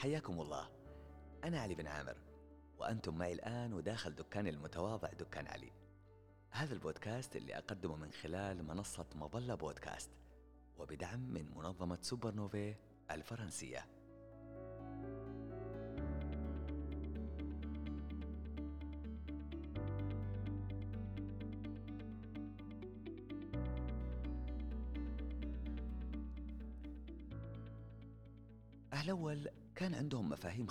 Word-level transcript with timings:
حياكم 0.00 0.40
الله. 0.40 0.68
أنا 1.44 1.60
علي 1.60 1.74
بن 1.74 1.86
عامر 1.86 2.16
وأنتم 2.78 3.18
معي 3.18 3.32
الآن 3.32 3.72
وداخل 3.72 4.14
دكاني 4.14 4.50
المتواضع 4.50 5.08
دكان 5.12 5.46
علي. 5.46 5.72
هذا 6.50 6.74
البودكاست 6.74 7.36
اللي 7.36 7.58
أقدمه 7.58 7.96
من 7.96 8.12
خلال 8.12 8.64
منصة 8.64 9.06
مظلة 9.14 9.54
بودكاست 9.54 10.10
وبدعم 10.78 11.20
من 11.20 11.54
منظمة 11.56 11.98
سوبر 12.02 12.34
نوفي 12.34 12.74
الفرنسية. 13.10 13.86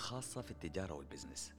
خاصة 0.00 0.42
في 0.42 0.50
التجارة 0.50 0.94
والبزنس. 0.94 1.52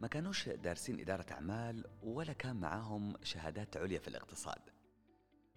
ما 0.00 0.08
كانوش 0.08 0.48
دارسين 0.48 1.00
إدارة 1.00 1.26
أعمال 1.32 1.84
ولا 2.02 2.32
كان 2.32 2.56
معاهم 2.56 3.16
شهادات 3.22 3.76
عليا 3.76 3.98
في 3.98 4.08
الاقتصاد. 4.08 4.60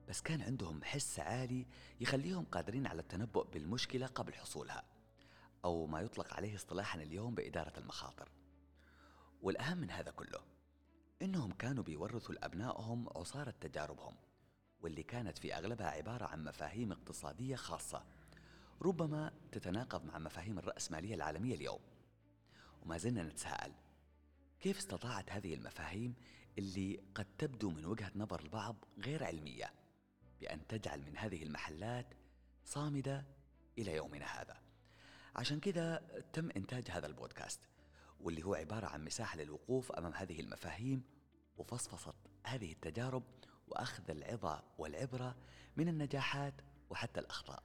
بس 0.07 0.21
كان 0.21 0.41
عندهم 0.41 0.83
حس 0.83 1.19
عالي 1.19 1.67
يخليهم 2.01 2.45
قادرين 2.45 2.87
على 2.87 3.01
التنبؤ 3.01 3.47
بالمشكلة 3.47 4.07
قبل 4.07 4.33
حصولها 4.33 4.83
أو 5.65 5.87
ما 5.87 6.01
يطلق 6.01 6.33
عليه 6.33 6.55
اصطلاحا 6.55 7.01
اليوم 7.01 7.35
بإدارة 7.35 7.79
المخاطر. 7.79 8.31
والأهم 9.41 9.77
من 9.77 9.91
هذا 9.91 10.11
كله 10.11 10.39
إنهم 11.21 11.51
كانوا 11.51 11.83
بيورثوا 11.83 12.35
لأبنائهم 12.35 13.09
عصارة 13.15 13.53
تجاربهم 13.61 14.15
واللي 14.81 15.03
كانت 15.03 15.37
في 15.37 15.55
أغلبها 15.55 15.87
عبارة 15.87 16.25
عن 16.25 16.43
مفاهيم 16.43 16.91
اقتصادية 16.91 17.55
خاصة 17.55 18.03
ربما 18.81 19.31
تتناقض 19.51 20.05
مع 20.05 20.17
مفاهيم 20.17 20.59
الرأسمالية 20.59 21.15
العالمية 21.15 21.55
اليوم. 21.55 21.92
وما 22.83 22.97
زلنا 22.97 23.23
نتساءل. 23.23 23.73
كيف 24.59 24.77
استطاعت 24.77 25.31
هذه 25.31 25.53
المفاهيم 25.53 26.15
اللي 26.57 26.99
قد 27.15 27.27
تبدو 27.37 27.69
من 27.69 27.85
وجهة 27.85 28.11
نظر 28.15 28.39
البعض 28.39 28.85
غير 28.97 29.23
علمية 29.23 29.73
بأن 30.41 30.67
تجعل 30.67 31.01
من 31.01 31.17
هذه 31.17 31.43
المحلات 31.43 32.13
صامدة 32.65 33.25
إلى 33.77 33.95
يومنا 33.95 34.25
هذا؟ 34.25 34.61
عشان 35.35 35.59
كذا 35.59 35.97
تم 36.33 36.49
إنتاج 36.51 36.91
هذا 36.91 37.07
البودكاست 37.07 37.59
واللي 38.19 38.43
هو 38.43 38.53
عبارة 38.55 38.85
عن 38.85 39.05
مساحة 39.05 39.37
للوقوف 39.37 39.91
أمام 39.91 40.13
هذه 40.13 40.39
المفاهيم 40.39 41.03
وفصفصة 41.57 42.13
هذه 42.43 42.71
التجارب 42.71 43.23
وأخذ 43.67 44.09
العظة 44.09 44.63
والعبرة 44.77 45.35
من 45.77 45.87
النجاحات 45.87 46.53
وحتى 46.89 47.19
الأخطاء. 47.19 47.63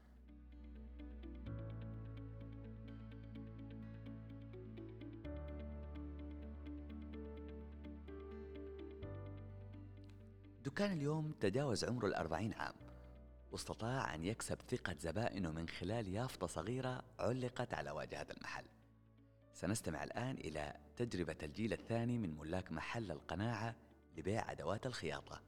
دكان 10.79 10.93
اليوم 10.93 11.33
تجاوز 11.33 11.85
عمره 11.85 12.07
الأربعين 12.07 12.55
عام 12.55 12.75
واستطاع 13.53 14.15
أن 14.15 14.25
يكسب 14.25 14.59
ثقة 14.69 14.97
زبائنه 14.99 15.53
من 15.53 15.69
خلال 15.69 16.09
يافطة 16.09 16.47
صغيرة 16.47 17.03
علقت 17.19 17.75
على 17.75 17.91
واجهة 17.91 18.27
المحل. 18.31 18.65
سنستمع 19.55 20.05
الآن 20.05 20.37
إلى 20.37 20.75
تجربة 20.97 21.37
الجيل 21.43 21.73
الثاني 21.73 22.19
من 22.19 22.39
ملاك 22.39 22.73
محل 22.73 23.11
القناعة 23.11 23.77
لبيع 24.17 24.53
أدوات 24.53 24.87
الخياطة 24.87 25.43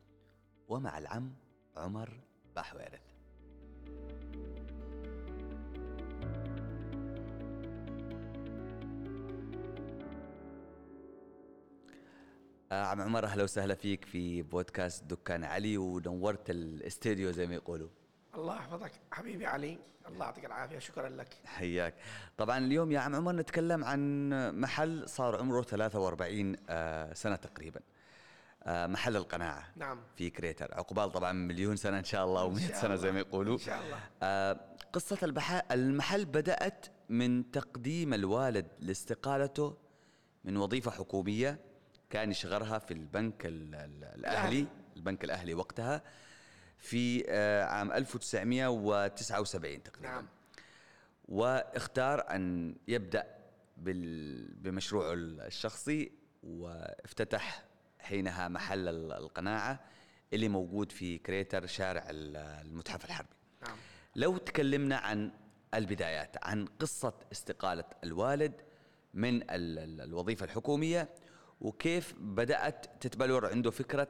ومع 0.68 0.98
العم 0.98 1.34
عمر 1.76 2.20
بحويرث. 2.56 3.14
عم 12.72 13.00
عمر 13.00 13.24
أهلا 13.24 13.42
وسهلا 13.42 13.74
فيك 13.74 14.04
في 14.04 14.42
بودكاست 14.42 15.04
دكان 15.04 15.44
علي 15.44 15.76
ونورت 15.78 16.50
الاستديو 16.50 17.30
زي 17.30 17.46
ما 17.46 17.54
يقولوا. 17.54 17.88
الله 18.34 18.56
يحفظك 18.56 18.92
حبيبي 19.12 19.46
علي. 19.46 19.78
الله 20.08 20.24
يعطيك 20.24 20.44
العافية 20.44 20.78
شكرا 20.78 21.08
لك. 21.08 21.28
حياك. 21.44 21.94
طبعا 22.38 22.58
اليوم 22.58 22.92
يا 22.92 22.98
عم 22.98 23.14
عمر 23.14 23.32
نتكلم 23.32 23.84
عن 23.84 24.30
محل 24.60 25.08
صار 25.08 25.40
عمره 25.40 25.62
43 25.62 26.56
آه، 26.68 27.12
سنة 27.14 27.36
تقريبا. 27.36 27.80
آه، 28.62 28.86
محل 28.86 29.16
القناعة. 29.16 29.64
نعم. 29.76 30.00
في 30.16 30.30
كريتر. 30.30 30.74
عقبال 30.74 31.12
طبعا 31.12 31.32
مليون 31.32 31.76
سنة 31.76 31.98
إن 31.98 32.04
شاء 32.04 32.24
الله 32.24 32.54
و100 32.54 32.74
سنة 32.74 32.94
زي 32.96 33.12
ما 33.12 33.18
يقولوا. 33.20 33.54
إن 33.54 33.58
شاء 33.58 33.80
الله. 33.84 34.60
قصة 34.92 35.18
المحل 35.72 36.24
بدأت 36.24 36.86
من 37.08 37.50
تقديم 37.50 38.14
الوالد 38.14 38.66
لاستقالته 38.78 39.76
من 40.44 40.56
وظيفة 40.56 40.90
حكومية. 40.90 41.69
كان 42.10 42.30
يشغلها 42.30 42.78
في 42.78 42.94
البنك 42.94 43.42
الأهلي 43.46 44.66
البنك 44.96 45.24
الأهلي 45.24 45.54
وقتها 45.54 46.02
في 46.78 47.24
آه، 47.28 47.64
عام 47.64 47.92
1979 47.92 49.82
تقريبا 49.82 50.08
نعم. 50.08 50.26
واختار 51.28 52.34
أن 52.34 52.76
يبدأ 52.88 53.26
بمشروعه 53.76 55.12
الشخصي 55.14 56.12
وافتتح 56.42 57.64
حينها 57.98 58.48
محل 58.48 58.88
القناعة 59.12 59.80
اللي 60.32 60.48
موجود 60.48 60.92
في 60.92 61.18
كريتر 61.18 61.66
شارع 61.66 62.04
المتحف 62.10 63.04
الحربي 63.04 63.36
نعم. 63.66 63.76
لو 64.16 64.36
تكلمنا 64.36 64.96
عن 64.96 65.32
البدايات 65.74 66.36
عن 66.44 66.66
قصة 66.66 67.14
استقالة 67.32 67.84
الوالد 68.04 68.60
من 69.14 69.42
الوظيفة 69.50 70.44
الحكومية 70.44 71.08
وكيف 71.60 72.14
بدأت 72.18 73.02
تتبلور 73.06 73.46
عنده 73.46 73.70
فكرة 73.70 74.08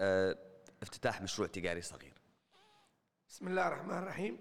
آه 0.00 0.38
افتتاح 0.82 1.22
مشروع 1.22 1.48
تجاري 1.48 1.82
صغير؟ 1.82 2.12
بسم 3.28 3.48
الله 3.48 3.68
الرحمن 3.68 3.98
الرحيم. 3.98 4.38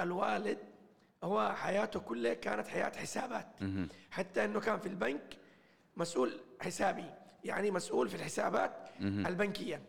الوالد 0.00 0.58
هو 1.24 1.52
حياته 1.54 2.00
كلها 2.00 2.34
كانت 2.34 2.68
حياة 2.68 2.92
حسابات. 2.96 3.46
حتى 4.10 4.44
أنه 4.44 4.60
كان 4.60 4.78
في 4.78 4.86
البنك 4.88 5.36
مسؤول 5.96 6.40
حسابي 6.60 7.10
يعني 7.44 7.70
مسؤول 7.70 8.08
في 8.08 8.14
الحسابات 8.14 8.88
البنكية. 9.00 9.82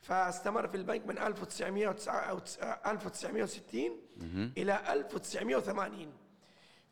فاستمر 0.00 0.68
في 0.68 0.76
البنك 0.76 1.06
من 1.06 1.18
1960 1.18 3.90
إلى 4.56 4.92
1980 4.92 6.12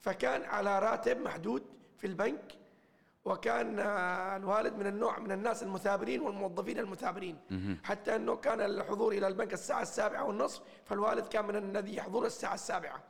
فكان 0.00 0.42
على 0.42 0.78
راتب 0.78 1.20
محدود 1.20 1.62
في 1.98 2.06
البنك 2.06 2.52
وكان 3.24 3.78
الوالد 4.36 4.76
من 4.76 4.86
النوع 4.86 5.18
من 5.18 5.32
الناس 5.32 5.62
المثابرين 5.62 6.20
والموظفين 6.20 6.78
المثابرين. 6.78 7.38
حتى 7.84 8.16
إنه 8.16 8.36
كان 8.36 8.60
الحضور 8.60 9.12
إلى 9.12 9.26
البنك 9.26 9.52
الساعة 9.52 9.82
السابعة 9.82 10.24
والنصف 10.24 10.62
فالوالد 10.84 11.26
كان 11.26 11.44
من 11.44 11.56
الذي 11.56 11.96
يحضر 11.96 12.26
الساعة 12.26 12.54
السابعة. 12.54 13.02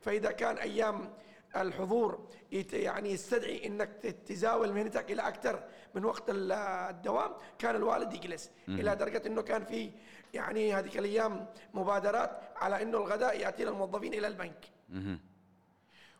فإذا 0.00 0.30
كان 0.30 0.56
أيام 0.56 1.12
الحضور 1.56 2.28
يعني 2.72 3.10
يستدعي 3.10 3.66
إنك 3.66 3.88
تزاول 4.26 4.72
مهنتك 4.72 5.10
إلى 5.12 5.22
أكثر 5.28 5.64
من 5.94 6.04
وقت 6.04 6.24
الدوام 6.28 7.32
كان 7.58 7.76
الوالد 7.76 8.12
يجلس. 8.12 8.50
إلى 8.68 8.96
درجة 8.96 9.22
إنه 9.26 9.42
كان 9.42 9.64
في 9.64 9.90
يعني 10.34 10.74
هذيك 10.74 10.98
الأيام 10.98 11.46
مبادرات 11.74 12.40
على 12.56 12.82
إنه 12.82 12.98
الغداء 12.98 13.40
يأتي 13.40 13.62
الموظفين 13.62 14.14
إلى 14.14 14.26
البنك. 14.26 14.64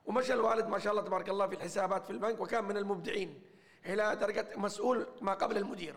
ومشى 0.05 0.33
الوالد 0.34 0.66
ما 0.66 0.78
شاء 0.78 0.93
الله 0.93 1.05
تبارك 1.05 1.28
الله 1.28 1.47
في 1.47 1.55
الحسابات 1.55 2.05
في 2.05 2.11
البنك 2.11 2.41
وكان 2.41 2.65
من 2.65 2.76
المبدعين. 2.76 3.43
إلى 3.87 4.17
درجة 4.17 4.47
مسؤول 4.56 5.06
ما 5.20 5.35
قبل 5.35 5.56
المدير. 5.56 5.94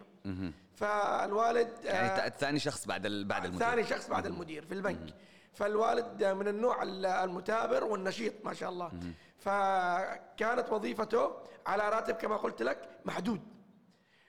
فالوالد 0.75 1.69
يعني 1.83 2.07
آه 2.07 2.29
ثاني 2.29 2.59
شخص 2.59 2.87
بعد 2.87 3.01
بعد 3.01 3.45
المدير. 3.45 3.67
ثاني 3.67 3.83
شخص 3.83 4.09
بعد 4.09 4.25
المدير 4.25 4.65
في 4.65 4.73
البنك. 4.73 5.13
فالوالد 5.53 6.23
من 6.23 6.47
النوع 6.47 6.83
المثابر 7.23 7.83
والنشيط 7.83 8.33
ما 8.45 8.53
شاء 8.53 8.69
الله. 8.69 8.91
فكانت 9.37 10.65
وظيفته 10.71 11.31
على 11.67 11.89
راتب 11.89 12.15
كما 12.15 12.37
قلت 12.37 12.61
لك 12.61 12.89
محدود. 13.05 13.41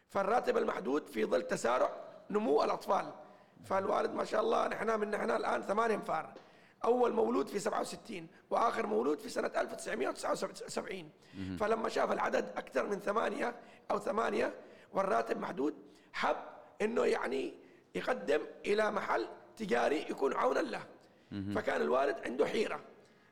فالراتب 0.09 0.57
المحدود 0.57 1.07
في 1.07 1.25
ظل 1.25 1.43
تسارع 1.43 1.91
نمو 2.31 2.65
الأطفال. 2.65 3.13
فالوالد 3.65 4.15
ما 4.15 4.25
شاء 4.25 4.41
الله 4.41 4.69
نحن 4.69 5.01
من 5.01 5.11
نحن 5.11 5.31
الآن 5.31 5.63
ثمانية 5.63 5.95
أنفار. 5.95 6.33
أول 6.85 7.13
مولود 7.13 7.49
في 7.49 7.59
67 7.59 8.27
وآخر 8.51 8.87
مولود 8.87 9.19
في 9.19 9.29
سنة 9.29 9.51
1979 9.57 11.11
فلما 11.59 11.89
شاف 11.89 12.13
العدد 12.13 12.49
أكثر 12.57 12.87
من 12.87 13.01
ثمانية 13.01 13.55
أو 13.91 13.99
ثمانية 13.99 14.55
والراتب 14.93 15.41
محدود 15.41 15.75
حب 16.13 16.37
أنه 16.83 17.05
يعني 17.05 17.55
يقدم 17.95 18.41
إلى 18.67 18.91
محل 18.91 19.27
تجاري 19.57 20.01
يكون 20.11 20.33
عونا 20.35 20.61
له. 20.61 20.83
فكان 21.55 21.81
الوالد 21.81 22.17
عنده 22.25 22.47
حيرة 22.47 22.81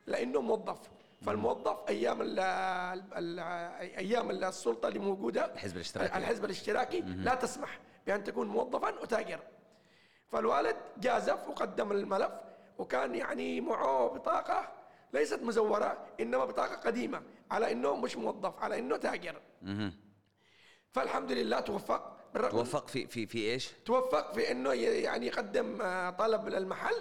لأنه 0.06 0.40
موظف. 0.40 0.78
فالموظف 1.22 1.76
أيام 1.88 2.22
ال 2.22 2.38
ال 2.38 3.38
أيام 3.98 4.30
السلطة 4.30 4.88
اللي 4.88 4.98
موجودة 4.98 5.44
الحزب 5.44 5.76
الاشتراكي. 5.76 6.18
الحزب 6.18 6.44
الاشتراكي 6.44 7.00
لا 7.00 7.34
تسمح 7.34 7.78
بأن 8.06 8.24
تكون 8.24 8.48
موظفا 8.48 8.88
وتاجر 9.02 9.40
فالوالد 10.28 10.76
جازف 10.98 11.48
وقدم 11.48 11.92
الملف 11.92 12.32
وكان 12.78 13.14
يعني 13.14 13.60
معه 13.60 14.06
بطاقة 14.08 14.72
ليست 15.12 15.42
مزورة 15.42 16.06
إنما 16.20 16.44
بطاقة 16.44 16.74
قديمة 16.76 17.22
على 17.50 17.72
إنه 17.72 17.96
مش 17.96 18.16
موظف 18.16 18.58
على 18.58 18.78
إنه 18.78 18.96
تاجر. 18.96 19.40
فالحمد 20.90 21.32
لله 21.32 21.60
توفق 21.60 22.16
بالرغم 22.34 22.50
توفق 22.50 22.88
في 22.88 23.06
في 23.06 23.26
في 23.26 23.38
إيش؟ 23.38 23.70
توفق 23.84 24.34
في 24.34 24.50
إنه 24.50 24.72
يعني 24.72 25.26
يقدم 25.26 25.78
آه، 25.82 26.10
طلب 26.10 26.48
للمحل 26.48 26.94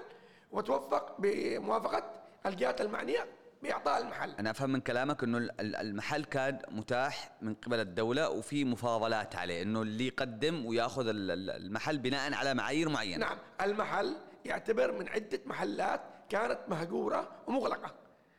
وتوفق 0.52 1.22
بموافقة 1.22 2.04
الجهات 2.46 2.82
المعنية 2.82 3.26
بإعطاء 3.64 4.02
المحل 4.02 4.32
أنا 4.40 4.52
أفهم 4.52 4.70
من 4.70 4.80
كلامك 4.82 5.24
إنه 5.24 5.38
ال- 5.38 5.62
ال- 5.62 5.76
المحل 5.76 6.24
كان 6.24 6.60
متاح 6.72 7.32
من 7.42 7.54
قبل 7.54 7.80
الدولة 7.80 8.30
وفي 8.30 8.66
مفاضلات 8.66 9.36
عليه 9.36 9.62
إنه 9.62 9.82
اللي 9.82 10.08
يقدم 10.08 10.66
ويأخذ 10.66 11.08
ال- 11.08 11.32
ال- 11.32 11.50
المحل 11.50 11.98
بناء 11.98 12.34
على 12.34 12.54
معايير 12.54 12.90
معينة 12.90 13.18
نعم 13.26 13.38
المحل 13.62 14.16
يعتبر 14.46 14.92
من 14.92 15.10
عدة 15.10 15.40
محلات 15.46 16.02
كانت 16.30 16.60
مهجورة 16.68 17.30
ومغلقة. 17.48 17.92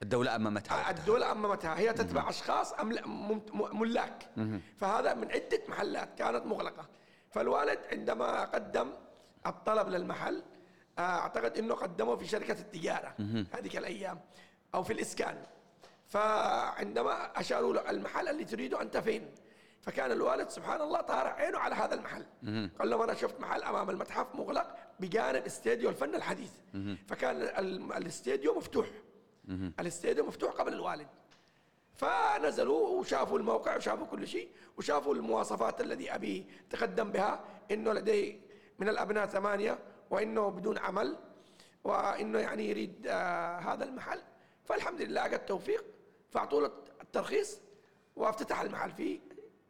الدولة 0.02 0.36
اممتها 0.36 0.90
الدولة 0.90 1.32
أممتها 1.32 1.78
هي 1.78 1.92
تتبع 1.92 2.28
أشخاص 2.28 2.72
أمل- 2.74 3.06
مم- 3.06 3.42
م- 3.52 3.80
ملاك. 3.80 4.28
فهذا 4.76 5.14
من 5.14 5.32
عدة 5.32 5.62
محلات 5.68 6.14
كانت 6.18 6.46
مغلقة. 6.46 6.88
فالوالد 7.30 7.78
عندما 7.92 8.44
قدم 8.44 8.92
الطلب 9.46 9.88
للمحل 9.88 10.42
آه، 10.98 11.00
أعتقد 11.00 11.58
أنه 11.58 11.74
قدمه 11.74 12.16
في 12.16 12.26
شركة 12.26 12.52
التجارة. 12.52 13.14
هذيك 13.54 13.76
الأيام. 13.76 14.20
أو 14.74 14.82
في 14.82 14.92
الإسكان. 14.92 15.36
فعندما 16.06 17.40
أشاروا 17.40 17.74
له 17.74 17.90
المحل 17.90 18.28
اللي 18.28 18.44
تريده 18.44 18.82
أنت 18.82 18.96
فين 18.96 19.30
فكان 19.82 20.12
الوالد 20.12 20.48
سبحان 20.48 20.80
الله 20.80 21.00
طارع 21.00 21.32
عينه 21.32 21.58
على 21.58 21.74
هذا 21.74 21.94
المحل. 21.94 22.26
قال 22.78 22.90
لهم 22.90 23.02
أنا 23.02 23.14
شفت 23.14 23.40
محل 23.40 23.62
أمام 23.62 23.90
المتحف 23.90 24.34
مغلق 24.34 24.76
بجانب 25.00 25.44
استديو 25.46 25.88
الفن 25.90 26.14
الحديث. 26.14 26.50
فكان 27.08 27.36
ال- 27.36 27.92
الاستديو 27.92 28.54
مفتوح. 28.54 28.86
الاستديو 29.80 30.26
مفتوح 30.26 30.52
قبل 30.52 30.72
الوالد. 30.72 31.08
فنزلوا 31.94 32.88
وشافوا 32.88 33.38
الموقع 33.38 33.76
وشافوا 33.76 34.06
كل 34.06 34.26
شيء 34.26 34.48
وشافوا 34.78 35.14
المواصفات 35.14 35.80
الذي 35.80 36.14
أبي 36.14 36.46
تقدم 36.70 37.12
بها 37.12 37.44
إنه 37.70 37.92
لديه 37.92 38.40
من 38.78 38.88
الأبناء 38.88 39.26
ثمانية 39.26 39.78
وإنه 40.10 40.48
بدون 40.48 40.78
عمل 40.78 41.16
وإنه 41.84 42.38
يعني 42.38 42.68
يريد 42.70 43.06
آه 43.06 43.58
هذا 43.58 43.84
المحل. 43.84 44.20
فالحمد 44.64 45.00
لله 45.02 45.26
لقى 45.26 45.36
التوفيق 45.36 45.84
فاعطوا 46.30 46.60
له 46.60 46.70
الترخيص 47.02 47.60
وافتتح 48.16 48.60
المحل 48.60 48.90
في 48.90 49.20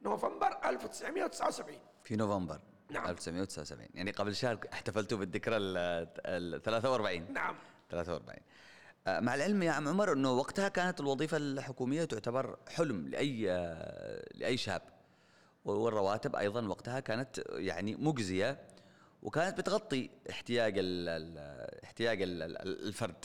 نوفمبر 0.04 0.58
1979 0.64 1.78
في 2.04 2.16
نوفمبر 2.16 2.60
نعم. 2.90 3.10
1979 3.10 3.88
يعني 3.94 4.10
قبل 4.10 4.34
شهر 4.34 4.58
احتفلتوا 4.72 5.18
بالذكرى 5.18 5.56
ال 5.56 5.76
ال 6.26 6.62
43 6.62 7.32
نعم. 7.32 7.54
43 7.90 8.38
آه، 9.06 9.20
مع 9.20 9.34
العلم 9.34 9.62
يا 9.62 9.72
عم 9.72 9.88
عمر 9.88 10.12
إنه 10.12 10.32
وقتها 10.32 10.68
كانت 10.68 11.00
الوظيفة 11.00 11.36
الحكومية 11.36 12.04
تعتبر 12.04 12.58
حلم 12.68 13.08
لأي 13.08 13.52
آه، 13.52 14.28
لأي 14.34 14.56
شاب. 14.56 14.82
والرواتب 15.64 16.36
أيضا 16.36 16.66
وقتها 16.66 17.00
كانت 17.00 17.42
يعني 17.50 17.96
مجزية 17.96 18.58
وكانت 19.22 19.58
بتغطي 19.58 20.10
احتياج 20.30 20.78
ال 20.78 21.08
ال 21.08 21.38
احتياج 21.84 22.22
ال 22.22 22.42
ال 22.42 22.86
الفرد. 22.86 23.24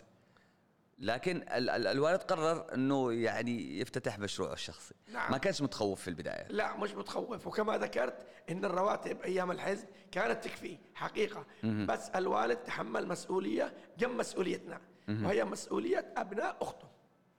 لكن 1.00 1.38
ال 1.38 1.70
ال 1.70 1.88
الوالد 1.88 2.22
قرر 2.22 2.74
انه 2.74 3.14
يعني 3.14 3.80
يفتتح 3.80 4.20
مشروعه 4.20 4.54
الشخصي. 4.54 4.96
نعم. 5.14 5.32
ما 5.32 5.38
كانش 5.38 5.62
متخوف 5.62 6.02
في 6.02 6.08
البداية. 6.08 6.48
لا 6.48 6.78
مش 6.78 6.94
متخوف. 6.96 7.48
وكما 7.48 7.78
ذكرت 7.78 8.28
إن 8.50 8.66
الرواتب 8.66 9.22
أيام 9.22 9.52
الحزب 9.52 9.88
كانت 10.12 10.44
تكفي 10.44 10.78
حقيقة. 10.94 11.46
بس 11.64 12.10
الوالد 12.10 12.58
تحمل 12.58 13.08
مسؤولية 13.08 13.74
جنب 13.98 14.12
مسؤوليتنا. 14.12 14.82
وهي 15.10 15.46
مسؤولية 15.46 16.14
أبناء 16.18 16.58
أخته. 16.62 16.88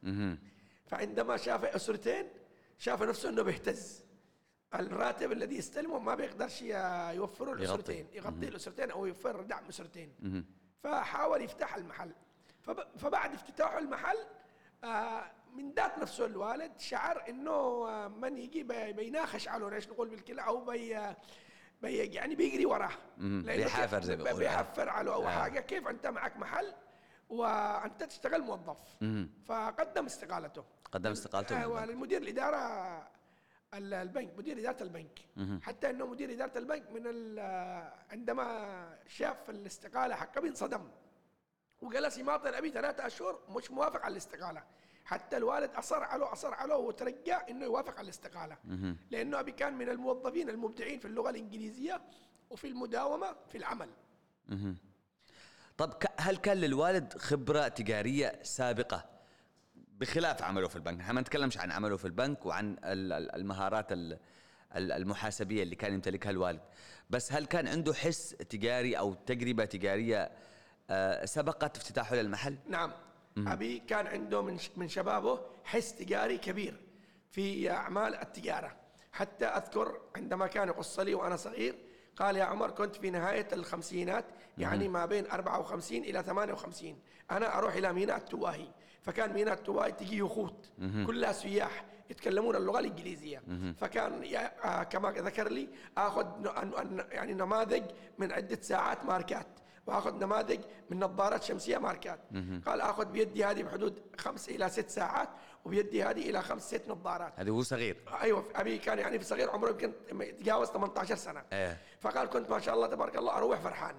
مهم. 0.02 0.38
فعندما 0.86 1.36
شاف 1.36 1.64
أسرتين 1.64 2.26
شاف 2.78 3.02
نفسه 3.02 3.28
إنه 3.28 3.42
بيهتز. 3.42 4.04
الراتب 4.74 5.32
الذي 5.32 5.56
يستلمه 5.56 5.98
ما 5.98 6.14
بيقدرش 6.14 6.62
يوفره 6.62 7.50
يغطي. 7.50 7.62
الأسرتين. 7.62 8.06
يغطي 8.12 8.48
الأسرتين 8.48 8.90
أو 8.90 9.06
يوفر 9.06 9.42
دعم 9.42 9.64
أسرتين. 9.68 10.44
فحاول 10.82 11.42
يفتح 11.42 11.76
المحل. 11.76 12.12
فبعد 12.98 13.34
افتتاحه 13.34 13.78
المحل 13.78 14.16
آه، 14.84 15.30
من 15.54 15.72
ذات 15.72 15.98
نفسه 15.98 16.26
الوالد 16.26 16.80
شعر 16.80 17.24
إنه 17.28 17.50
آه، 17.50 18.08
من 18.08 18.38
يجي 18.38 18.62
بي- 18.62 18.92
بيناخش 18.92 19.48
عليه 19.48 19.72
إيش 19.72 19.88
نقول 19.88 20.08
بالكلمة 20.08 20.42
أو 20.42 20.64
بي 20.64 20.98
بي 21.82 21.96
يعني 21.96 22.34
بيجري 22.34 22.66
وراه 22.66 22.90
بيحافر 23.18 24.02
زي 24.02 24.16
ما. 24.16 24.32
بيحفر 24.32 24.88
عليه 24.88 25.14
أو 25.14 25.26
آه. 25.26 25.28
حاجة 25.30 25.60
كيف 25.60 25.88
أنت 25.88 26.06
معك 26.06 26.36
محل 26.36 26.74
وأنت 27.28 28.02
تشتغل 28.04 28.42
موظف 28.42 28.76
مهم. 29.00 29.30
فقدم 29.46 30.04
استقالته 30.06 30.64
قدم 30.92 31.10
استقالته 31.10 31.56
من 31.56 31.62
آه، 31.62 31.84
البنك. 31.84 31.94
لمدير 31.96 32.22
الإدارة 32.22 32.58
ال- 33.74 33.94
البنك 33.94 34.34
مدير 34.38 34.58
إدارة 34.58 34.82
البنك 34.82 35.18
حتى 35.62 35.90
إنه 35.90 36.06
مدير 36.06 36.32
إدارة 36.32 36.58
البنك 36.58 36.90
من 36.90 37.38
عندما 38.10 38.98
شاف 39.06 39.50
الاستقالة 39.50 40.14
حقه 40.14 40.40
انصدم 40.48 40.88
وجلس 41.82 42.18
يماطل 42.18 42.54
أبي 42.54 42.70
ثلاثة 42.70 43.06
أشهر 43.06 43.38
مش 43.48 43.70
موافق 43.70 44.02
على 44.04 44.12
الاستقالة. 44.12 44.62
حتى 45.04 45.36
الوالد 45.36 45.70
أصر 45.74 46.02
عليه 46.04 46.32
اصر 46.32 46.54
عليه 46.54 46.74
وترجى 46.74 47.32
إنه 47.34 47.64
يوافق 47.64 47.92
على 47.98 48.04
الاستقالة. 48.04 48.56
لأنه 49.10 49.40
أبي 49.40 49.52
كان 49.52 49.74
من 49.78 49.88
الموظفين 49.88 50.48
المبدعين 50.50 50.98
في 50.98 51.04
اللغة 51.04 51.30
الإنجليزية 51.30 52.00
وفي 52.50 52.66
المداومة 52.66 53.36
في 53.48 53.58
العمل. 53.58 53.88
طب 55.78 55.92
هل 56.18 56.36
كان 56.36 56.56
للوالد 56.56 57.18
خبرة 57.18 57.68
تجارية 57.68 58.38
سابقة 58.42 59.04
بخلاف 59.76 60.42
عمله 60.42 60.68
في 60.68 60.76
البنك؟ 60.76 61.00
إحنا 61.00 61.12
ما 61.12 61.20
نتكلمش 61.20 61.58
عن 61.58 61.70
عمله 61.72 61.96
في 61.96 62.04
البنك 62.04 62.46
وعن 62.46 62.76
ال- 62.84 63.12
ال- 63.12 63.34
المهارات 63.34 63.92
ال- 63.92 64.18
ال- 64.76 64.92
المحاسبية 64.92 65.62
اللي 65.62 65.76
كان 65.76 65.94
يمتلكها 65.94 66.30
الوالد، 66.30 66.60
بس 67.10 67.32
هل 67.32 67.46
كان 67.46 67.68
عنده 67.68 67.94
حس 67.94 68.28
تجاري 68.30 68.98
أو 68.98 69.14
تجربة 69.14 69.64
تجارية 69.64 70.22
آه، 70.22 70.30
سبقت 71.24 71.76
افتتاحه 71.76 72.16
للمحل؟ 72.16 72.56
نعم. 72.68 72.92
أبي 73.38 73.78
كان 73.78 74.06
عنده 74.06 74.42
من 74.42 74.58
من 74.76 74.88
شبابه 74.88 75.40
حس 75.64 75.94
تجاري 75.94 76.38
كبير 76.38 76.80
في 77.30 77.70
أعمال 77.70 78.14
التجارة. 78.14 78.76
حتى 79.12 79.46
أذكر 79.46 80.00
عندما 80.16 80.46
كان 80.46 80.68
يقص 80.68 80.98
لي 81.00 81.14
وأنا 81.14 81.36
صغير 81.36 81.74
قال 82.16 82.36
يا 82.36 82.44
عمر 82.44 82.70
كنت 82.70 82.96
في 82.96 83.10
نهاية 83.10 83.48
الخمسينات 83.52 84.24
يعني 84.58 84.88
ما 84.88 85.06
بين 85.06 85.30
54 85.30 85.98
إلى 86.04 86.22
58 86.22 86.98
أنا 87.30 87.58
أروح 87.58 87.74
إلى 87.74 87.92
ميناء 87.92 88.16
التواهي 88.16 88.68
فكان 89.02 89.32
ميناء 89.32 89.54
التواهي 89.54 89.92
تجي 89.92 90.18
يخوت. 90.18 90.70
كلها 91.06 91.32
سياح 91.32 91.84
يتكلمون 92.10 92.56
اللغة 92.56 92.78
الإنجليزية. 92.78 93.42
فكان 93.80 94.24
آه، 94.64 94.82
كما 94.82 95.10
ذكر 95.10 95.48
لي 95.48 95.68
آخذ 95.98 96.26
يعني 97.10 97.34
نماذج 97.34 97.82
من 98.18 98.32
عدة 98.32 98.58
ساعات 98.62 99.04
ماركات. 99.04 99.46
وآخذ 99.88 100.14
نماذج 100.14 100.60
من 100.90 100.98
نظارات 100.98 101.42
شمسية 101.42 101.78
ماركات. 101.78 102.20
قال 102.66 102.80
آخذ 102.80 103.04
بيدي 103.04 103.44
هذه 103.44 103.62
بحدود 103.62 104.02
خمس 104.18 104.48
إلى 104.48 104.68
ست 104.68 104.90
ساعات 104.90 105.28
وبيدي 105.64 106.02
هذه 106.02 106.30
إلى 106.30 106.42
خمس 106.42 106.74
ست 106.74 106.88
نظارات. 106.88 107.32
هذا 107.36 107.50
هو 107.50 107.62
صغير. 107.62 107.96
أيوه 108.20 108.44
أبي 108.54 108.78
كان 108.78 108.98
يعني 108.98 109.18
في 109.18 109.24
صغير 109.24 109.50
عمره 109.50 109.70
يمكن 109.70 109.92
يتجاوز 110.20 110.68
18 110.68 111.16
سنة. 111.16 111.44
إيه. 111.52 111.78
فقال 112.00 112.28
كنت 112.28 112.50
ما 112.50 112.60
شاء 112.60 112.74
الله 112.74 112.86
تبارك 112.86 113.16
الله 113.16 113.36
أروح 113.36 113.60
فرحان. 113.60 113.94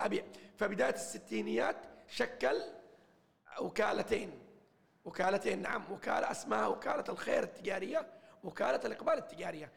أبي 0.00 0.24
فبداية 0.56 0.94
الستينيات 0.94 1.76
شكل 2.08 2.60
وكالتين. 3.60 4.30
وكالتين 5.04 5.62
نعم 5.62 5.92
وكالة 5.92 6.30
اسمها 6.30 6.66
وكالة 6.66 7.04
الخير 7.08 7.42
التجارية 7.42 8.06
وكالة 8.44 8.80
الإقبال 8.84 9.14
التجارية. 9.14 9.72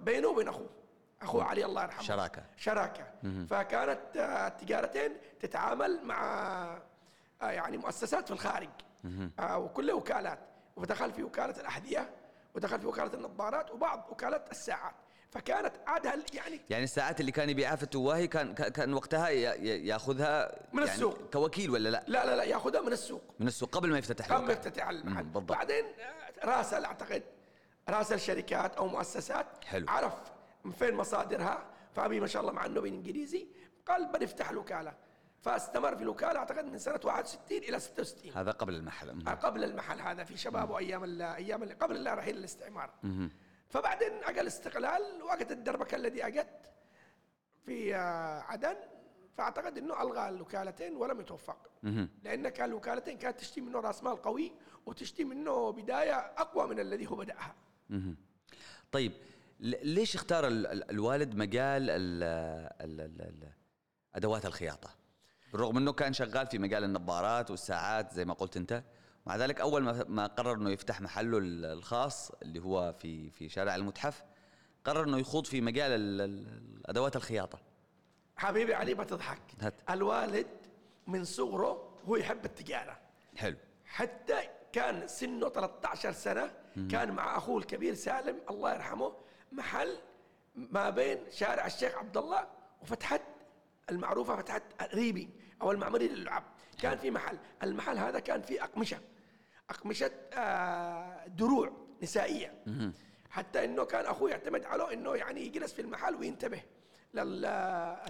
بينه 0.00 0.28
وبين 0.28 0.48
أخوه. 0.48 0.70
أخوه 1.26 1.44
علي 1.44 1.64
الله 1.64 1.82
يرحمه 1.82 2.02
شراكة. 2.02 2.42
شراكة 2.56 3.04
فكانت 3.50 4.16
آه، 4.16 4.46
التجارتين 4.48 5.12
تتعامل 5.40 6.00
مع 6.04 6.22
آه، 7.42 7.50
يعني 7.50 7.76
مؤسسات 7.78 8.24
في 8.26 8.30
الخارج 8.30 8.68
آه، 9.38 9.58
وكلها 9.58 9.94
وكالات 9.94 10.38
ودخل 10.76 11.12
في 11.12 11.22
وكالة 11.22 11.60
الأحذية 11.60 12.10
ودخل 12.54 12.80
في 12.80 12.86
وكالة 12.86 13.14
النظارات 13.14 13.70
وبعض 13.70 14.06
وكالات 14.10 14.50
الساعات 14.50 14.94
فكانت 15.30 15.72
عادها 15.86 16.14
يعني 16.34 16.60
يعني 16.70 16.84
الساعات 16.84 17.20
اللي 17.20 17.32
كان 17.32 17.50
يبيعها 17.50 17.76
في 17.76 17.82
التواهي 17.82 18.26
كان 18.26 18.54
كان- 18.54 18.94
وقتها 18.94 19.28
ياخذها 19.28 20.52
من 20.72 20.78
يعني 20.82 20.94
السوق. 20.94 21.18
كوكيل 21.32 21.70
ولا 21.70 21.88
لا؟ 21.88 22.04
لا 22.06 22.26
لا 22.26 22.36
لا 22.36 22.42
ياخذها 22.44 22.80
من 22.80 22.92
السوق 22.92 23.22
من 23.40 23.46
السوق 23.46 23.68
قبل 23.74 23.90
ما 23.90 23.98
يفتتح 23.98 24.32
قبل 24.32 24.46
ما. 24.46 24.52
يفتتح 24.52 24.88
المحل 24.88 25.24
مم، 25.24 25.30
بالضبط. 25.32 25.52
بعدين 25.56 25.84
آه، 25.84 26.46
راسل 26.46 26.84
أعتقد 26.84 27.22
راسل 27.88 28.20
شركات 28.20 28.76
أو 28.76 28.86
مؤسسات 28.88 29.46
حلو. 29.64 29.86
عرف 29.88 30.12
من 30.66 30.72
فين 30.72 30.94
مصادرها؟ 30.94 31.66
فابي 31.92 32.20
ما 32.20 32.26
شاء 32.26 32.42
الله 32.42 32.52
مع 32.52 32.66
انه 32.66 32.80
بالانجليزي 32.80 33.46
قال 33.86 34.12
بنفتح 34.12 34.50
الوكاله 34.50 34.94
فاستمر 35.40 35.96
في 35.96 36.02
الوكاله 36.02 36.38
أعتقد 36.38 36.64
من 36.64 36.78
سنة 36.78 37.00
61 37.04 37.58
إلى 37.58 37.80
66 37.80 38.32
هذا 38.36 38.50
قبل 38.50 38.74
المحل. 38.74 39.28
قبل 39.42 39.64
المحل 39.64 40.00
هذا 40.00 40.24
في 40.24 40.36
شبابه 40.36 40.78
أيام 40.78 41.04
ال- 41.04 41.22
أيام 41.22 41.62
ال- 41.62 41.78
قبل 41.78 42.04
لا 42.04 42.14
رحيل 42.14 42.36
الاستعمار. 42.36 42.90
فبعدين 43.68 44.12
اجى 44.24 44.40
الاستقلال 44.40 45.22
وقت 45.22 45.52
الدربكة 45.52 45.94
الذي 45.94 46.26
اجت 46.26 46.72
في 47.66 47.94
آه، 47.96 48.40
عدن 48.40 48.76
فأعتقد 49.36 49.78
إنه 49.78 50.02
ألغى 50.02 50.28
الوكالتين 50.28 50.96
ولم 50.96 51.20
يتوفق. 51.20 51.70
لأن 52.22 52.48
كان 52.48 52.68
الوكالتين 52.68 53.18
كانت 53.18 53.38
تشتي 53.40 53.60
منه 53.60 53.80
رأس 53.80 54.02
مال 54.02 54.22
قوي 54.22 54.52
وتشتي 54.86 55.24
منه 55.24 55.70
بداية 55.72 56.14
أقوى 56.16 56.66
من 56.68 56.80
الذي 56.80 57.06
هو 57.10 57.16
بدأها. 57.16 57.54
طيب 58.92 59.12
ليش 59.60 60.14
اختار 60.14 60.48
الوالد 60.48 61.34
مجال 61.34 61.90
ال 61.90 62.22
ال 62.80 63.00
ال 63.20 63.52
أدوات 64.14 64.46
الخياطة؟ 64.46 64.90
بالرغم 65.52 65.76
إنه 65.76 65.92
كان 65.92 66.12
شغال 66.12 66.46
في 66.46 66.58
مجال 66.58 66.84
النظارات 66.84 67.50
والساعات 67.50 68.12
زي 68.12 68.24
ما 68.24 68.34
قلت 68.34 68.56
أنت. 68.56 68.82
مع 69.26 69.36
ذلك 69.36 69.60
أول 69.60 69.82
ما 70.08 70.26
قرر 70.26 70.54
إنه 70.54 70.70
يفتح 70.70 71.00
محله 71.00 71.38
الخاص 71.42 72.30
اللي 72.42 72.60
هو 72.60 72.92
في 72.92 73.30
في 73.30 73.48
شارع 73.48 73.74
المتحف 73.74 74.24
قرر 74.84 75.04
إنه 75.04 75.18
يخوض 75.18 75.46
في 75.46 75.60
مجال 75.60 75.90
الأدوات 76.20 77.16
الخياطة. 77.16 77.58
حبيبي 78.36 78.74
علي 78.74 78.94
بتضحك 78.94 79.42
هات. 79.60 79.74
الوالد 79.90 80.46
من 81.06 81.24
صغره 81.24 81.98
هو 82.04 82.16
يحب 82.16 82.44
التجارة. 82.44 82.98
حلو. 83.36 83.56
حتى 83.84 84.38
كان 84.72 85.08
سنه 85.08 85.48
13 85.48 86.12
سنة. 86.12 86.50
كان 86.90 87.10
مع 87.12 87.36
أخوه 87.36 87.58
الكبير 87.58 87.94
سالم 87.94 88.36
الله 88.50 88.74
يرحمه 88.74 89.12
محل 89.52 89.98
ما 90.54 90.90
بين 90.90 91.18
شارع 91.30 91.66
الشيخ 91.66 91.98
عبد 91.98 92.16
الله 92.16 92.46
وفتحت 92.82 93.22
المعروفة 93.90 94.36
فتحت 94.36 94.62
ريبي 94.94 95.30
أو 95.62 95.72
المعمري 95.72 96.08
للعب. 96.08 96.42
كان 96.82 96.98
في 96.98 97.10
محل. 97.10 97.38
المحل 97.62 97.98
هذا 97.98 98.18
كان 98.18 98.42
فيه 98.42 98.64
أقمشة. 98.64 98.98
أقمشة 99.70 100.10
آه 100.32 101.26
دروع 101.26 101.72
نسائية. 102.02 102.64
حتى 103.30 103.64
إنه 103.64 103.84
كان 103.84 104.06
أخوه 104.06 104.30
يعتمد 104.30 104.64
عليه 104.64 104.92
إنه 104.92 105.14
يعني 105.14 105.46
يجلس 105.46 105.72
في 105.72 105.82
المحل 105.82 106.14
وينتبه 106.14 106.62
لل 107.14 107.46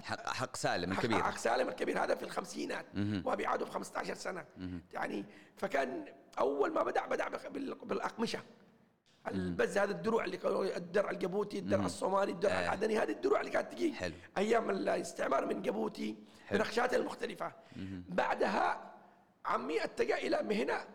حق 0.03 0.29
حق 0.29 0.55
سالم 0.55 0.91
الكبير. 0.91 1.23
حق 1.23 1.37
سالم 1.37 1.69
الكبير 1.69 2.03
هذا 2.03 2.15
في 2.15 2.23
الخمسينات. 2.23 2.85
وابي 3.25 3.45
عاده 3.45 3.65
ب 3.65 3.69
15 3.69 4.13
سنة. 4.13 4.45
يعني 4.93 5.25
فكان 5.57 6.05
أول 6.39 6.73
ما 6.73 6.83
بدأ 6.83 7.05
بدأ 7.05 7.27
بالأقمشة. 7.83 8.39
البز 9.27 9.77
هذا 9.77 9.91
الدروع 9.91 10.25
اللي 10.25 10.39
الدرع 10.77 11.09
الجبوتي 11.11 11.59
الدرع 11.59 11.85
الصومالي 11.85 12.31
الدرع 12.31 12.53
آه. 12.53 12.63
العدني 12.63 12.99
هذه 12.99 13.11
الدروع 13.11 13.39
اللي 13.39 13.51
كانت 13.51 13.71
تجي 13.71 13.93
حلو. 13.93 14.13
أيام 14.37 14.69
الاستعمار 14.69 15.45
من 15.45 15.61
جبوتي 15.61 16.15
بنقشاتها 16.51 16.97
المختلفة. 16.97 17.51
بعدها 18.09 18.91
عمي 19.45 19.83
اتجه 19.83 20.17
إلى 20.17 20.43
مهنة 20.43 20.85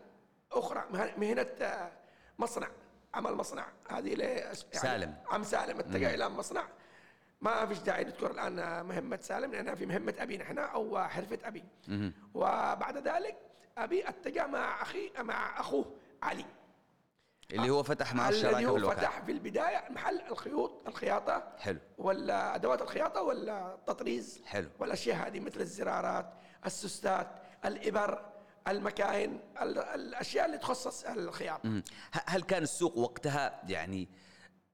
أخرى 0.51 0.83
مهنة 1.17 1.47
آه، 1.61 1.91
مصنع 2.39 2.67
عمل 3.13 3.33
مصنع. 3.33 3.65
هذه 3.89 4.19
يعني 4.19 4.55
سالم. 4.55 5.15
عم 5.27 5.43
سالم 5.43 5.79
اتجه 5.79 6.13
إلى 6.13 6.29
مصنع. 6.29 6.67
ما 7.41 7.65
فيش 7.65 7.79
داعي 7.79 8.03
نذكر 8.03 8.31
الآن 8.31 8.85
مهمة 8.85 9.19
سالم 9.21 9.51
لأنها 9.51 9.75
في 9.75 9.85
مهمة 9.85 10.13
أبي 10.19 10.37
نحن 10.37 10.57
أو 10.57 10.99
حرفة 11.07 11.39
أبي. 11.43 11.63
وبعد 12.33 13.07
ذلك 13.07 13.37
أبي 13.77 14.09
اتجه 14.09 14.47
مع 14.47 14.81
أخي 14.81 15.11
مع 15.19 15.59
أخوه 15.59 15.95
علي. 16.23 16.45
اللي 17.53 17.69
هو 17.69 17.83
فتح 17.83 18.13
مع 18.13 18.29
الشراكة 18.29 18.57
اللي 18.75 18.87
هو 18.87 18.91
فتح 18.91 19.21
في 19.21 19.31
البداية 19.31 19.83
محل 19.89 20.21
الخيوط 20.31 20.83
الخياطة؟ 20.87 21.43
حلو. 21.59 21.79
ولا 21.97 22.55
أدوات 22.55 22.81
الخياطة 22.81 23.21
ولا 23.21 23.73
التطريز 23.73 24.41
حلو. 24.45 24.69
والأشياء 24.79 25.27
هذه 25.27 25.39
مثل 25.39 25.61
الزرارات 25.61 26.33
السوستات 26.65 27.27
الإبر 27.65 28.25
المكاين 28.67 29.39
الأشياء 29.95 30.45
اللي 30.45 30.57
تخصص 30.57 31.03
الخياطة. 31.03 31.81
هل 32.25 32.41
كان 32.43 32.63
السوق 32.63 32.97
وقتها 32.97 33.61
يعني 33.67 34.09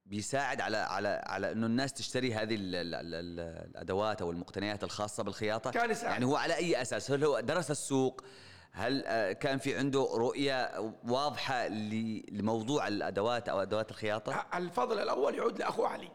بيساعد 0.06 0.62
على 0.62 0.78
على 0.78 1.22
على 1.26 1.52
إنه 1.52 1.66
الناس 1.66 1.94
تشتري 1.94 2.34
هذه 2.34 2.56
ال 2.56 2.76
ال 2.76 2.96
ال 2.96 3.40
الأدوات 3.70 4.22
أو 4.22 4.32
المقتنيات 4.32 4.84
الخاصة 4.84 5.24
بالخياطة؟ 5.24 5.72
كان 5.72 5.92
يساعد. 5.92 6.12
يعني 6.12 6.26
هو 6.26 6.36
على 6.36 6.56
أي 6.56 6.82
أساس؟ 6.82 7.12
هل 7.12 7.24
هو 7.24 7.40
درس 7.40 7.72
السوق؟ 7.72 8.24
هل 8.72 9.04
آه، 9.06 9.32
كان 9.32 9.58
في 9.58 9.78
عنده 9.78 10.08
رؤية 10.14 10.92
واضحة 11.08 11.68
لموضوع 11.68 12.88
الأدوات 12.88 13.50
أو 13.50 13.62
أدوات 13.62 13.92
الخياطة؟ 13.92 14.46
الفضل 14.54 15.00
الأول 15.00 15.36
يعود 15.36 15.60
لأخو 15.60 15.86
علي. 15.86 16.10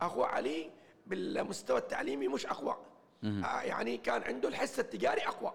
أخو 0.00 0.22
علي 0.22 0.70
بالمستوى 1.06 1.78
التعليمي 1.78 2.28
مش 2.28 2.46
أقوى. 2.46 2.76
آه 3.24 3.60
يعني 3.62 3.96
كان 3.96 4.22
عنده 4.22 4.48
الحس 4.48 4.80
التجاري 4.80 5.20
أقوى. 5.26 5.52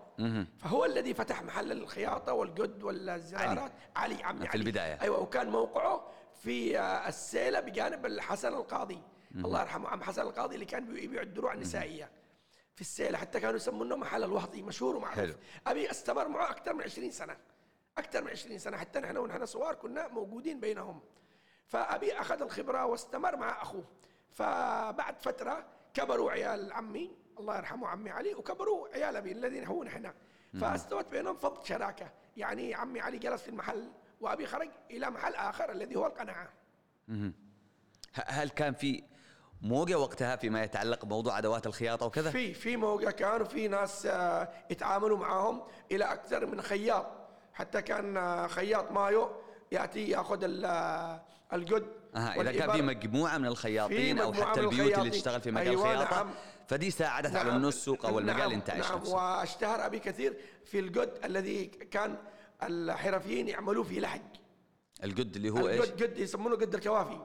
فهو 0.58 0.86
الذي 0.86 1.13
فتح 1.13 1.44
محل 1.44 1.72
الخياطة 1.72 2.34
والقد 2.34 2.84
والزرارات 2.84 3.72
علي, 3.96 4.15
علي 4.15 4.24
عمي 4.24 4.39
في 4.39 4.48
علي. 4.48 4.60
البداية. 4.60 5.01
أيوه 5.01 5.20
وكان 5.20 5.50
موقعه 5.50 6.03
في 6.44 6.79
آه، 6.79 7.08
السيلة 7.08 7.60
بجانب 7.60 8.06
الحسن 8.06 8.53
القاضي. 8.53 9.00
الله 9.36 9.62
يرحمه 9.62 9.89
عم 9.89 10.03
حسن 10.03 10.22
القاضي 10.22 10.56
اللي 10.56 10.65
كان 10.65 10.98
يبيع 10.98 11.22
الدروع 11.22 11.53
النسائية. 11.53 12.10
في 12.79 12.86
السيله 12.86 13.17
حتى 13.17 13.39
كانوا 13.39 13.55
يسمونه 13.55 13.95
محل 13.95 14.24
الوهضي 14.24 14.62
مشهور 14.62 14.95
ومعروف. 14.95 15.19
حلو. 15.19 15.33
أبي 15.67 15.91
أستمر 15.91 16.27
معه 16.27 16.50
أكثر 16.50 16.74
من 16.74 16.81
20 16.81 17.12
سنة 17.12 17.38
أكثر 17.98 18.24
من 18.24 18.29
20 18.29 18.59
سنة 18.59 18.77
حتى 18.77 19.00
نحن 19.00 19.17
ونحن 19.17 19.45
صغار 19.45 19.75
كنا 19.75 20.07
موجودين 20.07 20.59
بينهم. 20.59 21.01
فأبي 21.67 22.13
أخذ 22.19 22.41
الخبرة 22.41 22.86
واستمر 22.86 23.36
مع 23.36 23.62
أخوه. 23.62 23.83
فبعد 24.31 25.19
فترة 25.19 25.65
كبروا 25.93 26.31
عيال 26.31 26.74
عمي 26.74 27.12
الله 27.39 27.57
يرحمه 27.57 27.88
عمي 27.88 28.09
علي 28.09 28.36
وكبروا 28.36 28.88
عيال 28.88 29.15
أبي 29.15 29.31
الذين 29.31 29.65
هو 29.65 29.83
نحن. 29.83 30.13
فاستوت 30.62 31.07
بينهم 31.07 31.38
فض 31.38 31.63
شراكة. 31.63 32.12
يعني 32.38 32.75
عمي 32.75 33.00
علي 33.01 33.17
جلس 33.17 33.41
في 33.41 33.50
المحل 33.50 33.91
وأبي 34.21 34.45
خرج 34.45 34.69
إلى 34.91 35.09
محل 35.09 35.36
آخر 35.36 35.71
الذي 35.71 35.95
هو 35.95 36.05
القناعة. 36.05 36.53
هل 38.13 38.50
كان 38.50 38.74
في 38.74 39.03
موجة 39.62 40.00
وقتها 40.00 40.36
فيما 40.36 40.63
يتعلق 40.63 41.06
بموضوع 41.06 41.38
أدوات 41.38 41.68
الخياطة 41.68 42.06
وكذا؟ 42.06 42.32
في 42.32 42.54
في 42.54 42.78
موجة 42.78 43.10
كانوا 43.10 43.46
في 43.46 43.68
ناس 43.68 44.06
آه، 44.06 44.50
يتعاملوا 44.70 45.18
معهم 45.18 45.62
إلى 45.92 46.04
أكثر 46.04 46.46
من 46.46 46.62
خياط. 46.62 47.20
حتى 47.54 47.82
كان 47.82 48.18
آه، 48.18 48.48
خياط 48.48 48.92
مايو 48.92 49.30
يأتي 49.72 50.10
يأخذ 50.10 50.63
آه، 50.66 51.22
الجد 51.54 51.88
آه 52.16 52.20
إذا 52.20 52.51
كان 52.51 52.72
في 52.72 52.82
مجموعة 52.82 53.38
من 53.38 53.46
الخياطين 53.46 54.20
أو 54.20 54.34
حتى 54.34 54.60
البيوت 54.60 54.98
اللي 54.98 55.10
تشتغل 55.10 55.42
في 55.42 55.51
مجال 55.51 55.68
أيوة 55.68 55.92
الخياطة 55.92 56.16
نعم. 56.16 56.30
فدي 56.68 56.92
ساعدت 56.92 57.32
نعم. 57.32 57.48
على 57.48 57.56
انه 57.56 57.68
السوق 57.68 58.06
أو 58.06 58.20
المجال 58.20 58.38
نعم 58.38 58.51
انتعش 58.51 58.92
نعم. 58.92 59.08
وأشتهر 59.08 59.86
أبي 59.86 60.00
كثير 60.00 60.38
في 60.66 60.80
الجد 60.80 61.20
الذي 61.25 61.66
كان 61.66 62.18
الحرفيين 62.63 63.48
يعملوا 63.48 63.84
فيه 63.84 64.00
لحق 64.00 64.38
القد 65.03 65.36
اللي 65.36 65.50
هو 65.50 65.68
إيش؟ 65.68 65.89
القد 65.89 66.18
يسمونه 66.18 66.56
قد 66.56 66.75
الكوافي. 66.75 67.20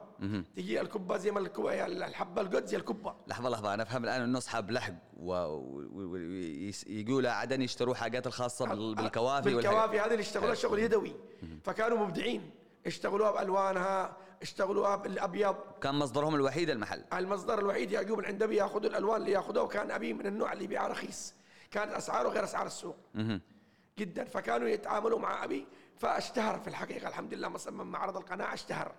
تجي 0.57 0.81
الكبة 0.81 1.17
زي 1.17 1.31
ما 1.31 1.41
الحبة 1.41 2.43
القد 2.43 2.67
زي 2.67 2.77
الكبة. 2.77 3.15
لحظة 3.27 3.49
لحظة 3.49 3.75
أنا 3.75 3.83
أفهم 3.83 4.05
الآن 4.05 4.23
إنه 4.23 4.39
أصحاب 4.39 4.71
لحق 4.71 4.95
ويقولوا 5.17 7.31
عدن 7.31 7.63
يشتروا 7.63 7.95
حاجات 7.95 8.27
الخاصة 8.27 8.95
بالكوافي 8.95 9.55
بالكوافي 9.55 10.01
هذه 10.01 10.07
اللي 10.07 10.21
يشتغلوها 10.21 10.55
شغل 10.55 10.79
يدوي. 10.79 11.13
فكانوا 11.65 11.99
مبدعين. 11.99 12.51
اشتغلوها 12.87 13.31
بألوانها 13.31 14.17
اشتغلوها 14.43 14.97
بالأبيض. 14.97 15.57
كان 15.81 15.95
مصدرهم 15.95 16.35
الوحيد 16.35 16.71
المحل. 16.71 17.05
المصدر 17.13 17.59
الوحيد 17.59 17.93
يعقوب 17.93 18.25
عند 18.25 18.43
أبي 18.43 18.57
ياخذوا 18.57 18.91
الألوان 18.91 19.21
اللي 19.21 19.33
ياخذوها 19.33 19.65
وكان 19.65 19.91
أبي 19.91 20.13
من 20.13 20.27
النوع 20.27 20.53
اللي 20.53 20.65
يبيعها 20.65 20.89
رخيص. 20.89 21.35
كانت 21.71 21.93
أسعاره 21.93 22.29
غير 22.29 22.45
أسعار 22.45 22.67
السوق. 22.67 22.97
جدا. 23.99 24.25
فكانوا 24.25 24.69
يتعاملوا 24.69 25.19
مع 25.19 25.45
أبي 25.45 25.67
فاشتهر 25.97 26.61
في 26.61 26.69
الحقيقة. 26.69 27.09
الحمد 27.09 27.35
لله 27.35 27.49
مصمم 27.49 27.93
معرض 27.93 28.17
القناعه 28.17 28.55
اشتهر 28.55 28.95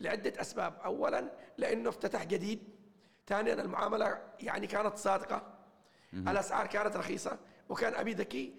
لعدة 0.00 0.40
أسباب. 0.40 0.74
اولا 0.84 1.32
لأنه 1.58 1.88
افتتح 1.88 2.24
جديد. 2.24 2.62
ثانيا 3.26 3.54
المعاملة 3.54 4.22
يعني 4.40 4.66
كانت 4.66 4.96
صادقة. 4.96 5.54
الأسعار 6.12 6.66
كانت 6.66 6.96
رخيصة. 6.96 7.38
وكان 7.68 7.94
أبي 7.94 8.12
ذكي 8.12 8.54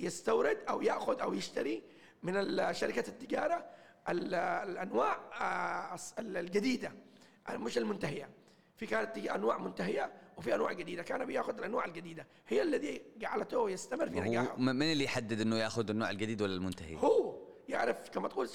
يستورد 0.00 0.58
أو 0.68 0.82
يأخذ 0.82 1.20
أو 1.20 1.34
يشتري 1.34 1.82
من 2.22 2.72
شركة 2.72 3.08
التجارة 3.08 3.64
الأنواع 4.08 5.16
آه، 5.40 5.98
الجديدة 6.18 6.92
مش 7.50 7.78
المنتهية. 7.78 8.28
في 8.76 8.86
كانت 8.86 9.18
أنواع 9.18 9.58
منتهية 9.58 10.12
وفي 10.38 10.54
أنواع 10.54 10.72
جديدة 10.72 11.02
كان 11.02 11.24
بياخذ 11.24 11.58
الأنواع 11.58 11.84
الجديدة 11.84 12.26
هي 12.48 12.62
الذي 12.62 13.02
جعلته 13.16 13.70
يستمر 13.70 14.10
في 14.10 14.20
نجاحه. 14.20 14.56
من 14.56 14.82
اللي 14.82 15.04
يحدد 15.04 15.40
إنه 15.40 15.56
ياخذ 15.56 15.90
النوع 15.90 16.10
الجديد 16.10 16.42
ولا 16.42 16.54
المنتهي؟ 16.54 16.96
هو 16.96 17.38
يعرف 17.68 18.10
كما 18.10 18.28
تقول 18.28 18.48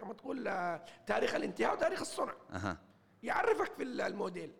كما 0.00 0.14
تقول 0.14 0.48
آه، 0.48 0.84
تاريخ 1.06 1.34
الانتهاء 1.34 1.72
وتاريخ 1.72 2.00
الصنع. 2.00 2.34
أه. 2.52 2.78
يعرفك 3.22 3.72
في 3.72 3.82
الموديل. 3.82 4.52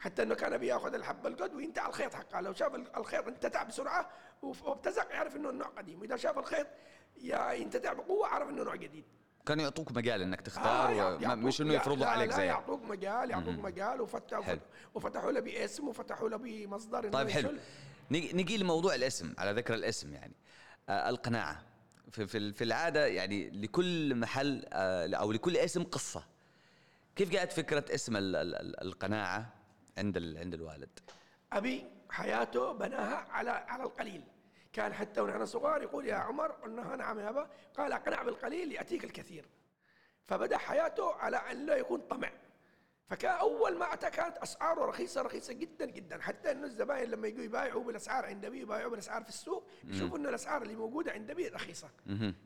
حتى 0.00 0.22
إنه 0.22 0.34
كان 0.34 0.58
بياخذ 0.58 0.94
الحبه 0.94 1.28
القد 1.28 1.54
وينتهي 1.54 1.88
الخيط 1.88 2.14
حقه. 2.14 2.40
لو 2.40 2.52
شاف 2.52 2.74
الخيط 2.74 3.28
انتتع 3.28 3.62
بسرعة 3.62 4.10
وابتزق 4.42 5.12
يعرف 5.12 5.36
إنه 5.36 5.50
النوع 5.50 5.66
قديم. 5.66 6.00
وإذا 6.00 6.16
شاف 6.16 6.38
الخيط 6.38 6.66
ينتتع 7.52 7.92
بقوة 7.92 8.26
عرف 8.26 8.48
إنه 8.48 8.62
نوع 8.62 8.76
جديد. 8.76 9.04
كانوا 9.46 9.64
يعطوك 9.64 9.92
مجال 9.92 10.22
إنك 10.22 10.40
تختار 10.40 11.16
آه 11.30 11.34
مش 11.34 11.60
إنه 11.60 11.74
يفرضوا 11.74 12.06
عليك 12.06 12.30
زي 12.30 12.46
يعطوك 12.46 12.82
مجال 12.84 13.30
يعطوك 13.30 13.58
مجال 13.58 14.00
وفتحوا 14.00 14.54
وفتحوا 14.94 15.32
له 15.32 15.40
باسم 15.40 15.88
وفتحوا 15.88 16.28
له 16.28 16.36
بمصدر 16.36 17.08
طيب 17.08 17.30
حلو. 17.30 17.52
نجي 18.10 18.56
لموضوع 18.56 18.94
الاسم 18.94 19.34
على 19.38 19.52
ذكر 19.52 19.74
الاسم 19.74 20.12
يعني. 20.14 20.34
آه 20.88 21.08
القناعة. 21.08 21.62
في 22.10 22.26
في, 22.26 22.52
في 22.52 22.64
العادة 22.64 23.06
يعني 23.06 23.50
لكل 23.50 24.14
محل 24.14 24.64
آه 24.72 25.16
أو 25.16 25.32
لكل 25.32 25.56
اسم 25.56 25.82
قصة. 25.82 26.24
كيف 27.16 27.30
جاءت 27.30 27.52
فكرة 27.52 27.94
اسم 27.94 28.16
ال 28.16 28.36
ال 28.36 28.80
القناعة 28.82 29.52
عند 29.98 30.36
عند 30.36 30.54
الوالد؟ 30.54 30.98
أبي 31.52 31.84
حياته 32.10 32.72
بناها 32.72 33.26
على 33.30 33.50
على 33.50 33.82
القليل. 33.82 34.22
كان 34.76 34.94
حتى 34.94 35.20
ونحن 35.20 35.46
صغار 35.46 35.82
يقول 35.82 36.06
يا 36.06 36.14
عمر 36.14 36.52
قلنا 36.52 36.96
نعم 36.96 37.18
يا 37.18 37.28
أبا. 37.28 37.50
قال 37.76 37.92
أقنع 37.92 38.22
بالقليل 38.22 38.72
ياتيك 38.72 39.04
الكثير. 39.04 39.48
فبدأ 40.26 40.58
حياته 40.58 41.14
على 41.14 41.36
أن 41.36 41.66
لا 41.66 41.76
يكون 41.76 42.00
طمع. 42.00 42.32
فكان 43.08 43.34
أول 43.34 43.78
ما 43.78 43.92
أتى 43.92 44.10
كانت 44.10 44.36
أسعاره 44.36 44.84
رخيصة 44.84 45.22
رخيصة 45.22 45.52
جدا 45.52 45.86
جدا. 45.86 46.22
حتى 46.22 46.50
إنه 46.50 46.66
الزباين 46.66 47.10
لما 47.10 47.28
يجوا 47.28 47.44
يبايعوا 47.44 47.84
بالأسعار 47.84 48.26
عند 48.26 48.44
ابي 48.44 48.60
يبايعوا 48.60 48.90
بالأسعار 48.90 49.22
في 49.22 49.28
السوق 49.28 49.66
يشوفوا 49.84 50.18
انه 50.18 50.28
الأسعار 50.28 50.62
اللي 50.62 50.74
موجودة 50.74 51.12
عند 51.12 51.30
ابي 51.30 51.48
رخيصة. 51.48 51.88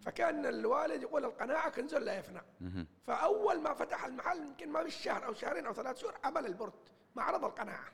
فكان 0.03 0.47
الوالد 0.47 1.03
يقول 1.03 1.25
القناعة 1.25 1.71
كنز 1.71 1.95
لا 1.95 2.19
يفنى. 2.19 2.43
فأول 3.07 3.61
ما 3.61 3.75
فتح 3.75 4.05
المحل 4.05 4.39
يمكن 4.39 4.69
ما 4.69 4.83
بالشهر 4.83 5.27
أو 5.27 5.35
شهرين 5.35 5.67
أو 5.67 5.75
ثلاث 5.75 5.97
شهور 5.97 6.15
عمل 6.25 6.47
ال 6.47 6.51
board 6.51 6.75
معرض 7.15 7.45
القناعة. 7.45 7.93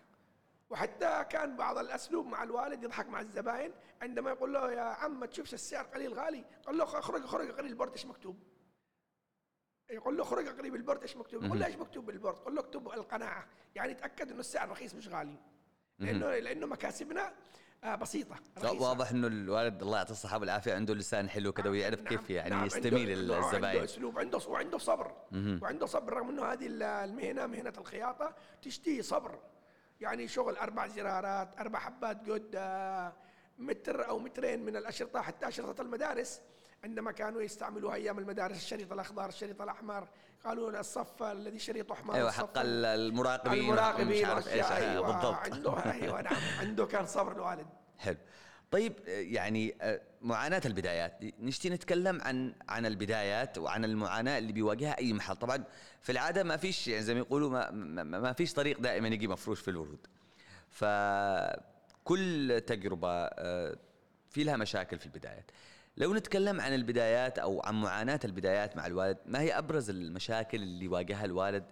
وحتى 0.70 1.24
كان 1.30 1.56
بعض 1.56 1.78
الأسلوب 1.78 2.26
مع 2.26 2.42
الوالد 2.42 2.82
يضحك 2.82 3.06
مع 3.08 3.20
الزباين 3.20 3.72
عندما 4.02 4.30
يقول 4.30 4.54
له 4.54 4.72
يا 4.72 4.80
عم 4.82 5.20
ما 5.20 5.26
تشوفش 5.26 5.54
السعر 5.54 5.84
قليل 5.84 6.14
غالي؟ 6.14 6.44
قال 6.66 6.78
له 6.78 6.84
اخرج 6.84 7.24
اخرج 7.24 7.50
قليل 7.50 7.70
ال 7.70 7.74
board 7.74 7.92
إيش 7.92 8.06
مكتوب؟ 8.06 8.42
يقول 9.90 10.16
له 10.16 10.22
اخرج 10.22 10.46
اقرا 10.46 10.70
بال 10.70 10.79
board 10.79 11.02
إيش 11.02 11.16
مكتوب؟ 11.16 11.44
يقول 11.44 11.60
له 11.60 11.66
إيش 11.66 11.76
مكتوب 11.76 12.06
بال 12.06 12.14
board؟ 12.14 12.36
قول 12.36 12.54
له 12.54 12.60
مكتوب 12.60 12.88
القناعة 12.88 13.46
يعني 13.74 13.94
تأكد 13.94 14.30
إنه 14.30 14.40
السعر 14.40 14.68
رخيص 14.68 14.94
مش 14.94 15.08
غالي. 15.08 15.36
لأنه 15.98 16.38
لأنه 16.38 16.66
مكاسبنا 16.66 17.32
آه، 17.84 17.94
بسيطة 17.94 18.36
رخيصة. 18.58 18.82
واضح 18.88 19.10
إنه 19.10 19.26
الوالد 19.26 19.82
الله 19.82 19.96
يعطيه 19.98 20.10
الصحة 20.12 20.38
والعافية 20.38 20.74
عنده 20.74 20.94
لسان 20.94 21.28
حلو 21.28 21.52
كذا 21.52 21.70
ويعرف 21.70 21.98
نعم 21.98 22.08
كيف 22.08 22.30
يعني 22.30 22.50
نعم 22.50 22.66
يستميل 22.66 23.10
الزباين 23.10 23.64
عنده 23.64 23.84
أسلوب 23.84 24.18
عنده 24.18 24.38
وعنده 24.48 24.78
صبر. 24.78 25.12
وعنده 25.62 25.86
صبر 25.86 26.12
رغم 26.12 26.28
إنه 26.28 26.44
هذه 26.44 26.66
المهنة 26.70 27.46
مهنة 27.46 27.72
الخياطة 27.78 28.34
تشتهي 28.62 29.02
صبر. 29.02 29.38
يعني 30.00 30.28
شغل 30.28 30.56
أربع 30.56 30.86
زرارات 30.86 31.60
أربع 31.60 31.78
حبات 31.78 32.30
قد 32.30 32.50
آه، 32.54 33.12
متر 33.58 34.08
أو 34.08 34.18
مترين 34.18 34.64
من 34.64 34.76
الأشرطة 34.76 35.20
حتى 35.22 35.48
أشرطة 35.48 35.82
المدارس. 35.82 36.40
عندما 36.84 37.12
كانوا 37.12 37.42
يستعملوها 37.42 37.94
أيام 37.94 38.18
المدارس 38.18 38.56
الشريط 38.56 38.92
الأخضر 38.92 39.28
الشريط 39.28 39.62
الأحمر 39.62 40.08
قالوا 40.44 40.80
الصف 40.80 41.22
الذي 41.22 41.58
شريطه 41.58 41.92
أحمر 41.92 42.14
أيوه 42.14 42.30
حق 42.30 42.50
المراقبين 42.58 43.60
المراقبين 43.64 44.08
مش 44.08 44.24
عارف 44.24 44.48
إيش 44.48 44.66
أيوة 44.66 45.06
بالضبط. 45.06 45.34
عنده 45.34 45.92
أيوه 45.92 46.20
نعم 46.22 46.36
عنده 46.60 46.86
كان 46.86 47.06
صبر 47.06 47.32
الوالد. 47.32 47.66
حلو. 47.98 48.16
طيب 48.70 48.92
يعني 49.06 49.74
آه، 49.82 50.00
معاناة 50.22 50.62
البدايات. 50.66 51.18
نشتي 51.40 51.70
نتكلم 51.70 52.20
عن 52.20 52.54
عن 52.68 52.86
البدايات 52.86 53.58
وعن 53.58 53.84
المعاناة 53.84 54.38
اللي 54.38 54.52
بيواجهها 54.52 54.98
أي 54.98 55.12
محل. 55.12 55.36
طبعا 55.36 55.64
في 56.00 56.12
العادة 56.12 56.42
ما 56.42 56.56
فيش 56.56 56.88
يعني 56.88 57.02
زي 57.02 57.14
ما 57.14 57.20
يقولوا 57.20 57.70
ما, 57.70 58.02
ما 58.02 58.32
فيش 58.32 58.52
طريق 58.52 58.80
دائما 58.80 59.08
يجي 59.08 59.28
مفروش 59.28 59.60
في 59.60 59.68
الورود. 59.70 60.06
فكل 60.70 62.60
تجربة 62.66 63.08
آه، 63.10 63.76
في 64.30 64.44
لها 64.44 64.56
مشاكل 64.56 64.98
في 64.98 65.06
البدايات. 65.06 65.50
لو 65.96 66.14
نتكلم 66.14 66.60
عن 66.60 66.74
البدايات 66.74 67.38
أو 67.38 67.62
عن 67.64 67.80
معاناة 67.80 68.20
البدايات 68.24 68.76
مع 68.76 68.86
الوالد 68.86 69.18
ما 69.26 69.40
هي 69.40 69.58
أبرز 69.58 69.90
المشاكل 69.90 70.62
اللي 70.62 70.88
واجهها 70.88 71.24
الوالد 71.24 71.64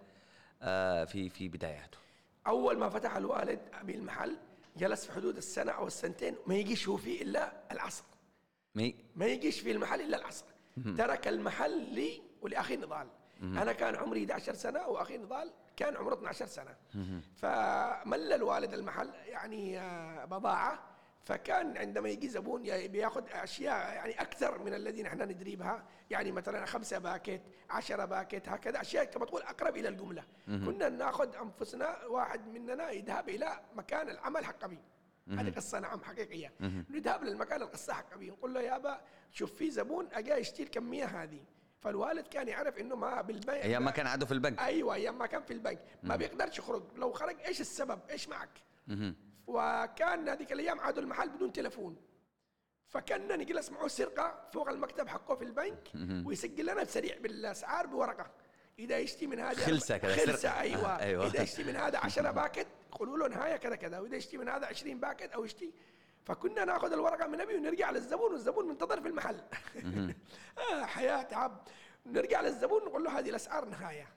آه، 0.62 1.04
في 1.04 1.28
في 1.28 1.48
بداياته؟ 1.48 1.98
أول 2.46 2.78
ما 2.78 2.88
فتح 2.88 3.16
الوالد 3.16 3.60
أبي 3.80 3.94
المحل 3.94 4.36
جلس 4.76 5.06
في 5.06 5.12
حدود 5.12 5.36
السنة 5.36 5.72
أو 5.72 5.86
السنتين 5.86 6.34
ما 6.46 6.54
يجيش 6.54 6.88
هو 6.88 6.96
فيه 6.96 7.22
إلا 7.22 7.52
العصر. 7.72 8.04
مي 8.74 8.94
ما 9.16 9.26
يجيش 9.26 9.60
في 9.60 9.70
المحل 9.70 10.00
إلا 10.00 10.16
العصر. 10.16 10.44
ترك 10.96 11.28
المحل 11.28 11.94
لي 11.94 12.22
ولأخي 12.42 12.76
نضال. 12.76 13.06
أنا 13.42 13.72
كان 13.72 13.94
عمري 13.96 14.20
11 14.24 14.54
سنة 14.54 14.86
وأخي 14.88 15.18
نضال 15.18 15.50
كان 15.76 15.96
عمره 15.96 16.14
12 16.14 16.46
سنة. 16.46 16.76
فمل 17.36 18.32
الوالد 18.32 18.74
المحل 18.74 19.10
يعني 19.26 19.78
آه، 19.80 20.24
بضاعة 20.24 20.93
فكان 21.24 21.76
عندما 21.76 22.08
يجي 22.08 22.28
زبون 22.28 22.62
بياخذ 22.62 23.24
أشياء 23.32 23.94
يعني 23.94 24.20
أكثر 24.20 24.58
من 24.62 24.74
الذي 24.74 25.02
نحن 25.02 25.22
ندري 25.22 25.56
بها 25.56 25.84
يعني 26.10 26.32
مثلا 26.32 26.66
خمسة 26.66 26.98
packet 26.98 27.40
عشرة 27.70 28.04
packet 28.04 28.48
هكذا 28.48 28.80
أشياء 28.80 29.04
كما 29.04 29.26
تقول 29.26 29.42
أقرب 29.42 29.76
إلى 29.76 29.88
الجملة. 29.88 30.24
كنا 30.46 30.88
ناخذ 30.88 31.36
أنفسنا 31.36 32.04
واحد 32.04 32.46
مننا 32.48 32.90
يذهب 32.90 33.28
إلى 33.28 33.60
مكان 33.74 34.08
العمل 34.08 34.44
حق 34.44 34.64
ابي 34.64 34.78
هذه 35.30 35.50
قصة 35.50 35.78
نعم 35.78 36.04
حقيقية. 36.04 36.52
نذهب 36.90 37.24
للمكان 37.24 37.62
القصة 37.62 37.92
حق 37.92 38.12
ابي 38.12 38.30
نقول 38.30 38.54
له 38.54 38.60
يابا 38.60 39.00
شوف 39.30 39.54
في 39.54 39.70
زبون 39.70 40.08
أجا 40.12 40.36
يشتري 40.36 40.62
الكميه 40.64 41.04
هذه. 41.04 41.40
فالوالد 41.80 42.26
كان 42.26 42.48
يعرف 42.48 42.78
إنه 42.78 42.96
ما 42.96 43.22
بالبنك 43.22 43.64
أيام 43.64 43.84
ما 43.84 43.90
كان 43.90 44.06
عنده 44.06 44.26
في 44.26 44.32
البنك. 44.32 44.60
أيوه 44.60 44.94
أيام 44.94 45.18
ما 45.18 45.26
كان 45.26 45.42
في 45.42 45.52
البنك. 45.52 45.80
ما 46.02 46.16
بيقدرش 46.16 46.58
يخرج. 46.58 46.82
لو 46.96 47.12
خرج 47.12 47.36
إيش 47.46 47.60
السبب؟ 47.60 48.00
إيش 48.10 48.28
معك؟ 48.28 48.50
وكان 49.46 50.28
هذيك 50.28 50.52
الأيام 50.52 50.80
عادوا 50.80 51.02
المحل 51.02 51.28
بدون 51.28 51.52
تلفون. 51.52 51.96
فكنا 52.88 53.36
نجلس 53.36 53.70
معه 53.70 53.88
سرقة 53.88 54.48
فوق 54.52 54.68
المكتب 54.68 55.08
حقه 55.08 55.34
في 55.34 55.44
البنك 55.44 55.88
ويسجل 56.26 56.66
لنا 56.66 56.82
بسريع 56.82 57.18
بالأسعار 57.18 57.86
بورقة. 57.86 58.30
إذا 58.78 58.98
يشتي 58.98 59.26
من 59.26 59.40
هذا 59.40 59.66
خلسه 59.66 59.96
كذا 59.96 60.16
خلسه 60.16 60.60
أيوه. 60.60 60.86
آه 60.86 61.02
أيوة. 61.04 61.26
إذا 61.26 61.42
يشتي 61.42 61.64
من 61.64 61.76
هذا 61.76 61.98
10 61.98 62.30
packet 62.30 62.66
يقولوا 62.92 63.18
له 63.18 63.28
نهاية 63.28 63.56
كذا 63.56 63.76
كذا. 63.76 63.98
وإذا 63.98 64.16
يشتي 64.16 64.36
من 64.36 64.48
هذا 64.48 64.66
20 64.66 65.00
packet 65.00 65.32
أو 65.32 65.44
يشتي. 65.44 65.72
فكنا 66.24 66.64
ناخذ 66.64 66.92
الورقة 66.92 67.26
من 67.26 67.40
أبي 67.40 67.54
ونرجع 67.56 67.90
للزبون 67.90 68.32
والزبون 68.32 68.68
منتظر 68.68 69.00
في 69.00 69.08
المحل. 69.08 69.40
آه 70.72 70.84
حياة 70.84 71.22
تعب 71.22 71.68
نرجع 72.06 72.40
للزبون 72.40 72.84
نقول 72.84 73.04
له 73.04 73.18
هذه 73.18 73.30
الأسعار 73.30 73.64
نهاية. 73.64 74.08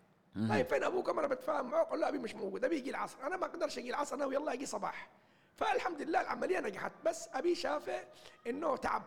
طيب 0.49 0.65
فين 0.65 0.83
أبوك 0.83 1.09
أنا 1.09 1.27
بتفاهم 1.27 1.71
معه 1.71 1.83
قال 1.83 1.99
له 1.99 2.07
أبي 2.07 2.17
مش 2.17 2.35
موجود 2.35 2.65
أبي 2.65 2.77
يجي 2.77 2.89
العصر. 2.89 3.17
أنا 3.27 3.37
ما 3.37 3.45
أقدرش 3.45 3.77
أجي 3.77 3.89
العصر 3.89 4.15
أنا 4.15 4.25
ويلا 4.25 4.53
أجي 4.53 4.65
صباح. 4.65 5.09
فالحمد 5.55 6.01
لله 6.01 6.21
العملية 6.21 6.59
نجحت 6.59 6.91
بس 7.05 7.29
أبي 7.33 7.55
شافه 7.55 8.03
إنه 8.47 8.77
تعب. 8.77 9.03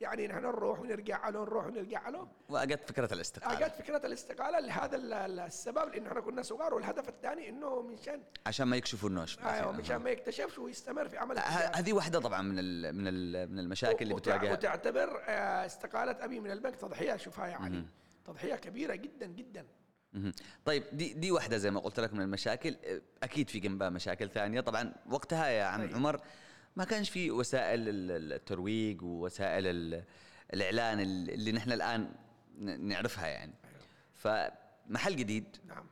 يعني 0.00 0.26
نحن 0.26 0.42
نروح 0.42 0.80
ونرجع 0.80 1.28
له 1.28 1.40
نروح 1.40 1.66
ونرجع 1.66 2.08
له. 2.08 2.28
واجت 2.48 2.88
فكرة 2.88 3.14
الاستقالة. 3.14 3.66
اجت 3.66 3.74
فكرة 3.74 4.06
الاستقالة 4.06 4.60
لهذا 4.60 4.96
السبب 5.26 5.94
لأنه 5.94 6.08
إحنا 6.08 6.20
كنا 6.20 6.42
صغار 6.42 6.74
والهدف 6.74 7.08
الثاني 7.08 7.48
إنه 7.48 7.82
منشان 7.82 8.22
عشان 8.46 8.66
ما 8.66 8.76
يكشفوا 8.76 9.08
النوش 9.08 9.38
أيوه 9.38 9.72
منشان 9.72 9.96
ما 9.96 10.10
يكتشفش 10.10 10.58
ويستمر 10.58 11.08
في 11.08 11.18
عمل 11.18 11.38
هذه 11.38 11.92
واحدة 11.92 12.20
طبعا 12.20 12.42
من 12.42 12.54
من 12.94 13.04
من 13.50 13.58
المشاكل 13.58 14.02
اللي 14.04 14.14
بتواجهها. 14.14 14.52
وتعتبر 14.52 15.22
آه، 15.26 15.66
استقالة 15.66 16.24
أبي 16.24 16.40
من 16.40 16.50
البنك 16.50 16.76
تضحية 16.76 17.16
شوفها 17.16 17.46
يعني. 17.46 17.86
تضحية 18.26 18.54
كبيرة 18.54 18.94
جدا 18.94 19.26
جدا. 19.26 19.66
طيب 20.64 20.84
دي 20.92 21.12
دي 21.12 21.30
واحدة 21.30 21.56
زي 21.56 21.70
ما 21.70 21.80
قلت 21.80 22.00
لك 22.00 22.12
من 22.14 22.20
المشاكل. 22.20 22.76
أكيد 23.22 23.50
في 23.50 23.58
جنبها 23.58 23.90
مشاكل 23.90 24.30
ثانية. 24.30 24.60
طبعا 24.60 24.92
وقتها 25.10 25.46
يا 25.46 25.64
عم 25.64 25.86
طيب. 25.86 25.94
عمر 25.94 26.20
ما 26.76 26.84
كانش 26.84 27.10
في 27.10 27.30
وسائل 27.30 27.80
الترويج 28.10 29.02
ووسائل 29.02 30.02
الإعلان 30.54 31.00
اللي 31.00 31.52
نحن 31.52 31.72
الآن 31.72 32.12
نعرفها 32.58 33.26
يعني. 33.26 33.52
أيوه. 33.64 34.52
فمحل 34.88 35.16
جديد. 35.16 35.56
نعم. 35.68 35.86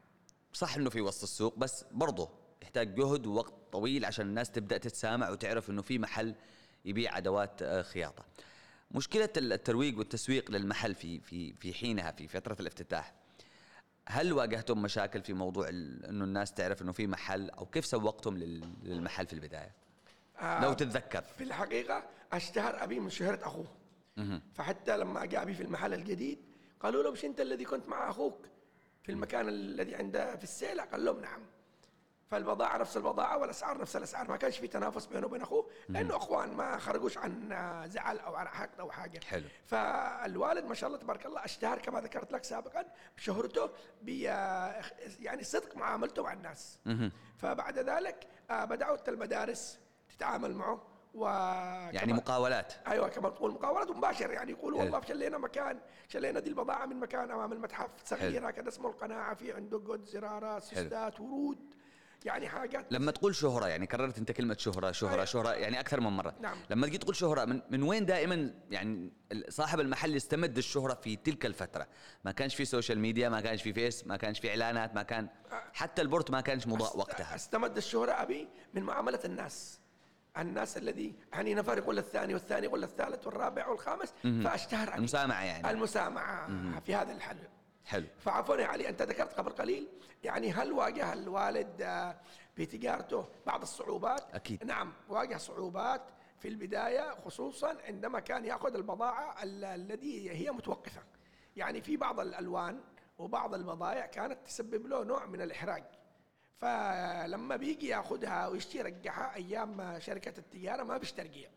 صح 0.53 0.77
إنه 0.77 0.91
في 0.91 1.01
وسط 1.01 1.23
السوق 1.23 1.59
بس 1.59 1.85
برضه 1.93 2.31
يحتاج 2.63 2.95
جهد 2.95 3.27
ووقت 3.27 3.53
طويل 3.73 4.05
عشان 4.05 4.27
الناس 4.27 4.51
تبدأ 4.51 4.79
تتسامع 4.79 5.31
وتعرف 5.31 5.71
إنه 5.71 5.83
في 5.83 5.99
محل 5.99 6.35
يبيع 6.85 7.19
أدوات 7.19 7.63
آه، 7.63 7.83
خياطة. 7.83 8.25
مشكلة 8.91 9.29
الترويج 9.37 9.99
والتسويق 9.99 10.51
للمحل 10.51 10.95
في 10.95 11.21
في 11.21 11.53
في 11.53 11.75
حينها 11.75 12.11
في 12.11 12.29
فترة 12.29 12.57
الافتتاح 12.61 13.15
هل 14.09 14.33
واجهتم 14.33 14.83
مشاكل 14.83 15.23
في 15.23 15.33
موضوع 15.33 15.69
إنه 15.69 16.25
الناس 16.25 16.53
تعرف 16.53 16.83
إنه 16.83 16.93
في 16.93 17.07
محل 17.07 17.51
أو 17.51 17.67
كيف 17.67 17.87
سوقتم 17.87 18.37
للمحل 18.83 19.27
في 19.27 19.33
البداية؟ 19.33 19.75
آه 20.41 20.62
لو 20.62 20.73
تتذكر. 20.73 21.23
في 21.23 21.45
الحقيقة 21.45 22.05
أشتهر 22.33 22.83
أبي 22.85 23.01
من 23.01 23.11
شهرة 23.11 23.47
أخوه. 23.47 23.67
فحتى 24.55 24.97
لما 24.97 25.25
جاء 25.25 25.43
أبي 25.43 25.55
في 25.55 25.62
المحل 25.62 25.95
الجديد 25.95 26.38
قالوا 26.81 27.03
له 27.03 27.11
مش 27.11 27.25
أنت 27.25 27.41
الذي 27.41 27.65
كنت 27.65 27.88
مع 27.88 28.11
أخوك 28.11 28.47
في 29.03 29.12
المكان 29.12 29.49
الذي 29.49 29.95
عنده 29.95 30.37
في 30.37 30.45
السيلة؟ 30.45 30.83
قال 30.83 31.05
لهم 31.05 31.21
نعم. 31.21 31.41
فالبضاعه 32.33 32.79
نفس 32.79 32.97
البضاعه 32.97 33.38
والأسعار 33.38 33.79
نفس 33.79 33.97
الأسعار. 33.97 34.31
ما 34.31 34.37
كانش 34.37 34.59
في 34.59 34.68
تنافس 34.68 35.07
بينه 35.07 35.27
وبين 35.27 35.42
أخوه 35.42 35.66
لأنه 35.88 36.16
أخوان 36.16 36.57
ما 36.57 36.79
خرجوش 36.79 37.18
عن 37.18 37.49
زعل 37.87 38.18
أو 38.18 38.35
عن 38.35 38.49
حقد 38.49 38.81
أو 38.81 38.90
حاجة. 38.90 39.21
حلو. 39.25 39.45
فالوالد 39.66 40.64
ما 40.64 40.75
شاء 40.75 40.88
الله 40.88 41.01
تبارك 41.01 41.27
الله 41.27 41.45
أشتهر 41.45 41.79
كما 41.79 42.01
ذكرت 42.01 42.33
لك 42.33 42.45
سابقا 42.45 42.85
بشهرته 43.16 43.71
ب 44.03 44.09
يعني 45.21 45.45
صدق 45.45 45.77
معاملته 45.77 46.23
مع 46.23 46.33
الناس. 46.33 46.79
فبعد 47.38 47.79
ذلك 47.79 48.27
آه، 48.51 48.64
بدات 48.64 49.09
المدارس 49.09 49.79
تتعامل 50.16 50.55
معه 50.55 50.83
و 51.14 51.27
يعني 51.92 52.12
مقاولات. 52.12 52.73
أيوه 52.87 53.09
كما 53.09 53.29
تقول 53.29 53.53
مقاولات 53.53 53.90
مباشر. 53.90 54.31
يعني 54.31 54.53
يقول 54.53 54.75
والله 54.75 55.01
شلينا 55.01 55.38
مكان 55.38 55.81
شلينا 56.09 56.40
دي 56.40 56.51
البضاعة 56.51 56.87
من 56.87 57.01
مكان 57.01 57.31
أمام 57.31 57.53
المتحف. 57.53 57.90
صغير 58.05 58.49
هكذا 58.49 58.68
اسمه 58.68 58.88
القناعة 58.88 59.35
في 59.35 59.53
عنده 59.53 59.79
قد 59.79 60.05
زرارة 60.05 60.59
سيستات 60.59 61.21
ورود. 61.21 61.72
يعني 62.27 62.49
حاجات 62.49 62.87
لما 62.91 63.11
تقول 63.11 63.35
شهرة 63.35 63.67
يعني 63.67 63.87
كررت 63.87 64.19
أنت 64.19 64.33
كلمة 64.33 64.57
شهرة 64.59 64.93
شهرة 64.93 65.13
أيوة. 65.13 65.25
شهرة 65.25 65.51
يعني 65.51 65.81
أكثر 65.81 66.01
من 66.01 66.11
مرة. 66.11 66.35
نعم. 66.41 66.57
لما 66.71 66.87
تجي 66.87 66.99
تقول 66.99 67.17
شهرة 67.17 67.45
من, 67.45 67.61
من 67.71 67.83
وين 67.83 68.07
دائما 68.07 68.55
يعني 68.71 69.13
صاحب 69.49 69.81
المحل 69.81 70.17
يستمد 70.17 70.57
الشهرة 70.57 70.95
في 70.95 71.17
تلك 71.17 71.47
الفترة؟ 71.47 71.87
ما 72.25 72.33
كانش 72.33 72.55
في 72.55 72.65
social 72.64 72.99
media 72.99 73.29
ما 73.29 73.41
كانش 73.41 73.63
في 73.63 73.73
Face 73.73 74.07
ما 74.07 74.17
كانش 74.17 74.41
في 74.41 74.51
إعلانات 74.51 74.95
ما 74.95 75.03
كان 75.03 75.29
حتى 75.73 76.03
ال 76.03 76.07
board 76.07 76.31
ما 76.31 76.41
كانش 76.41 76.67
مضاء 76.67 76.99
وقتها. 76.99 77.35
استمد 77.35 77.77
الشهرة 77.77 78.13
أبي 78.13 78.49
من 78.75 78.83
معاملة 78.83 79.21
الناس. 79.25 79.79
الناس 80.39 80.77
الذي 80.77 81.15
يعني 81.33 81.55
نفر 81.55 81.79
يقول 81.79 81.99
الثاني 81.99 82.35
والثاني 82.35 82.67
يقول 82.67 82.85
الثالث 82.85 83.27
والرابع 83.27 83.69
والخامس 83.69 84.13
فأشتهر 84.45 84.91
علي 84.91 84.99
المسامعة 84.99 85.45
يعني. 85.45 85.71
المسامعة 85.71 86.49
في 86.81 86.95
هذا 86.95 87.13
الحل. 87.13 87.37
حلو 87.85 88.07
فعفوا 88.18 88.57
يا 88.57 88.66
علي 88.66 88.88
أنت 88.88 89.03
ذكرت 89.03 89.35
قبل 89.35 89.51
قليل 89.51 89.88
يعني 90.25 90.53
هل 90.53 90.73
واجه 90.73 91.12
الوالد 91.12 91.83
آه، 91.83 92.16
في 92.55 92.66
تجارته 92.66 93.29
بعض 93.47 93.62
الصعوبات؟ 93.62 94.35
أكيد. 94.35 94.64
نعم 94.64 94.92
واجه 95.09 95.37
صعوبات 95.37 96.03
في 96.38 96.49
البداية 96.49 97.11
خصوصا 97.25 97.77
عندما 97.88 98.21
كان 98.21 98.45
يأخذ 98.45 98.75
البضاعة 98.75 99.42
ال- 99.42 99.64
الذي 99.64 100.31
هي 100.31 100.51
متوقفة. 100.51 101.03
يعني 101.57 101.81
في 101.81 101.97
بعض 101.97 102.21
الألوان 102.21 102.81
وبعض 103.18 103.55
البضائع 103.55 104.07
كانت 104.07 104.38
تسبب 104.47 104.87
له 104.87 105.05
نوع 105.05 105.27
من 105.27 105.40
الإحراج. 105.42 105.85
فلما 106.57 107.57
بيجي 107.57 107.88
يأخذها 107.88 108.47
ويشتري 108.47 108.79
يرجعها 108.79 109.35
أيام 109.37 109.99
شركة 110.01 110.38
التجارة 110.38 110.83
ما 110.83 110.99
فيش 110.99 111.12
ترجيع. 111.12 111.51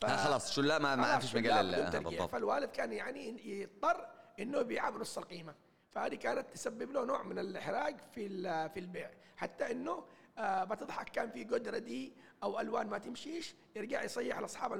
ف- 0.00 0.04
آه 0.04 0.16
خلاص 0.16 0.52
شو 0.52 0.60
لا 0.62 0.78
ما, 0.78 0.96
ما 0.96 1.18
فيش 1.18 1.34
مجال. 1.36 1.90
بالضبط 1.90 2.30
فالوالد 2.30 2.70
كان 2.70 2.92
يعني 2.92 3.50
يضطر 3.60 4.06
إنه 4.40 4.58
يبيعها 4.58 4.90
بنص 4.90 5.18
القيمة. 5.18 5.54
فهذه 5.90 6.14
كانت 6.14 6.50
تسبب 6.50 6.90
له 6.92 7.04
نوع 7.04 7.22
من 7.22 7.38
الإحراج 7.38 7.96
في 8.14 8.28
في 8.68 8.80
البيع. 8.80 9.10
حتى 9.36 9.70
إنه 9.72 10.04
آه 10.38 10.64
بتضحك 10.64 11.08
كان 11.08 11.30
في 11.30 11.44
قدرة 11.44 11.78
دي 11.78 12.12
أو 12.42 12.60
ألوان 12.60 12.86
ما 12.86 12.98
تمشيش 12.98 13.54
يرجع 13.76 14.02
يصيح 14.02 14.38
لأصحاب 14.38 14.72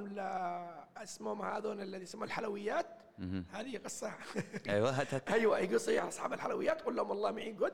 اسمهم 0.97 1.41
هذول 1.41 1.81
الذي 1.81 2.03
يسموا 2.03 2.25
الحلويات. 2.25 2.87
هذه 3.51 3.77
قصة. 3.77 4.13
أيوه 4.69 5.07
أيوه 5.33 5.59
يجي 5.59 5.75
يصيح 5.75 6.03
لأصحاب 6.03 6.33
الحلويات 6.33 6.81
يقول 6.81 6.95
لهم 6.95 7.09
والله 7.09 7.31
معي 7.31 7.51
قد 7.51 7.73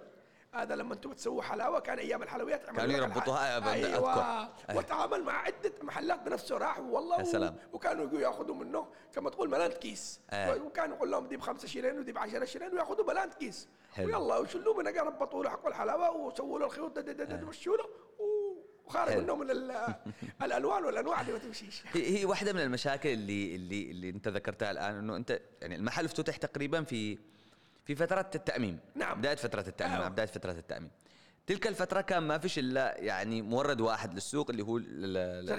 هذا 0.56 0.76
لما 0.76 0.94
أنتم 0.94 1.14
تسووا 1.14 1.42
حلاوة 1.42 1.80
كان 1.80 2.00
أيام 2.00 2.24
الحلويات 2.24 2.66
كانوا 2.66 2.96
يربطوها 2.96 3.74
أيوه 3.74 4.14
أذكر. 4.14 4.78
وتعامل 4.78 5.24
مع 5.24 5.34
عدة 5.34 5.74
محلات 5.82 6.20
بنفسه 6.22 6.58
راح 6.58 6.80
والله 6.80 7.20
يا 7.20 7.24
سلام. 7.24 7.56
وكانوا 7.74 8.06
يجوا 8.06 8.20
ياخذوا 8.20 8.56
منه 8.56 8.88
كما 9.14 9.30
تقول 9.30 9.48
بلانت 9.50 9.74
كيس 9.78 10.20
آه. 10.30 10.56
وكان 10.56 10.92
يقول 10.92 11.12
لهم 11.12 11.28
دي 11.28 11.38
ب 11.38 11.42
5 11.42 11.68
شيرين 11.68 12.00
ودي 12.00 12.12
ب 12.12 12.18
10 12.18 12.46
شيرين 12.46 12.74
وياخذوا 12.74 13.06
بلانت 13.06 13.34
كيس 13.34 13.68
حلو. 13.94 14.06
ويلا 14.08 14.38
وشلوه 14.38 14.78
من 14.78 14.88
ربطوا 14.88 15.44
له 15.44 15.50
حقوا 15.50 15.70
الحلاوة 15.70 16.12
وسووا 16.18 16.60
له 16.60 16.66
الخيوط 16.66 16.98
ومشوا 17.44 17.78
له 17.78 17.84
وخارج. 18.86 19.18
منه 19.18 19.36
من 19.36 19.52
ال- 19.52 19.96
الألوان 20.42 20.86
والأنواع 20.86 21.22
اللي 21.22 21.34
ما 21.34 21.40
تمشيش 21.40 21.84
هي 21.94 22.20
هي 22.20 22.26
واحدة 22.26 22.54
من 22.54 22.60
المشاكل 22.62 23.10
اللي 23.10 23.56
اللي 23.56 23.92
اللي 23.92 24.10
أنت 24.10 24.28
ذكرتها 24.28 24.72
الآن 24.72 24.96
إنه 24.96 25.16
أنت 25.16 25.40
يعني 25.62 25.76
المحل 25.76 26.06
افتتح 26.06 26.38
تقريبا 26.38 26.84
في 26.84 27.18
في 27.86 27.96
فتره 27.96 28.30
التأميم. 28.36 28.80
نعم. 28.96 29.20
بداية 29.20 29.36
فتره 29.36 29.66
التأميم 29.68 29.94
أيوة. 29.94 30.04
مع 30.06 30.10
بداية 30.10 30.28
فتره 30.28 30.52
التأميم. 30.52 30.92
تلك 31.48 31.68
الفترة 31.68 32.02
كان 32.02 32.24
ما 32.24 32.38
فيش 32.38 32.60
إلا 32.60 32.98
يعني 33.00 33.42
مورد 33.42 33.82
واحد 33.82 34.14
للسوق 34.14 34.50
اللي 34.50 34.64
هو 34.64 34.80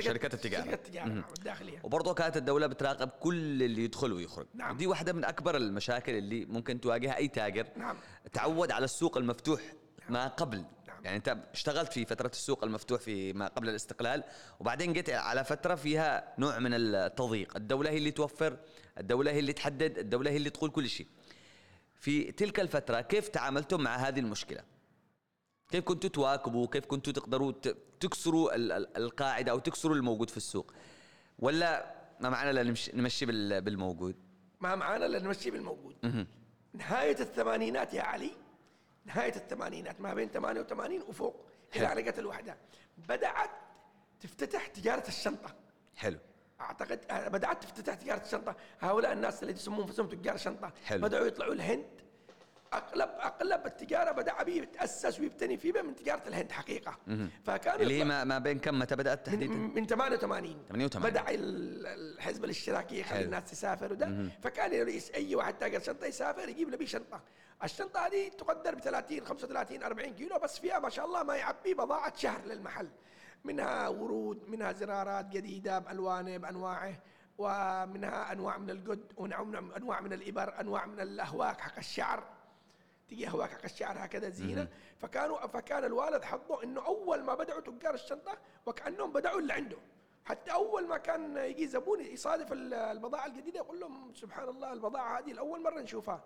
شركات 0.00 0.34
التجارة. 0.34 0.62
شركات 0.64 0.86
التجارة 0.86 1.08
نعم، 1.08 1.24
الداخلية. 1.38 1.80
وبرضه 1.82 2.14
كانت 2.14 2.36
الدولة 2.36 2.66
بتراقب 2.66 3.08
كل 3.08 3.62
اللي 3.62 3.84
يدخل 3.84 4.12
ويخرج. 4.12 4.46
نعم. 4.54 4.74
ودي 4.74 4.86
واحدة 4.86 5.12
من 5.12 5.24
أكبر 5.24 5.56
المشاكل 5.56 6.14
اللي 6.14 6.44
ممكن 6.44 6.80
تواجهها 6.80 7.16
أي 7.16 7.28
تاجر. 7.28 7.66
نعم. 7.76 7.96
تعود 8.32 8.70
على 8.70 8.84
السوق 8.84 9.16
المفتوح 9.16 9.60
ما 10.08 10.28
قبل. 10.28 10.58
نعم. 10.58 11.04
يعني 11.04 11.16
أنت 11.16 11.36
اشتغلت 11.52 11.92
في 11.92 12.04
فترة 12.04 12.30
السوق 12.30 12.64
المفتوح 12.64 13.00
في 13.00 13.32
ما 13.32 13.48
قبل 13.48 13.68
الاستقلال 13.68 14.24
وبعدين 14.60 14.92
جيت 14.92 15.10
على 15.10 15.44
فترة 15.44 15.74
فيها 15.74 16.34
نوع 16.38 16.58
من 16.58 16.74
التضييق. 16.74 17.56
الدولة 17.56 17.90
هي 17.90 17.98
اللي 17.98 18.10
توفر 18.10 18.56
الدولة 18.98 19.30
هي 19.30 19.38
اللي 19.38 19.52
تحدد 19.52 19.98
الدولة 19.98 20.30
هي 20.30 20.36
اللي 20.36 20.50
تقول 20.50 20.70
كل 20.70 20.88
شيء. 20.88 21.06
في 22.02 22.32
تلك 22.32 22.60
الفترة 22.60 23.00
كيف 23.00 23.28
تعاملتم 23.28 23.80
مع 23.80 23.96
هذه 23.96 24.20
المشكلة؟ 24.20 24.60
كيف 25.70 25.84
كنتوا 25.84 26.10
تواكبوا؟ 26.10 26.66
كيف 26.66 26.86
كنتوا 26.86 27.12
تقدروا 27.12 27.52
تكسروا 28.00 28.54
ال- 28.54 28.72
ال- 28.72 28.96
القاعدة 28.96 29.52
أو 29.52 29.58
تكسروا 29.58 29.96
الموجود 29.96 30.30
في 30.30 30.36
السوق؟ 30.36 30.72
ولا 31.38 31.94
ما 32.20 32.28
معنا 32.30 32.50
الا 32.50 32.62
نمشي, 32.62 32.92
نمشي 32.94 33.26
بال- 33.26 33.60
بالموجود؟ 33.60 34.16
ما 34.60 34.74
معانا 34.74 35.06
الا 35.06 35.18
نمشي 35.18 35.50
بالموجود. 35.50 36.26
نهاية 36.74 37.20
الثمانينات 37.20 37.94
يا 37.94 38.02
علي 38.02 38.30
نهاية 39.04 39.36
الثمانينات 39.36 40.00
ما 40.00 40.14
بين 40.14 40.28
88 40.28 41.02
وفوق 41.02 41.46
إلى 41.76 41.88
حلو. 41.88 42.02
حلقه 42.02 42.20
الوحدة. 42.20 42.56
بدأت 43.08 43.50
تفتتح 44.20 44.66
تجارة 44.66 45.08
الشنطة. 45.08 45.54
حلو. 45.96 46.18
أعتقد 46.62 47.00
بدأت 47.32 47.62
تفتتح 47.62 47.94
تجارة 47.94 48.22
الشنطة. 48.22 48.56
هؤلاء 48.80 49.12
الناس 49.12 49.42
اللي 49.42 49.54
يسمون 49.54 49.80
انفسهم 49.80 50.08
تجار 50.08 50.36
شنطه 50.36 50.72
حلو. 50.84 51.02
بدأوا 51.02 51.26
يطلعوا 51.26 51.52
الهند. 51.52 51.86
أغلب 52.74 53.10
أغلب 53.22 53.66
التجارة 53.66 54.12
بدأ 54.12 54.42
بي 54.42 54.56
يتأسس 54.56 55.20
ويبتني 55.20 55.56
فيها 55.56 55.82
من 55.82 55.94
تجارة 55.96 56.22
الهند 56.28 56.52
حقيقة. 56.52 56.98
فكانوا 57.44 57.80
اللي 57.80 57.98
هي 58.00 58.04
ما, 58.04 58.38
بين 58.38 58.58
كم؟ 58.58 58.78
متى 58.78 58.96
بدأت 58.96 59.26
تحديدا؟ 59.26 59.52
من, 59.54 59.74
من 59.74 59.86
88 59.86 60.56
88. 60.68 61.10
بدأ 61.10 61.24
ال- 61.30 61.86
الحزب 61.86 62.44
الاشتراكي 62.44 63.00
يخلي. 63.00 63.24
الناس 63.24 63.50
تسافر 63.50 63.92
وده. 63.92 64.30
فكان 64.42 64.72
يريس 64.72 65.10
أي 65.10 65.34
واحد 65.34 65.54
تاجر 65.54 65.80
شنطة 65.80 66.06
يسافر 66.06 66.48
يجيب 66.48 66.70
له 66.70 66.86
شنطة. 66.86 67.20
الشنطة 67.64 68.06
هذه 68.06 68.28
تقدر 68.28 68.74
ب 68.74 68.78
30 68.80 69.26
35 69.26 69.82
40 69.82 70.14
كيلو 70.14 70.38
بس 70.38 70.58
فيها 70.58 70.78
ما 70.78 70.88
شاء 70.88 71.04
الله 71.06 71.22
ما 71.22 71.36
يعبي 71.36 71.74
بضاعة 71.74 72.16
شهر 72.16 72.40
للمحل. 72.46 72.88
منها 73.44 73.88
ورود 73.88 74.48
منها 74.48 74.72
زرارات 74.72 75.26
جديدة 75.28 75.78
بألوانه 75.78 76.36
بأنواعه 76.36 76.94
ومنها 77.38 78.32
أنواع 78.32 78.58
من 78.58 78.70
القد 78.70 79.00
وأنواع 79.16 80.00
من 80.00 80.12
الإبر 80.12 80.60
أنواع 80.60 80.86
من 80.86 81.00
الأهواك 81.00 81.60
حق 81.60 81.78
الشعر. 81.78 82.24
تجي 83.08 83.28
هواك 83.28 83.50
حق 83.50 83.64
الشعر 83.64 84.04
هكذا 84.04 84.28
زينة. 84.28 84.68
فكانوا 85.00 85.46
فكان 85.46 85.84
الوالد 85.84 86.24
حظه 86.24 86.62
إنه 86.62 86.86
أول 86.86 87.22
ما 87.22 87.34
بداوا 87.34 87.60
تجار 87.60 87.94
الشنطة 87.94 88.32
وكأنهم 88.66 89.12
بداوا 89.12 89.40
اللي 89.40 89.52
عنده. 89.52 89.76
حتى 90.24 90.52
أول 90.52 90.88
ما 90.88 90.98
كان 90.98 91.36
يجي 91.36 91.66
زبون 91.68 92.00
يصادف 92.00 92.52
ال- 92.52 92.74
البضاعة 92.74 93.26
الجديدة 93.26 93.58
يقول 93.60 93.80
لهم 93.80 94.14
سبحان 94.14 94.48
الله 94.48 94.72
البضاعة 94.72 95.18
هذه 95.18 95.32
الأول 95.32 95.62
مرة 95.62 95.80
نشوفها. 95.80 96.24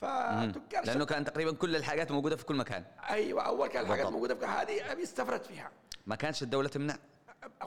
فتجار 0.00 0.84
لأنه 0.84 1.04
كان 1.06 1.24
تقريبا 1.24 1.52
كل 1.52 1.76
الحاجات 1.76 2.10
موجودة 2.12 2.36
في 2.36 2.44
كل 2.44 2.56
مكان. 2.56 2.84
أيوه 3.10 3.42
أول 3.42 3.68
كان 3.68 3.82
الحاجات. 3.84 4.06
موجودة 4.06 4.34
في 4.34 4.46
هذه 4.46 4.92
أبي 4.92 5.02
استفرد 5.02 5.42
فيها. 5.44 5.70
ما 6.10 6.16
كانش 6.16 6.42
الدولة 6.42 6.68
تمنع؟ 6.68 6.96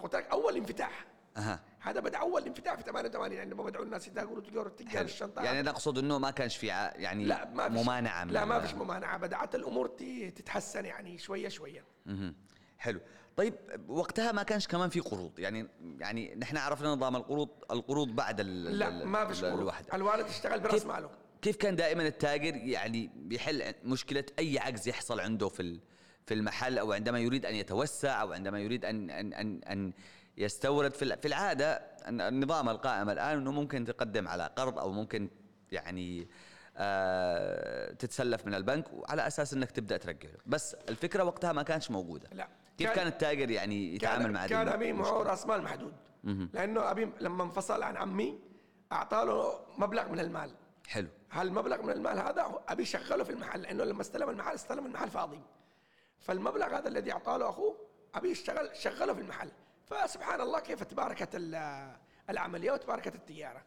قلت 0.04 0.16
لك 0.16 0.28
أول 0.32 0.56
انفتاح. 0.56 1.06
أها. 1.38 1.60
هذا 1.80 2.00
بدا 2.00 2.18
أول 2.18 2.46
انفتاح 2.46 2.76
في 2.76 2.84
88 2.84 3.40
عندما 3.40 3.64
بداوا 3.64 3.86
الناس 3.86 4.08
يتاجروا 4.08 4.42
تجار 4.42 4.70
تجار 4.70 4.90
حلو. 4.92 5.06
الشنطة. 5.06 5.42
يعني 5.42 5.60
أنا 5.60 5.70
أقصد 5.70 5.98
إنه 5.98 6.18
ما 6.18 6.32
كانش 6.32 6.58
في 6.58 6.68
يعني 6.68 7.26
لا 7.26 7.50
ما 7.50 7.70
فيش. 7.70 7.78
ممانعة 7.84 8.24
لا 8.26 8.46
ما 8.46 8.60
فيش 8.60 8.74
ممانعة. 8.74 9.18
بدأت 9.18 9.56
الأمور 9.56 9.88
تتحسن 10.36 10.86
يعني 10.86 11.18
شوية 11.18 11.48
شوية. 11.50 11.84
مهم. 12.06 12.36
حلو. 12.78 13.00
طيب 13.38 13.54
وقتها 13.88 14.32
ما 14.32 14.44
كانش 14.44 14.68
كمان 14.68 14.90
في 14.90 15.00
قروض. 15.00 15.40
يعني 15.40 15.68
يعني 16.00 16.36
نحن 16.36 16.58
عرفنا 16.58 16.90
نظام 16.90 17.16
القروض 17.16 17.50
القروض 17.72 18.08
بعد 18.08 18.40
ال 18.40 18.64
لا 18.80 18.88
ال- 18.88 19.08
ما 19.08 19.26
فيش 19.28 19.44
قروض. 19.44 19.60
الوحده 19.60 19.96
الوالد 19.96 20.26
اشتغل 20.26 20.60
برأس 20.60 20.86
ماله. 20.86 21.10
كيف 21.42 21.56
كان 21.56 21.76
دائما 21.76 22.08
التاجر 22.08 22.56
يعني 22.56 23.10
بيحل 23.16 23.74
مشكلة 23.84 24.26
أي 24.40 24.60
عجز 24.60 24.88
يحصل 24.88 25.20
عنده 25.20 25.50
في 25.50 25.60
ال- 25.62 25.80
في 26.26 26.34
المحل 26.34 26.78
أو 26.78 26.94
عندما 26.94 27.20
يريد 27.20 27.46
أن 27.46 27.56
يتوسع 27.56 28.22
أو 28.22 28.34
عندما 28.34 28.60
يريد 28.60 28.86
ان 28.86 29.10
ان 29.10 29.34
ان, 29.34 29.62
أن 29.64 29.94
يستورد. 30.38 30.94
في 30.94 31.18
في 31.18 31.28
العادة 31.28 31.82
النظام 32.08 32.70
القائم 32.70 33.10
الآن 33.10 33.38
أنه 33.38 33.52
ممكن 33.52 33.86
تقدم 33.86 34.28
على 34.28 34.50
قرض 34.56 34.80
أو 34.80 34.92
ممكن 34.92 35.30
يعني 35.72 36.28
آه 36.78 37.92
تتسلف 37.94 38.46
من 38.46 38.54
البنك 38.54 38.94
وعلى 38.94 39.28
أساس 39.28 39.54
إنك 39.54 39.72
تبدأ 39.72 39.98
ترجع. 39.98 40.30
بس 40.46 40.74
الفكرة 40.90 41.24
وقتها 41.24 41.52
ما 41.54 41.64
كانش 41.64 41.92
موجودة. 41.92 42.30
لا. 42.32 42.48
كيف 42.78 42.88
كان- 42.88 42.96
كان 42.96 43.08
التاجر 43.08 43.52
يعني 43.52 43.96
يتعامل 43.96 44.24
كان 44.24 44.34
مع 44.34 44.48
كان 44.48 44.68
أبي 44.68 44.94
معه؟ 44.94 45.12
راس 45.24 45.46
مال 45.46 45.62
محدود 45.62 45.94
لأنه 46.54 46.92
أبي 46.92 47.10
لما 47.22 47.44
انفصل 47.44 47.84
عن 47.84 47.98
عمي 47.98 48.40
أعطى 48.92 49.24
له 49.26 49.60
مبلغ 49.78 50.10
من 50.12 50.20
المال. 50.20 50.52
حلو. 50.88 51.08
هالمبلغ 51.32 51.82
من 51.82 51.90
المال 51.90 52.20
هذا 52.20 52.60
أبي 52.68 52.86
شغله 52.86 53.24
في 53.24 53.30
المحل 53.30 53.62
لأنه 53.62 53.84
لما 53.84 54.02
استلم 54.02 54.30
المحل 54.30 54.56
استلم 54.56 54.86
المحل 54.86 55.10
فاضي. 55.10 55.42
فالمبلغ 56.24 56.78
هذا 56.78 56.88
الذي 56.88 57.12
أعطاه 57.12 57.38
له 57.38 57.50
أخوه 57.50 57.78
ابي 58.16 58.30
يشتغل 58.32 58.70
شغله 58.78 59.14
في 59.14 59.22
المحل 59.22 59.52
فسبحان 59.86 60.42
الله 60.42 60.60
كيف 60.60 60.84
تباركت 60.84 61.30
ال- 61.36 61.96
العملية 62.30 62.72
وتباركت 62.72 63.16
التجارة 63.16 63.62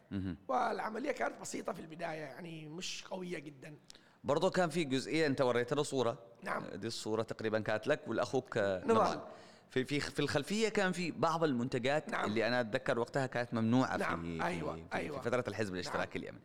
والعملية 0.47 1.11
كانت 1.11 1.41
بسيطة 1.41 1.73
في 1.73 1.79
البداية 1.79 2.19
يعني 2.21 2.65
مش 2.65 3.03
قوية 3.09 3.39
جدا 3.39 3.75
برضه 4.23 4.49
كان 4.49 4.69
في 4.69 4.83
جزئية 4.83 5.27
أنت 5.27 5.41
وريتنا 5.41 5.83
صورة 5.83 6.17
نعم. 6.43 6.63
دي 6.75 6.87
الصورة 6.87 7.21
تقريبا 7.23 7.59
كانت 7.59 7.87
لك 7.87 8.07
والأخوك 8.07 8.57
نضال. 8.57 8.87
نضال 8.87 9.21
في 9.69 9.85
في 9.85 9.99
في 9.99 10.19
الخلفية 10.19 10.69
كان 10.69 10.91
في 10.91 11.11
بعض 11.11 11.43
المنتجات 11.43 12.09
نعم. 12.09 12.25
اللي 12.25 12.47
أنا 12.47 12.61
أتذكر 12.61 12.99
وقتها 12.99 13.25
كانت 13.25 13.53
ممنوعة 13.53 13.97
نعم. 13.97 14.21
في, 14.39 14.45
أيوة. 14.45 14.75
في, 14.75 14.83
أيوة. 14.93 15.19
في 15.21 15.29
فترة 15.29 15.43
الحزب 15.47 15.73
الاشتراكي 15.73 16.19
اليمني 16.19 16.41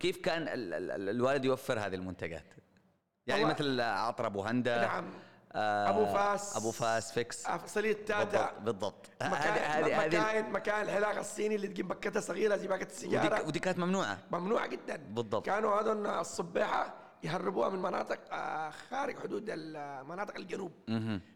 كيف 0.00 0.16
كان 0.16 0.42
ال 0.42 0.74
ال 0.74 0.90
ال 0.90 1.08
الوالد 1.08 1.44
يوفر 1.44 1.78
هذه 1.78 1.94
المنتجات 1.94 2.46
يعني 3.26 3.44
مثل 3.44 3.80
عطر 3.80 4.26
أبو 4.26 4.42
هندا 4.42 4.80
نعم 4.80 5.04
آه 5.56 5.90
أبو 5.90 6.06
فاس. 6.06 6.56
أبو 6.56 6.70
فاس 6.70 7.12
فيكس. 7.12 7.46
صلية 7.66 7.92
تاتا 8.04 8.52
بالضبط 8.60 8.62
بالضبط. 8.62 9.10
هذه 9.22 9.30
مكان 9.32 9.84
هذه 9.84 10.06
مكان 10.06 10.52
مكان 10.52 10.82
الحلاقه 10.82 11.20
الصيني 11.20 11.54
اللي 11.54 11.68
تجيب 11.68 11.88
بكتها 11.88 12.20
صغيرة 12.20 12.56
زي 12.56 12.68
باكت 12.68 12.82
ودي, 12.82 12.92
السيجاره 12.92 13.46
ودي 13.46 13.58
كانت 13.58 13.78
ممنوعة. 13.78 14.18
ممنوعة 14.32 14.66
جدا. 14.66 14.96
بالضبط. 14.96 15.46
كانوا 15.46 15.80
هذول 15.80 16.06
الصباحة 16.06 16.94
يهربوها 17.22 17.68
من 17.68 17.78
مناطق 17.82 18.34
آه، 18.34 18.70
خارج 18.70 19.18
حدود 19.18 19.50
مناطق 20.08 20.36
الجنوب. 20.36 20.72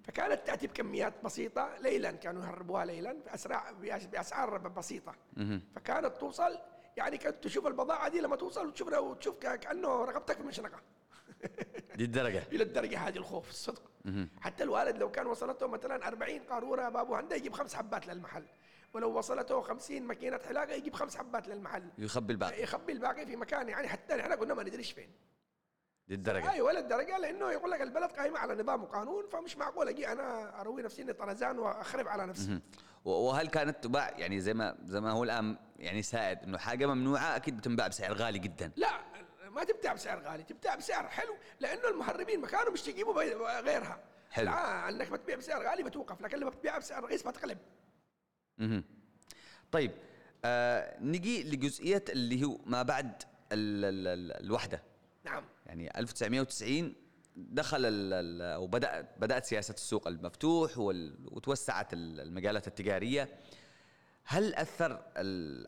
فكانت 0.05 0.47
تأتي 0.47 0.67
بكميات 0.67 1.15
بسيطة 1.25 1.69
ليلا 1.81 2.11
كانوا 2.11 2.43
يهربوها 2.45 2.85
ليلا 2.85 3.17
باسرع 3.27 3.71
بأسعار 4.13 4.59
بسيطة. 4.59 5.15
فكانت 5.75 6.17
توصل 6.17 6.59
يعني 6.97 7.19
كنت 7.19 7.45
تشوف 7.45 7.67
البضاعة 7.67 8.09
دي 8.09 8.21
لما 8.21 8.37
توصل 8.37 8.67
وتشوف 8.67 8.93
وتشوف 8.93 9.37
كأنه 9.39 10.05
رقبتك 10.05 10.37
في 10.37 10.43
مشنقه 10.43 10.81
دي 11.97 12.05
الدرجة. 12.05 12.43
إلى 12.53 12.63
الدرجة 12.63 12.99
هذه 12.99 13.17
الخوف 13.17 13.51
الصدق. 13.51 13.83
حتى 14.41 14.65
الوالد 14.65 14.97
لو 14.97 15.11
كان 15.11 15.27
وصلته 15.27 15.67
مثلا 15.67 16.09
40 16.09 16.41
قارورة 16.41 16.89
بابو 16.89 17.15
هندا 17.15 17.37
يجيب 17.37 17.53
خمس 17.53 17.75
حبات 17.75 18.07
للمحل. 18.07 18.45
ولو 18.95 19.19
وصلته 19.19 19.61
50 19.61 20.03
ماكينة 20.03 20.39
حلاقة 20.49 20.73
يجيب 20.73 20.95
خمس 20.95 21.17
حبات 21.17 21.49
للمحل. 21.49 21.91
يخبي 21.99 22.33
الباقي. 22.33 22.63
يخبي 22.63 22.93
الباقي 22.93 23.27
في 23.27 23.37
مكان 23.37 23.69
يعني 23.69 23.89
حتى 23.89 24.21
إحنا 24.21 24.37
كنا 24.37 24.55
ما 24.55 24.63
ندريش 24.63 24.93
فين. 24.93 25.11
دي 26.09 26.15
الدرجة. 26.15 26.51
أيوه 26.51 26.67
ولا 26.67 26.79
الدرجة 26.79 27.19
لأنه 27.19 27.51
يقول 27.51 27.71
لك 27.71 27.81
البلد 27.81 28.11
قائمه 28.11 28.39
على 28.39 28.63
نظام 28.63 28.83
وقانون 28.83 29.27
فمش 29.33 29.57
معقول 29.57 29.89
أجي 29.89 30.13
أنا 30.13 30.61
أروي 30.61 30.83
نفسي 30.83 31.03
إني 31.03 31.13
طرزان 31.13 31.59
وأخرب 31.59 32.09
على 32.09 32.27
نفسي. 32.27 32.61
وهل 33.05 33.49
كانت 33.49 33.85
تباع 33.85 34.11
يعني 34.19 34.41
زي 34.41 34.55
ما 34.55 34.77
زي 34.85 35.01
ما 35.01 35.11
هو 35.11 35.25
الآن 35.25 35.57
يعني 35.79 36.03
سائد 36.03 36.39
إنه 36.39 36.59
حاجة 36.59 36.87
ممنوعة 36.87 37.37
أكيد 37.37 37.57
بتنباع 37.57 37.89
بسعر 37.89 38.13
غالي 38.13 38.39
جدا. 38.39 38.73
لا 38.77 39.01
ما 39.57 39.65
تبتاع 39.65 39.93
بسعر 39.93 40.21
غالي 40.23 40.43
تبتاع 40.43 40.75
بسعر 40.75 41.09
حلو 41.09 41.37
لأنه 41.61 41.89
المهربين 41.89 42.41
ما 42.41 42.47
كانوا 42.47 42.73
مش 42.73 42.89
يجيبوا 42.89 43.23
غيرها. 43.61 44.01
حلو. 44.31 44.51
إنك 44.53 45.11
بتبيع 45.11 45.37
بسعر 45.37 45.63
غالي 45.69 45.83
بتوقف 45.83 46.21
لكن 46.23 46.39
لما 46.39 46.51
بتبيع 46.51 46.79
بسعر 46.79 47.05
رخيص 47.05 47.23
بتقلب 47.23 47.59
مهم. 48.59 48.85
طيب 49.73 49.91
آه 50.45 50.97
نجي 51.01 51.43
لجزئية 51.51 52.05
اللي 52.09 52.45
هو 52.45 52.59
ما 52.67 52.83
بعد 52.83 53.23
ال 53.53 53.85
ال 53.85 54.07
ال 54.09 54.45
الوحدة. 54.45 54.83
نعم. 55.25 55.45
يعني 55.67 55.99
1990 55.99 56.95
دخل 57.37 57.85
ال 57.87 58.13
ال 58.13 58.43
أو 58.43 58.67
بدات 58.67 59.15
بدأت 59.19 59.45
سياسة 59.45 59.75
السوق 59.75 60.09
المفتوح 60.09 60.79
وال 60.79 61.29
وتوسعت 61.33 61.93
ال- 61.93 62.21
المجالات 62.21 62.67
التجارية. 62.69 63.29
هل 64.25 64.55
أثر 64.55 65.03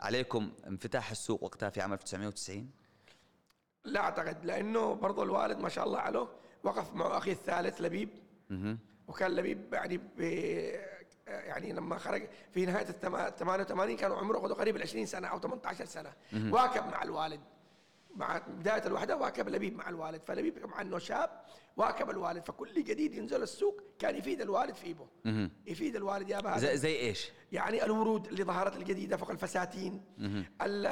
عليكم 0.00 0.52
انفتاح 0.66 1.10
السوق 1.10 1.42
وقتها 1.44 1.70
في 1.70 1.80
عام 1.80 1.92
1990 1.92 2.70
لا 3.92 4.00
أعتقد 4.00 4.44
لأنه 4.44 4.94
برضو 4.94 5.22
الوالد 5.22 5.58
ما 5.58 5.68
شاء 5.68 5.86
الله 5.86 5.98
عليه 5.98 6.28
وقف 6.64 6.94
مع 6.94 7.18
أخي 7.18 7.30
الثالث 7.32 7.80
لبيب. 7.80 8.08
وكان 9.08 9.30
لبيب 9.30 9.74
يعني 9.74 10.00
يعني 11.26 11.72
لما 11.72 11.98
خرج 11.98 12.28
في 12.52 12.66
نهاية 12.66 12.86
الثما- 12.88 13.30
88 13.30 13.96
كانوا 13.96 14.16
عمره 14.16 14.38
قريب 14.38 14.76
ال 14.76 14.82
20 14.82 15.06
سنة 15.06 15.28
أو 15.28 15.38
18 15.38 15.84
سنة. 15.84 16.12
واكب 16.52 16.84
مع 16.86 17.02
الوالد. 17.02 17.40
مع 18.16 18.38
بداية 18.48 18.86
الوحدة 18.86 19.16
واكب 19.16 19.48
لبيب 19.48 19.76
مع 19.76 19.88
الوالد. 19.88 20.22
فلبيب 20.26 20.66
مع 20.66 20.80
إنه 20.80 20.98
شاب 20.98 21.30
واكب 21.76 22.10
الوالد. 22.10 22.44
فكل 22.44 22.84
جديد 22.84 23.14
ينزل 23.14 23.42
السوق 23.42 23.80
كان 23.98 24.16
يفيد 24.16 24.40
الوالد 24.40 24.74
في 24.74 24.86
إيبه. 24.86 25.06
يفيد 25.66 25.96
الوالد 25.96 26.28
يا 26.30 26.58
زي, 26.58 26.76
زي 26.76 26.96
إيش؟ 26.96 27.30
يعني 27.52 27.84
الورود 27.84 28.26
اللي 28.26 28.44
ظهرت 28.44 28.76
الجديدة 28.76 29.16
فوق 29.16 29.30
الفساتين. 29.30 30.04
ال- 30.62 30.86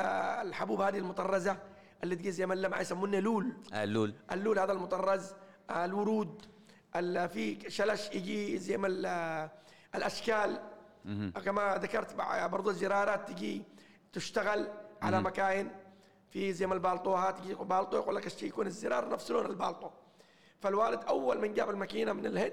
الحبوب 0.47 0.81
هذه 0.81 0.99
المطرزة. 0.99 1.57
اللي 2.05 2.17
تجي 2.17 2.33
زي 2.33 2.47
ما 2.47 2.55
لما 2.55 2.81
يسمونه 2.81 3.19
لول. 3.19 3.53
آه 3.73 3.85
اللول 3.85 4.15
اللول 4.33 4.59
هذا 4.59 4.73
المطرز 4.73 5.33
آه، 5.71 5.85
الورود 5.85 6.47
ال- 6.97 7.29
في 7.29 7.71
شلش 7.71 8.11
يجي 8.15 8.59
زي 8.59 8.77
ما 8.77 8.87
ال- 8.87 9.51
الأشكال. 9.95 10.61
كما 11.45 11.75
ذكرت 11.83 12.15
برضو 12.51 12.71
الزرارات 12.71 13.29
تجي 13.31 13.63
تشتغل 14.13 14.69
على 15.03 15.21
مكاين. 15.21 15.71
في 16.31 16.53
زي 16.53 16.67
ما 16.67 16.75
البالطوهات 16.75 17.41
يجي 17.41 17.55
بالطو 17.55 17.97
يقول 17.97 18.17
لك 18.17 18.27
الشيء 18.27 18.49
يكون 18.49 18.67
الزرار 18.67 19.09
نفس 19.09 19.31
لون 19.31 19.47
البالطو. 19.47 19.91
فالوالد 20.61 21.05
أول 21.05 21.41
من 21.41 21.55
جاب 21.55 21.71
الماكينة 21.71 22.13
من 22.13 22.27
الهند 22.27 22.53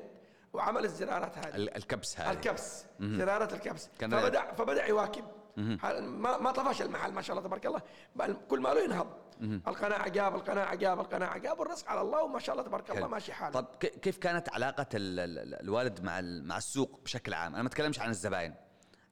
وعمل 0.53 0.85
الزرارات 0.85 1.37
هذه. 1.37 1.55
ال- 1.55 1.75
الكبس 1.77 2.19
هذا 2.19 2.31
الكبس 2.31 2.85
زرارة 3.01 3.53
الكبس. 3.53 3.89
كان 3.99 4.09
فبدأ 4.11 4.51
فبدأ 4.53 4.85
يواكب. 4.85 5.23
ما 5.57 6.37
ما 6.37 6.51
طفش 6.51 6.81
المحل 6.81 7.11
ما 7.13 7.21
شاء 7.21 7.37
الله 7.37 7.47
تبارك 7.47 7.65
الله 7.65 7.81
كل 8.49 8.59
ما 8.59 8.69
له 8.69 8.83
ينهض 8.83 9.07
القناعة 9.67 10.09
جاب 10.09 10.35
القناعة 10.35 10.75
جاب 10.75 10.99
القناعة 10.99 11.37
جاب 11.37 11.59
والرزق 11.59 11.89
على 11.89 12.01
الله 12.01 12.23
وما 12.23 12.39
شاء 12.39 12.55
الله 12.55 12.67
تبارك 12.67 12.91
الله. 12.91 13.07
ماشي 13.07 13.33
حاله 13.33 13.51
طب 13.51 13.65
كيف 13.75 14.17
كانت 14.17 14.47
ال- 14.55 15.53
الوالد 15.61 16.03
مع 16.03 16.21
مع 16.21 16.57
السوق 16.57 16.99
بشكل 17.03 17.33
عام؟ 17.33 17.53
أنا 17.53 17.63
ما 17.63 17.67
أتكلمش 17.69 17.99
عن 17.99 18.09
الزباين 18.09 18.53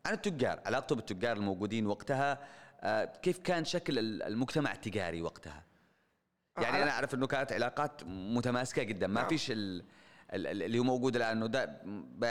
عن 0.06 0.13
التجار، 0.13 0.60
علاقته 0.65 0.95
بالتجار 0.95 1.38
الموجودين 1.38 1.88
وقتها 1.88 2.39
آه، 2.82 3.06
كيف 3.06 3.39
كان 3.39 3.65
شكل 3.65 3.99
ال- 3.99 4.23
المجتمع 4.23 4.71
التجاري 4.71 5.21
وقتها؟ 5.21 5.63
يعني 6.58 6.84
أنا 6.84 6.91
أعرف 6.91 7.13
إنه 7.13 7.27
كانت 7.27 7.51
علاقات 7.54 8.01
متماسكة 8.06 8.84
جدا، 8.84 9.08
ما 9.08 9.21
نعم. 9.21 9.30
فيش 9.30 9.51
ال- 9.51 9.86
اللي 10.34 10.80
هو 10.80 10.84
موجود 10.84 11.17
إنه 11.17 11.48
ده 11.48 11.82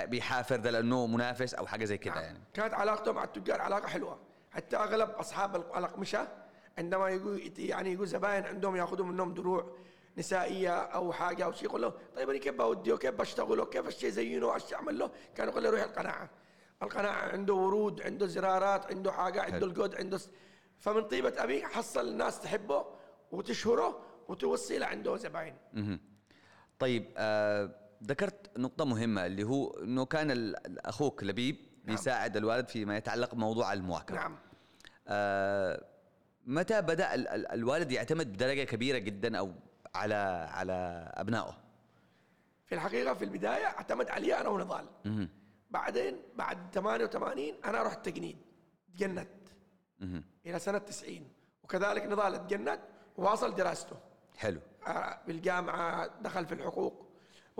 بيحافر 0.04 0.56
ده 0.56 0.70
لأنه 0.70 1.06
منافس 1.06 1.54
أو 1.54 1.66
حاجة 1.66 1.84
زي 1.84 1.98
كده 1.98 2.20
يعني. 2.20 2.38
كانت 2.54 2.74
علاقته 2.74 3.12
مع 3.12 3.24
التجار 3.24 3.60
علاقة 3.60 3.86
حلوة. 3.88 4.18
حتى 4.50 4.76
أغلب 4.76 5.10
أصحاب 5.10 5.56
الق- 5.56 5.76
الأقمشة 5.76 6.28
عندما 6.78 7.08
يجوا 7.08 7.38
يعني 7.58 7.90
يجوا 7.92 8.06
زباين 8.06 8.44
عندهم 8.44 8.76
يأخذوا 8.76 9.06
منهم 9.06 9.34
دروع 9.34 9.76
نسائية 10.18 10.76
أو 10.78 11.12
حاجة 11.12 11.44
أو 11.44 11.52
شيء 11.52 11.64
يقول 11.68 11.82
له 11.82 11.92
طيب 12.16 12.30
أنا 12.30 12.38
كيف 12.38 12.54
بوديه 12.54 12.92
وكيف 12.92 13.14
بشتغله 13.14 13.64
كيف 13.64 13.86
الشيء 13.88 14.10
زينه 14.10 14.54
إيش 14.54 14.74
أعمل 14.74 14.98
له؟ 14.98 15.10
كان 15.34 15.48
يقول 15.48 15.62
له 15.62 15.70
روح 15.70 15.82
القناعة. 15.82 16.30
القناعة 16.82 17.28
عنده 17.32 17.54
ورود 17.54 18.02
عنده 18.02 18.26
زرارات 18.26 18.86
عنده 18.86 19.12
حاجة 19.12 19.42
عنده 19.42 19.66
القد 19.66 19.94
عنده 19.94 20.18
س- 20.18 20.30
فمن 20.78 21.02
طيبة 21.02 21.34
أبي 21.38 21.64
حصل 21.66 22.08
الناس 22.08 22.40
تحبه 22.40 22.84
وتشهره 23.32 24.00
وتوصي 24.28 24.84
عنده 24.84 25.16
زباين. 25.16 25.56
طيب 26.78 27.12
آه 27.16 27.74
ذكرت 28.04 28.58
نقطة 28.58 28.84
مهمة 28.84 29.26
اللي 29.26 29.42
هو 29.44 29.70
إنه 29.70 30.04
كان 30.04 30.54
أخوك 30.78 31.24
لبيب 31.24 31.56
بيساعد 31.84 32.36
الوالد 32.36 32.68
فيما 32.68 32.96
يتعلق 32.96 33.34
بموضوع 33.34 33.72
المواكبة. 33.72 34.16
نعم. 34.16 34.38
آه، 35.08 35.84
متى 36.46 36.82
بدأ 36.82 37.14
ال- 37.14 37.28
ال- 37.28 37.52
الوالد 37.52 37.92
يعتمد 37.92 38.32
بدرجة 38.32 38.64
كبيرة 38.64 38.98
جدا 38.98 39.38
أو 39.38 39.52
على 39.94 40.14
على 40.52 40.72
أبنائه؟ 41.14 41.56
في 42.66 42.74
الحقيقة 42.74 43.14
في 43.14 43.24
البداية 43.24 43.66
اعتمد 43.66 44.08
علي 44.10 44.40
أنا 44.40 44.48
ونضال. 44.48 44.86
بعدين 45.70 46.16
بعد 46.36 46.58
88 46.74 47.54
أنا 47.64 47.82
رحت 47.82 48.04
تجنيد 48.06 48.36
تجند. 48.96 49.28
إلى 50.46 50.58
سنة 50.58 50.78
90 50.78 51.28
وكذلك 51.62 52.02
نضال 52.06 52.46
تجند 52.46 52.80
وواصل 53.16 53.54
دراسته. 53.54 53.96
حلو. 54.36 54.60
آه، 54.86 55.20
بالجامعة 55.26 56.06
دخل 56.22 56.46
في 56.46 56.54
الحقوق. 56.54 57.09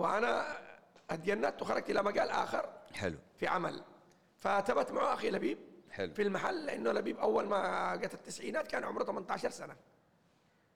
وأنا 0.01 0.57
اتجندت 1.09 1.61
وخرجت 1.61 1.89
إلى 1.89 2.03
مجال 2.03 2.29
آخر 2.29 2.69
حلو. 2.93 3.17
في 3.39 3.47
عمل. 3.47 3.83
فثبت 4.37 4.91
معه 4.91 5.13
أخي 5.13 5.29
لبيب 5.31 5.57
حلو. 5.91 6.13
في 6.13 6.21
المحل 6.21 6.65
لأنه 6.65 6.91
لبيب 6.91 7.17
أول 7.17 7.45
ما 7.47 7.95
جت 7.95 8.13
التسعينات 8.13 8.67
كان 8.67 8.83
عمره 8.83 9.03
18 9.03 9.49
سنة. 9.49 9.75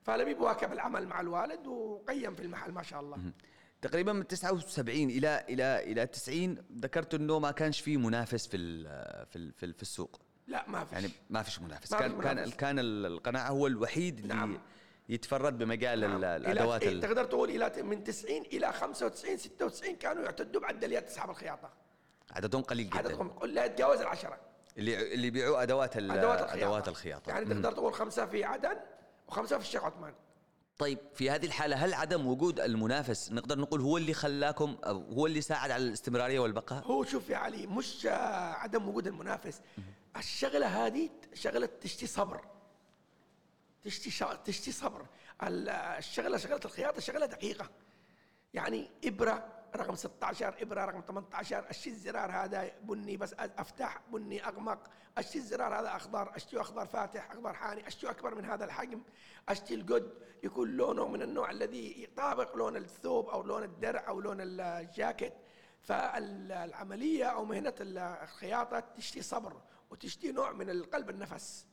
فلبيب 0.02 0.40
واكب 0.40 0.72
العمل 0.72 1.06
مع 1.06 1.20
الوالد 1.20 1.66
وقيم 1.66 2.34
في 2.34 2.42
المحل 2.42 2.72
ما 2.72 2.82
شاء 2.82 3.00
الله. 3.00 3.18
تقريبا 3.82 4.12
من 4.12 4.26
79 4.26 5.10
إلى 5.10 5.44
إلى 5.48 5.92
إلى 5.92 6.06
90 6.06 6.58
ذكرت 6.78 7.14
إنه 7.14 7.38
ما 7.38 7.50
كانش 7.50 7.80
في 7.80 7.96
منافس 7.96 8.46
في 8.46 8.56
ال- 8.56 9.26
في 9.26 9.36
ال- 9.36 9.52
في, 9.52 9.66
ال- 9.66 9.74
في 9.74 9.82
السوق. 9.82 10.20
لا 10.46 10.64
ما 10.68 10.84
فيش. 10.84 10.92
يعني 10.92 11.08
ما 11.30 11.42
فيش 11.42 11.60
منافس. 11.60 11.92
ما 11.92 11.98
كان 11.98 12.20
كان 12.22 12.34
منافس. 12.36 12.54
كان 12.54 12.78
القناع 12.78 13.48
هو 13.48 13.66
الوحيد 13.66 14.18
اللي 14.18 14.34
نعم. 14.34 14.58
يتفرد 15.08 15.58
بمجال 15.58 16.04
ال- 16.04 16.10
نعم. 16.20 16.24
الأدوات 16.24 16.82
ال- 16.82 17.00
تقدر 17.00 17.24
تقول 17.24 17.50
إلى 17.50 17.82
من 17.82 18.04
90 18.04 18.42
إلى 18.42 18.72
95 18.72 19.36
96 19.36 19.96
كانوا 19.96 20.22
يعتدوا 20.24 20.60
بعدليات 20.60 21.06
اسحاب 21.08 21.30
الخياطه 21.30 21.70
عددهم 22.32 22.62
قليل 22.62 22.86
جدا. 22.90 22.98
عددهم 22.98 23.38
لا 23.44 23.64
يتجاوز 23.64 24.00
العشرة. 24.00 24.38
اللي 24.78 25.14
اللي 25.14 25.26
يبيعوا 25.26 25.62
أدوات 25.62 25.96
أدوات 25.96 26.40
الخياطة. 26.40 26.54
أدوات 26.66 26.88
الخياطة. 26.88 27.30
يعني 27.30 27.44
تقدر 27.44 27.72
تقول 27.72 27.94
خمسة 27.94 28.26
في 28.26 28.44
عدن 28.44 28.76
وخمسة 29.28 29.58
في 29.58 29.64
الشيخ 29.64 29.84
عثمان. 29.84 30.14
طيب 30.78 30.98
في 31.14 31.30
هذه 31.30 31.46
الحالة 31.46 31.76
هل 31.76 31.94
عدم 31.94 32.26
وجود 32.26 32.60
المنافس 32.60 33.32
نقدر 33.32 33.58
نقول 33.58 33.80
هو 33.80 33.96
اللي 33.96 34.14
خلاكم 34.14 34.76
أو 34.84 35.02
هو 35.12 35.26
اللي 35.26 35.40
ساعد 35.40 35.70
على 35.70 35.82
الاستمرارية 35.84 36.40
والبقاء؟ 36.40 36.82
هو 36.84 37.04
شوف 37.04 37.30
يا 37.30 37.36
علي 37.36 37.66
مش 37.66 38.06
آه، 38.06 38.52
عدم 38.52 38.88
وجود 38.88 39.06
المنافس. 39.06 39.60
الشغلة 40.16 40.66
هذه 40.86 41.10
شغلة 41.34 41.68
تشتي 41.80 42.06
صبر. 42.06 42.40
تشتي. 43.86 44.10
تشتي 44.44 44.72
صبر. 44.72 45.06
ال- 45.42 45.68
الشغلة 45.68 46.36
شغلة 46.38 46.60
الخياطة 46.64 47.00
شغلة 47.00 47.26
دقيقة. 47.26 47.70
يعني 48.54 48.90
إبرة 49.04 49.52
رقم 49.76 49.94
16 49.94 50.54
إبرة 50.62 50.84
رقم 50.84 51.00
18 51.00 51.70
اشتي 51.70 51.90
الزرار 51.90 52.30
هذا 52.30 52.70
بني 52.82 53.16
بس 53.16 53.34
أفتح 53.38 54.00
بني 54.12 54.46
أغمق. 54.48 54.78
اشتي 55.18 55.38
الزرار 55.38 55.80
هذا 55.80 55.96
أخضر 55.96 56.36
أشتي 56.36 56.60
أخضر 56.60 56.86
فاتح 56.86 57.30
أخضر 57.30 57.52
حاني 57.54 57.88
أشتي 57.88 58.10
أكبر 58.10 58.34
من 58.34 58.44
هذا 58.44 58.64
الحجم. 58.64 59.02
أشتي 59.48 59.74
القد 59.74 60.12
يكون 60.42 60.70
لونه 60.70 61.08
من 61.08 61.22
النوع 61.22 61.50
الذي 61.50 62.02
يطابق 62.02 62.56
لون 62.56 62.76
الثوب 62.76 63.28
أو 63.28 63.42
لون 63.42 63.62
الدرع 63.62 64.08
أو 64.08 64.20
لون 64.20 64.36
الجاكيت. 64.40 65.32
فالعمليه 65.82 67.24
أو 67.24 67.44
مهنة 67.44 67.74
الخياطة 67.80 68.80
تشتي 68.80 69.22
صبر. 69.22 69.60
وتشتهي 69.90 70.32
نوع 70.32 70.52
من 70.52 70.70
القلب 70.70 71.10
النفس. 71.10 71.66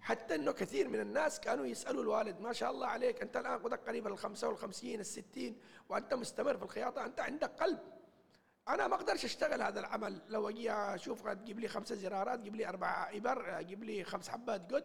حتى 0.00 0.34
إنه 0.34 0.52
كثير 0.52 0.88
من 0.88 1.00
الناس 1.00 1.40
كانوا 1.40 1.66
يسألوا 1.66 2.02
الوالد 2.02 2.40
ما 2.40 2.52
شاء 2.52 2.70
الله 2.70 2.86
عليك 2.86 3.22
أنت 3.22 3.36
الآن 3.36 3.58
قدك 3.58 3.88
قريب 3.88 4.06
ال 4.06 4.18
55 4.18 5.00
ال 5.00 5.06
60 5.06 5.56
وأنت 5.88 6.14
مستمر 6.14 6.56
في 6.56 6.62
الخياطة 6.64 7.04
أنت 7.04 7.20
عندك 7.20 7.50
قلب. 7.50 7.78
أنا 8.68 8.88
ما 8.88 8.94
أقدرش 8.94 9.24
أشتغل 9.24 9.62
هذا 9.62 9.80
العمل. 9.80 10.22
لو 10.28 10.48
أجي 10.48 10.72
أشوف 10.72 11.28
تجيب 11.28 11.60
لي 11.60 11.68
خمسة 11.68 11.94
زرارات 11.94 12.40
جيب 12.40 12.56
لي 12.56 12.68
أربع 12.68 13.10
إبر 13.12 13.62
جيب 13.62 13.84
لي 13.84 14.04
خمس 14.04 14.28
حبات 14.28 14.72
قد 14.72 14.84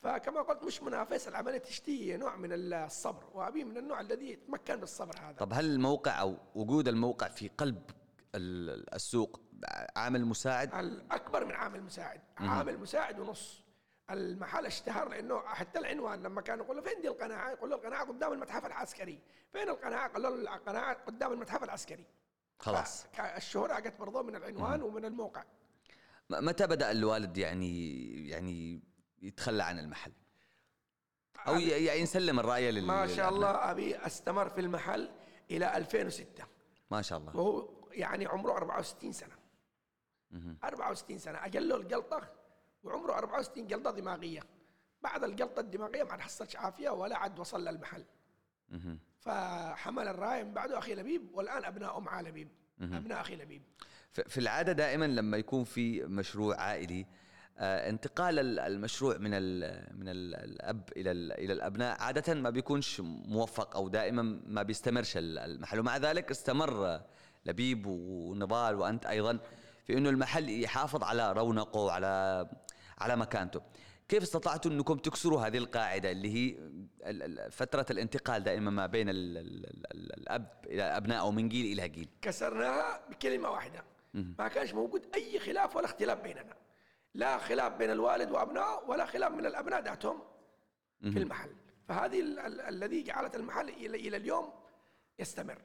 فكما 0.00 0.42
قلت 0.42 0.64
مش 0.64 0.82
منافس. 0.82 1.28
العملية 1.28 1.58
تشتهي 1.58 2.16
نوع 2.16 2.36
من 2.36 2.52
الصبر 2.52 3.24
وأبي 3.34 3.64
من 3.64 3.76
النوع 3.76 4.00
الذي 4.00 4.30
يتمكن 4.30 4.76
بالصبر 4.76 5.14
هذا. 5.18 5.36
طب 5.38 5.52
هل 5.52 5.64
الموقع 5.64 6.20
أو 6.20 6.36
وجود 6.54 6.88
الموقع 6.88 7.28
في 7.28 7.48
قلب 7.48 7.82
السوق 8.34 9.40
عامل 9.96 10.24
مساعد؟ 10.24 10.74
الأكبر 10.74 11.44
من 11.44 11.52
عامل 11.52 11.82
مساعد. 11.82 12.20
عامل 12.38 12.78
مساعد 12.78 13.18
ونص. 13.18 13.62
المحل 14.10 14.66
اشتهر 14.66 15.08
لأنه 15.08 15.40
حتى 15.40 15.78
العنوان 15.78 16.22
لما 16.22 16.40
كانوا 16.40 16.64
يقولوا 16.64 16.82
فين 16.82 17.00
دي 17.00 17.08
القناعة؟ 17.08 17.50
يقولوا 17.50 17.76
القناعة 17.76 18.04
قدام 18.04 18.32
المتحف 18.32 18.66
العسكري، 18.66 19.22
فين 19.52 19.68
القناعة؟ 19.68 20.08
قالوا 20.08 20.36
القناعة 20.36 20.94
قدام 20.94 21.32
المتحف 21.32 21.64
العسكري. 21.64 22.06
خلاص. 22.58 23.06
الشهرة 23.36 23.80
جت 23.80 23.98
برضه 23.98 24.22
من 24.22 24.36
العنوان 24.36 24.82
ومن 24.82 25.04
الموقع. 25.04 25.44
متى 26.30 26.66
بدأ 26.66 26.90
الوالد 26.90 27.36
يعني 27.38 28.28
يعني 28.28 28.82
يتخلى 29.22 29.62
عن 29.62 29.78
المحل؟ 29.78 30.12
أو 31.48 31.54
يعني 31.54 32.00
يسلم 32.00 32.40
الرايه 32.40 32.70
لل 32.70 32.86
ما 32.86 33.06
شاء 33.06 33.28
الله 33.28 33.70
أبي 33.70 33.96
استمر 33.96 34.48
في 34.48 34.60
المحل 34.60 35.10
إلى 35.50 35.76
2006 35.76 36.44
ما 36.90 37.02
شاء 37.02 37.18
الله. 37.18 37.36
وهو 37.36 37.68
يعني 37.90 38.26
عمره 38.26 38.52
64 38.52 39.12
سنة. 39.12 39.45
64 40.64 41.18
سنة 41.18 41.46
أجل 41.46 41.68
له 41.68 41.76
الجلطه 41.76 42.28
وعمره 42.84 43.12
64 43.18 43.66
جلطه 43.66 43.90
دماغية. 43.90 44.40
بعد 45.02 45.24
الجلطه 45.24 45.60
الدماغية 45.60 46.02
ما 46.02 46.22
حصلش 46.22 46.56
عافية 46.56 46.90
ولا 46.90 47.16
عاد 47.18 47.38
وصل 47.38 47.64
للمحل. 47.68 48.04
فحمل 49.20 50.08
الرايه 50.08 50.42
من 50.42 50.54
بعده 50.54 50.78
أخي 50.78 50.94
لبيب 50.94 51.34
والآن 51.34 51.64
أبناء 51.64 52.00
مع 52.00 52.20
لبيب. 52.20 52.48
أبناء 52.80 53.20
أخي 53.20 53.36
لبيب. 53.36 53.62
في 54.12 54.38
العادة 54.38 54.72
دائما 54.72 55.04
لما 55.04 55.36
يكون 55.36 55.64
في 55.64 56.02
مشروع 56.02 56.60
عائلي 56.60 57.06
آه، 57.58 57.88
انتقال 57.90 58.58
المشروع 58.58 59.16
من 59.18 59.30
ال 59.34 59.60
من 59.98 60.08
ال 60.08 60.34
الأب 60.34 60.90
إلى 60.96 61.10
إلى 61.10 61.52
الأبناء 61.52 62.02
عادة 62.02 62.34
ما 62.34 62.50
بيكونش 62.50 63.00
موفق 63.04 63.76
أو 63.76 63.88
دائما 63.88 64.40
ما 64.46 64.62
بيستمرش 64.62 65.12
المحل. 65.16 65.80
ومع 65.80 65.96
ذلك 65.96 66.30
استمر 66.30 67.00
لبيب 67.46 67.86
ونضال 67.86 68.74
وأنت 68.74 69.06
أيضا. 69.06 69.38
في 69.86 69.98
إنه 69.98 70.10
المحل 70.10 70.62
يحافظ 70.62 71.04
على 71.04 71.32
رونقه 71.32 71.80
وعلى 71.80 72.46
على 72.98 73.16
مكانته. 73.16 73.60
كيف 74.08 74.22
استطعتوا 74.22 74.70
إنكم 74.70 74.96
تكسروا 74.96 75.40
هذه 75.46 75.58
القاعدة 75.58 76.10
اللي 76.10 76.34
هي 76.34 76.56
فترة 77.50 77.86
الانتقال 77.90 78.42
دائما 78.42 78.70
ما 78.70 78.86
بين 78.86 79.06
الأب 79.08 80.64
إلى 80.66 80.86
الأبناء 80.86 81.20
أو 81.20 81.32
من 81.32 81.48
جيل 81.48 81.78
إلى 81.78 81.88
جيل؟ 81.88 82.08
كسرناها 82.22 83.00
بكلمة 83.10 83.50
واحدة. 83.50 83.84
ما 84.14 84.48
كانش 84.48 84.74
موجود 84.74 85.06
أي 85.14 85.38
خلاف 85.38 85.76
ولا 85.76 85.84
اختلاف 85.84 86.20
بيننا. 86.20 86.56
لا 87.14 87.38
خلاف 87.38 87.72
بين 87.72 87.90
الوالد 87.90 88.30
وأبنائه 88.30 88.84
ولا 88.88 89.06
خلاف 89.06 89.32
من 89.32 89.46
الأبناء 89.46 89.84
ذاتهم 89.84 90.18
في 91.00 91.18
المحل. 91.18 91.50
فهذه 91.88 92.20
الذي 92.68 93.02
جعلت 93.02 93.36
المحل 93.36 93.68
إلى 93.68 94.16
اليوم 94.16 94.52
يستمر. 95.18 95.58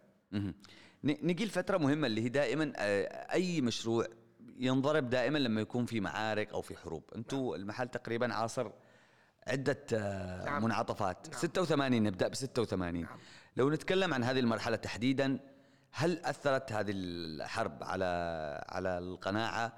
نجي 1.03 1.43
الفترة 1.43 1.77
مهمة 1.77 2.07
اللي 2.07 2.21
هي 2.21 2.29
دائما 2.29 2.73
آه، 2.75 3.33
أي 3.33 3.61
مشروع 3.61 4.05
ينضرب 4.57 5.09
دائما 5.09 5.37
لما 5.37 5.61
يكون 5.61 5.85
في 5.85 5.99
معارك 5.99 6.53
أو 6.53 6.61
في 6.61 6.77
حروب 6.77 7.03
أنتم 7.15 7.37
نعم. 7.37 7.53
المحل 7.53 7.87
تقريبا 7.87 8.33
عاصر 8.33 8.71
عدة 9.47 9.85
آه، 9.93 10.45
نعم. 10.45 10.63
منعطفات 10.63 11.27
نعم. 11.29 11.39
86 11.39 12.03
نبدأ 12.03 12.27
ب 12.27 12.35
86 12.35 13.01
نعم. 13.01 13.17
لو 13.57 13.69
نتكلم 13.69 14.13
عن 14.13 14.23
هذه 14.23 14.39
المرحلة 14.39 14.75
تحديدا 14.75 15.39
هل 15.91 16.25
أثرت 16.25 16.71
هذه 16.71 16.91
الحرب 16.95 17.83
على 17.83 18.05
على 18.69 18.97
القناعة 18.97 19.73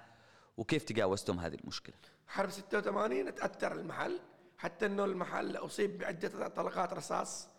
وكيف 0.58 0.84
تجاوزتم 0.84 1.40
هذه 1.40 1.56
المشكلة 1.56 1.96
حرب 2.28 2.50
86 2.50 3.36
تأثر 3.36 3.72
المحل 3.72 4.20
حتى 4.58 4.86
إنه 4.86 5.06
المحل 5.06 5.56
أصيب 5.56 5.98
بعدة 5.98 6.48
طلقات 6.48 6.94
رصاص 6.94 7.50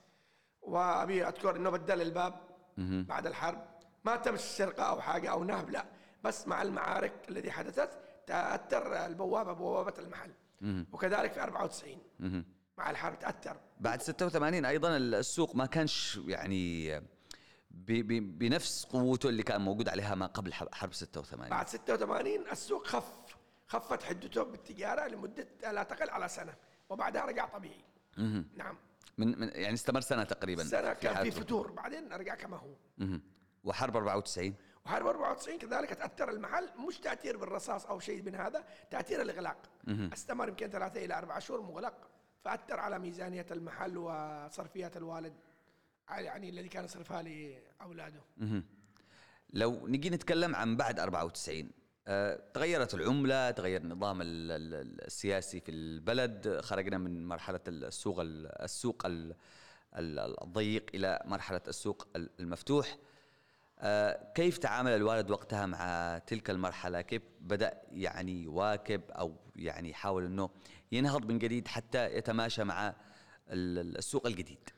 وأبي 0.62 1.28
أذكر 1.28 1.56
إنه 1.56 1.70
بدل 1.70 2.02
الباب 2.02 2.53
بعد 2.78 3.26
الحرب. 3.26 3.64
ما 4.04 4.16
تم 4.16 4.34
السرقه 4.34 4.82
أو 4.82 5.00
حاجة 5.00 5.30
أو 5.30 5.44
نهب 5.44 5.70
لا. 5.70 5.86
بس 6.24 6.48
مع 6.48 6.62
المعارك 6.62 7.12
التي 7.28 7.50
حدثت 7.50 7.90
تأثر 8.26 9.06
البوابة 9.06 9.52
بوابة 9.52 9.94
المحل. 9.98 10.30
وكذلك 10.92 11.32
في 11.32 11.42
94 11.42 11.98
مع 12.78 12.90
الحرب 12.90 13.18
تأثر. 13.18 13.56
بعد 13.80 14.02
86 14.02 14.64
أيضا 14.64 14.96
السوق 14.96 15.56
ما 15.56 15.66
كانش 15.66 16.20
يعني 16.26 17.00
بنفس 17.70 18.84
قوته 18.84 19.28
اللي 19.28 19.42
كان 19.42 19.60
موجود 19.60 19.88
عليها 19.88 20.14
ما 20.14 20.26
قبل 20.26 20.52
حرب 20.52 20.92
86 20.92 21.48
بعد 21.48 21.68
86 21.68 22.50
السوق 22.52 22.86
خف 22.86 23.36
خفت 23.66 24.02
حدته 24.02 24.42
بالتجارة 24.42 25.08
لمدة 25.08 25.46
لا 25.72 25.82
تقل 25.82 26.10
على 26.10 26.28
سنة 26.28 26.54
وبعدها 26.88 27.24
رجع 27.24 27.46
طبيعي. 27.46 27.84
نعم. 28.56 28.76
من, 29.18 29.38
من 29.40 29.48
يعني 29.48 29.74
استمر 29.74 30.00
سنة 30.00 30.24
تقريبا 30.24 30.64
سنة 30.64 30.92
كان 30.92 31.22
في 31.22 31.30
فتور 31.30 31.70
بعدين 31.72 32.12
رجع 32.12 32.34
كما 32.34 32.56
هو. 32.56 32.74
وحرب 33.64 33.96
94 33.96 34.54
وحرب 34.86 35.06
94 35.06 35.58
كذلك 35.58 35.90
تأثر 35.90 36.30
المحل 36.30 36.68
مش 36.88 36.98
تأثير 36.98 37.36
بالرصاص 37.36 37.86
أو 37.86 38.00
شيء 38.00 38.22
من 38.22 38.34
هذا 38.34 38.64
تأثير 38.90 39.22
الإغلاق. 39.22 39.56
استمر 40.12 40.48
يمكن 40.48 40.68
ثلاثة 40.70 41.04
إلى 41.04 41.18
أربع 41.18 41.38
شهور 41.38 41.60
مغلق 41.62 42.10
فأثر 42.44 42.80
على 42.80 42.98
ميزانية 42.98 43.46
المحل 43.50 43.98
وصرفيات 43.98 44.96
الوالد 44.96 45.34
يعني 46.10 46.48
الذي 46.48 46.68
كان 46.68 46.84
يصرفها 46.84 47.22
لأولاده. 47.22 48.20
لو 49.50 49.86
نجي 49.88 50.10
نتكلم 50.10 50.54
عن 50.56 50.76
بعد 50.76 51.00
94 51.00 51.58
أه 51.60 51.64
تغيرت 52.54 52.94
العملة 52.94 53.50
تغير 53.50 53.80
النظام 53.80 54.18
السياسي 54.22 55.60
في 55.60 55.70
البلد 55.70 56.60
خرجنا 56.62 56.98
من 56.98 57.28
مرحلة 57.28 57.60
السوق 57.68 58.16
السوق 58.20 59.02
الضيق 59.96 60.90
إلى 60.94 61.20
مرحلة 61.24 61.60
السوق 61.68 62.08
المفتوح. 62.16 62.96
آه، 63.78 64.32
كيف 64.34 64.58
تعامل 64.58 64.90
الوالد 64.90 65.30
وقتها 65.30 65.66
مع 65.66 66.18
تلك 66.18 66.50
المرحلة؟ 66.50 67.00
كيف 67.00 67.22
بدأ 67.40 67.82
يعني 67.92 68.42
يواكب 68.42 69.00
أو 69.10 69.36
يعني 69.56 69.90
يحاول 69.90 70.24
إنه 70.24 70.50
ينهض 70.92 71.24
من 71.24 71.38
جديد 71.38 71.68
حتى 71.68 72.16
يتماشى 72.16 72.64
مع 72.64 72.94
السوق 73.48 74.26
الجديد؟ 74.26 74.70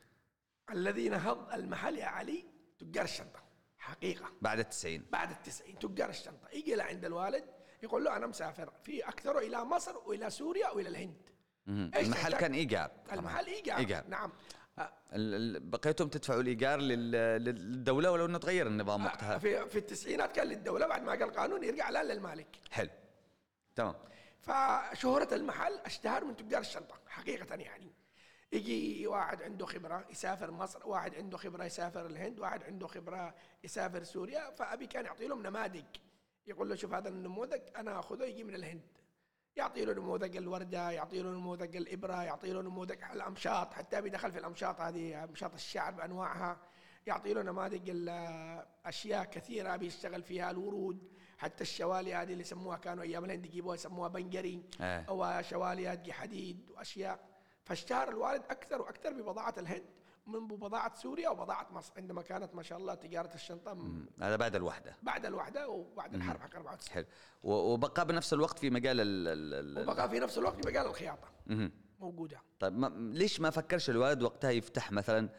الذي 0.71 1.09
نهض 1.09 1.53
المحل 1.53 1.97
يا 1.97 2.05
علي 2.05 2.45
تجار 2.79 3.03
الشنطه 3.03 3.46
حقيقة. 3.87 4.31
بعد 4.41 4.59
التسعين. 4.59 5.05
بعد 5.11 5.31
التسعين. 5.31 5.79
تجار 5.79 6.09
الشنطة. 6.09 6.49
يجي 6.53 6.75
لعند 6.75 7.05
الوالد 7.05 7.43
يقول 7.83 8.03
له 8.03 8.15
أنا 8.15 8.27
مسافر. 8.27 8.73
في 8.83 9.07
اكثره 9.07 9.39
إلى 9.39 9.63
مصر 9.63 9.97
وإلى 9.97 10.29
سوريا 10.29 10.69
وإلى 10.69 10.89
الهند. 10.89 11.29
المحل 11.67 12.33
كان 12.33 12.53
إيجار. 12.53 12.91
المحل 13.13 13.45
إيجار, 13.45 13.77
إيجار. 13.77 14.03
نعم. 14.07 14.31
بقيتم 15.69 16.07
تدفعوا 16.07 16.41
الإيجار 16.41 16.79
للدولة 16.79 18.11
ولو 18.11 18.25
إنه 18.25 18.37
تغير 18.37 18.67
النظام 18.67 19.05
وقتها؟ 19.05 19.37
في 19.37 19.69
في 19.69 19.77
التسعينات 19.77 20.31
كان 20.31 20.47
للدولة 20.47 20.87
بعد 20.87 21.03
ما 21.03 21.11
قال 21.11 21.23
القانون 21.23 21.63
يرجع 21.63 21.89
الان 21.89 22.05
للمالك. 22.05 22.47
حلو. 22.71 22.89
تمام. 23.75 23.95
فشهرة 24.41 25.33
المحل 25.33 25.73
أشتهر 25.73 26.25
من 26.25 26.35
تجار 26.35 26.61
الشنطة 26.61 26.95
حقيقة 27.07 27.55
يعني. 27.55 27.91
يجي 28.51 29.07
واحد 29.07 29.41
عنده 29.41 29.65
خبرة 29.65 30.05
يسافر 30.09 30.51
مصر 30.51 30.87
واحد 30.87 31.15
عنده 31.15 31.37
خبرة 31.37 31.63
يسافر 31.63 32.05
الهند 32.05 32.39
واحد 32.39 32.63
عنده 32.63 32.87
خبرة 32.87 33.35
يسافر 33.63 34.03
سوريا 34.03 34.51
فأبي 34.51 34.87
كان 34.87 35.05
يعطي 35.05 35.27
لهم 35.27 35.43
نماذج. 35.43 35.85
يقول 36.47 36.69
له 36.69 36.75
شوف 36.75 36.93
هذا 36.93 37.09
النموذج 37.09 37.61
أنا 37.75 37.99
أخذه 37.99 38.23
يجي 38.23 38.43
من 38.43 38.55
الهند. 38.55 38.97
يعطي 39.55 39.85
له 39.85 39.93
نموذج 39.93 40.37
الوردة 40.37 40.91
يعطي 40.91 41.21
له 41.21 41.29
نموذج 41.29 41.75
الإبرة 41.75 42.23
يعطي 42.23 42.53
له 42.53 42.61
نموذج 42.61 43.03
الأمشاط 43.13 43.73
حتى 43.73 44.01
بيدخل 44.01 44.31
في 44.31 44.39
الأمشاط 44.39 44.81
هذه 44.81 45.23
أمشاط 45.23 45.53
الشعر 45.53 45.91
بأنواعها. 45.91 46.57
يعطي 47.07 47.33
له 47.33 47.41
نماذج 47.41 47.91
أشياء 48.85 49.25
كثيرة 49.25 49.75
بيشتغل 49.75 50.23
فيها 50.23 50.51
الورود 50.51 51.11
حتى 51.37 51.61
الشوالي 51.61 52.15
هذه 52.15 52.31
اللي 52.31 52.41
يسموها 52.41 52.77
كانوا 52.77 53.03
أيام 53.03 53.25
الهند 53.25 53.45
يجيبوها 53.45 53.75
يسموها 53.75 54.07
بنجري. 54.07 54.63
آه. 54.81 55.05
أو 55.09 55.41
شواليات 55.41 56.11
حديد 56.11 56.69
وأشياء. 56.69 57.26
فاشتهر 57.67 58.09
الوالد 58.09 58.43
أكثر 58.49 58.81
وأكثر 58.81 59.13
ببضاعة 59.13 59.53
الهند 59.57 59.83
من 60.27 60.47
بضاعة 60.47 60.95
سوريا 60.95 61.29
وبضاعة 61.29 61.67
مصر 61.71 61.93
عندما 61.97 62.21
كانت 62.21 62.55
ما 62.55 62.63
شاء 62.63 62.77
الله 62.77 62.93
تجارة 62.93 63.33
الشنطة 63.35 63.77
هذا 64.21 64.35
بعد 64.35 64.55
الوحدة. 64.55 64.95
بعد 65.03 65.25
الوحدة 65.25 65.69
وبعد 65.69 66.15
الحرب 66.15 66.39
حق 66.41 66.55
94 66.55 66.93
حلو. 66.93 67.05
وبقى 67.43 68.05
بنفس 68.07 68.33
الوقت 68.33 68.59
في 68.59 68.69
مجال 68.69 69.01
ال 69.01 69.27
ال 69.77 69.89
وبقى 69.89 70.09
في 70.09 70.19
نفس 70.19 70.37
الوقت 70.37 70.55
في 70.55 70.67
مجال 70.67 70.85
الخياطة. 70.85 71.27
مم. 71.47 71.71
موجودة. 71.99 72.41
طيب 72.59 72.77
ما 72.77 72.87
ليش 73.13 73.39
ما 73.39 73.49
فكرش 73.49 73.89
الوالد 73.89 74.23
وقتها 74.23 74.51
يفتح 74.51 74.91
مثلا 74.91 75.29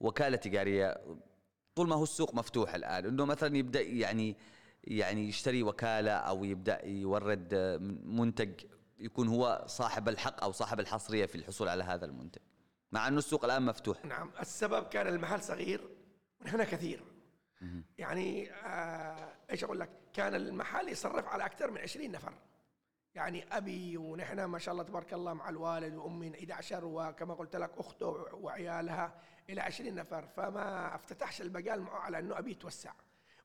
وكالة 0.00 0.36
تجارية؟ 0.36 1.00
طول 1.74 1.88
ما 1.88 1.96
هو 1.96 2.02
السوق 2.02 2.34
مفتوح 2.34 2.74
الآن 2.74 3.06
إنه 3.06 3.24
مثلا 3.24 3.56
يبدأ 3.56 3.80
يعني 3.80 4.36
يعني 4.84 5.28
يشتري 5.28 5.62
وكالة 5.62 6.12
أو 6.12 6.44
يبدأ 6.44 6.86
يورد 6.86 7.54
منتج 8.04 8.50
يكون 9.02 9.28
هو 9.28 9.64
صاحب 9.66 10.08
الحق 10.08 10.42
أو 10.42 10.52
صاحب 10.52 10.80
الحصرية 10.80 11.26
في 11.26 11.34
الحصول 11.34 11.68
على 11.68 11.84
هذا 11.84 12.04
المنتج. 12.04 12.42
مع 12.92 13.08
أنه 13.08 13.18
السوق 13.18 13.44
الآن 13.44 13.62
مفتوح. 13.62 14.04
نعم 14.04 14.30
السبب 14.40 14.88
كان 14.88 15.06
المحل 15.06 15.42
صغير 15.42 15.88
ونحن 16.40 16.64
كثير. 16.64 17.04
يعني 17.98 18.52
آه 18.52 19.32
إيش 19.50 19.64
أقول 19.64 19.80
لك؟ 19.80 19.90
كان 20.12 20.34
المحل 20.34 20.88
يصرف 20.88 21.26
على 21.26 21.46
أكثر 21.46 21.70
من 21.70 21.78
20 21.78 22.10
نفر. 22.12 22.34
يعني 23.14 23.56
أبي 23.56 23.96
ونحن 23.96 24.44
ما 24.44 24.58
شاء 24.58 24.72
الله 24.72 24.84
تبارك 24.84 25.14
الله 25.14 25.32
مع 25.34 25.48
الوالد 25.48 25.94
وأمي 25.94 26.38
11 26.38 26.84
وكما 26.84 27.34
قلت 27.34 27.56
لك 27.56 27.70
أخته 27.78 28.06
وعيالها 28.32 29.14
إلى 29.50 29.60
20 29.60 29.94
نفر. 29.94 30.26
فما 30.26 30.94
افتتحش 30.94 31.42
البقال 31.42 31.80
معه 31.80 31.98
على 31.98 32.18
أنه 32.18 32.38
أبي 32.38 32.50
يتوسع. 32.50 32.92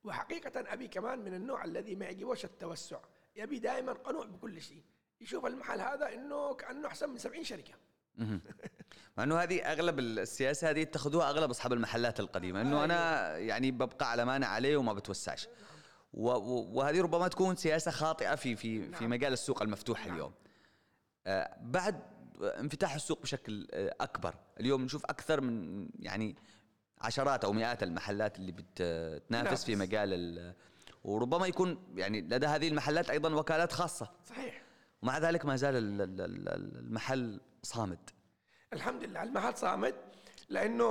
وحقيقة 0.04 0.74
أبي 0.74 0.88
كمان 0.88 1.20
من 1.20 1.34
النوع 1.34 1.64
الذي 1.64 1.96
ما 1.96 2.06
يعجبوش 2.06 2.46
التوسع. 2.46 3.00
يبي 3.36 3.60
دائما 3.60 3.94
قنوع 3.94 4.26
بكل 4.26 4.62
شيء. 4.62 4.84
يشوف 5.22 5.46
المحل 5.46 5.82
هذا 5.82 6.14
إنه 6.14 6.54
كأنه 6.54 6.88
أحسن 6.88 7.10
من 7.10 7.18
70 7.18 7.44
شركة. 7.44 7.74
مع 9.18 9.24
إنه 9.24 9.40
هذه 9.40 9.72
أغلب 9.72 10.00
السياسة 10.00 10.70
هذه 10.70 10.82
اتخذوها 10.82 11.30
أغلب 11.30 11.50
أصحاب 11.50 11.74
المحلات 11.74 12.20
القديمة. 12.20 12.62
إنه 12.62 12.84
أنا 12.84 13.28
أيوه. 13.36 13.48
يعني 13.48 13.72
ببقى 13.72 14.12
على 14.12 14.26
ما 14.26 14.36
أنا 14.36 14.48
عليه 14.48 14.78
وما 14.78 14.94
بتوسعش. 14.94 15.48
وهذه 16.14 17.02
ربما 17.02 17.28
تكون 17.28 17.56
سياسة 17.56 17.92
خاطئة 17.92 18.36
في 18.36 18.56
في 18.56 18.82
في 18.82 19.04
نعم. 19.04 19.10
مجال 19.10 19.34
السوق 19.34 19.62
المفتوح 19.62 20.06
نعم. 20.06 20.16
اليوم. 20.16 20.34
آه، 21.28 21.58
بعد 21.62 22.02
انفتاح 22.42 22.96
السوق 22.96 23.22
بشكل 23.22 23.68
آه، 23.72 23.96
أكبر. 24.02 24.36
اليوم 24.60 24.82
نشوف 24.82 25.06
أكثر 25.06 25.42
من 25.42 25.88
يعني 26.00 26.36
عشرات 27.02 27.46
أو 27.46 27.54
مئات 27.54 27.84
المحلات 27.84 28.40
اللي 28.40 28.52
بتنافس 28.52 29.66
في 29.66 29.76
مجال 29.76 30.54
وربما 31.04 31.48
يكون 31.48 31.94
يعني 31.96 32.22
لدى 32.22 32.46
هذه 32.46 32.68
المحلات 32.68 33.10
أيضا 33.10 33.36
وكالات 33.36 33.72
خاصة. 33.72 34.12
صحيح. 34.26 34.67
ومع 35.02 35.18
ذلك 35.18 35.46
ما 35.46 35.56
زال 35.56 35.74
المحل 36.80 37.40
صامد. 37.64 38.10
الحمد 38.74 39.04
لله 39.04 39.24
المحل 39.24 39.58
صامد 39.58 39.96
لأنه 40.50 40.86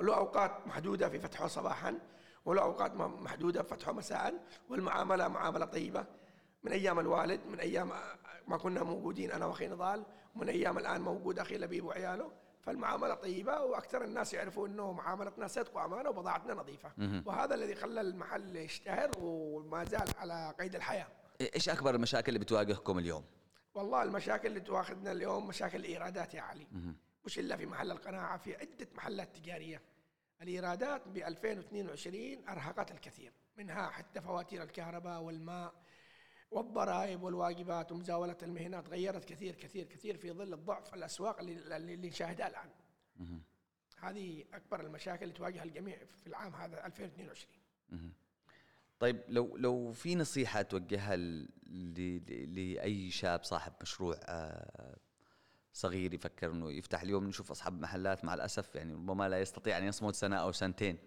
له 0.00 0.16
أوقات 0.16 0.66
محدودة 0.66 1.08
في 1.08 1.18
فتحه 1.18 1.46
صباحا 1.46 1.98
وله 2.44 2.62
أوقات 2.62 2.94
محدودة 2.94 3.62
في 3.62 3.68
فتحه 3.68 3.92
مساء 3.92 4.34
والمعاملة 4.68 5.28
معاملة 5.28 5.64
طيبة. 5.64 6.06
من 6.62 6.72
أيام 6.72 7.00
الوالد 7.00 7.40
من 7.46 7.60
أيام 7.60 7.92
ما 8.46 8.56
كنا 8.56 8.82
موجودين 8.82 9.32
أنا 9.32 9.46
وأخي 9.46 9.68
نضال 9.68 10.04
ومن 10.36 10.48
أيام 10.48 10.78
الآن 10.78 11.00
موجود 11.00 11.38
أخي 11.38 11.58
لبيب 11.58 11.84
وعياله. 11.84 12.32
فالمعاملة 12.62 13.14
طيبة 13.14 13.60
وأكثر 13.60 14.04
الناس 14.04 14.34
يعرفوا 14.34 14.68
إنه 14.68 14.92
معاملتنا 14.92 15.46
صدق 15.46 15.76
وأمانة 15.76 16.10
وبضاعتنا 16.10 16.54
نظيفة. 16.54 16.92
وهذا 17.26 17.54
الذي 17.54 17.74
خلى 17.74 18.00
المحل 18.00 18.56
يشتهر 18.56 19.10
وما 19.18 19.84
زال 19.84 20.08
على 20.18 20.54
قيد 20.58 20.74
الحياة. 20.74 21.06
إيش 21.40 21.68
أكبر 21.68 21.94
المشاكل 21.94 22.28
اللي 22.28 22.38
بتواجهكم 22.38 22.98
اليوم؟ 22.98 23.24
والله 23.74 24.02
المشاكل 24.02 24.48
اللي 24.48 24.60
تواخذنا 24.60 25.12
اليوم 25.12 25.46
مشاكل 25.46 25.78
الإيرادات 25.78 26.34
يا 26.34 26.40
علي. 26.42 26.66
مش 27.24 27.38
إلا 27.38 27.56
في 27.56 27.66
محل 27.66 27.90
القناعة 27.90 28.38
في 28.38 28.56
عدة 28.56 28.88
محلات 28.94 29.36
تجارية. 29.36 29.82
الإيرادات 30.42 31.08
ب 31.08 31.16
2022 31.16 32.48
أرهقت 32.48 32.90
الكثير 32.90 33.32
منها 33.56 33.90
حتى 33.90 34.20
فواتير 34.20 34.62
الكهرباء 34.62 35.20
والماء 35.22 35.74
والضرائب 36.50 37.22
والواجبات 37.22 37.92
ومزاولة 37.92 38.36
المهنات 38.42 38.88
غيرت 38.88 39.24
كثير 39.24 39.54
كثير 39.54 39.86
كثير 39.86 40.16
في 40.16 40.32
ظل 40.32 40.54
الضعف 40.54 40.94
الأسواق 40.94 41.38
اللي, 41.38 41.76
اللي 41.76 41.96
نشاهدها 42.08 42.48
الآن. 42.48 42.70
هذه 43.98 44.44
أكبر 44.52 44.80
المشاكل 44.80 45.22
اللي 45.22 45.34
تواجه 45.34 45.62
الجميع 45.62 45.98
في 46.04 46.26
العام 46.26 46.54
هذا 46.54 46.86
2022 46.86 48.12
طيب 48.98 49.22
لو 49.28 49.56
لو 49.56 49.92
في 49.92 50.14
نصيحة 50.14 50.62
توجهها 50.62 51.16
لأي 52.46 53.10
شاب 53.10 53.44
صاحب 53.44 53.72
مشروع 53.82 54.16
آه، 54.24 54.96
صغير 55.72 56.14
يفكر 56.14 56.50
إنه 56.50 56.72
يفتح 56.72 57.02
اليوم 57.02 57.26
نشوف 57.26 57.50
أصحاب 57.50 57.80
محلات 57.80 58.24
مع 58.24 58.34
الأسف 58.34 58.74
يعني 58.74 58.92
ربما 58.92 59.28
لا 59.28 59.40
يستطيع 59.40 59.78
أن 59.78 59.84
يصمد 59.84 60.14
سنة 60.14 60.36
أو 60.36 60.52
سنتين. 60.52 60.98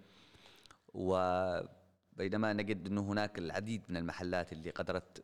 وبينما 0.94 2.54
نجد 2.54 2.88
إنه 2.88 3.02
هناك 3.02 3.38
العديد 3.38 3.82
من 3.90 3.98
المحلات 3.98 4.54
اللي 4.54 4.70
قدرت 4.70 5.24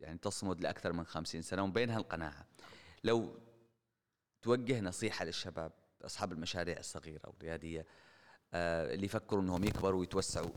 يعني 0.00 0.18
تصمد 0.18 0.60
لأكثر 0.60 0.92
من 0.92 1.06
خمسين 1.06 1.42
سنة 1.42 1.62
ومن 1.62 1.72
بينها 1.72 1.98
القناعة. 1.98 2.46
لو 3.04 3.38
توجه 4.42 4.80
نصيحة 4.80 5.24
للشباب 5.24 5.72
أصحاب 6.04 6.32
المشاريع 6.32 6.78
الصغيرة 6.78 7.28
والرياديه 7.28 7.86
اللي 8.54 9.06
يفكروا 9.06 9.42
إنهم 9.42 9.64
يكبروا 9.64 10.00
ويتوسعوا. 10.00 10.50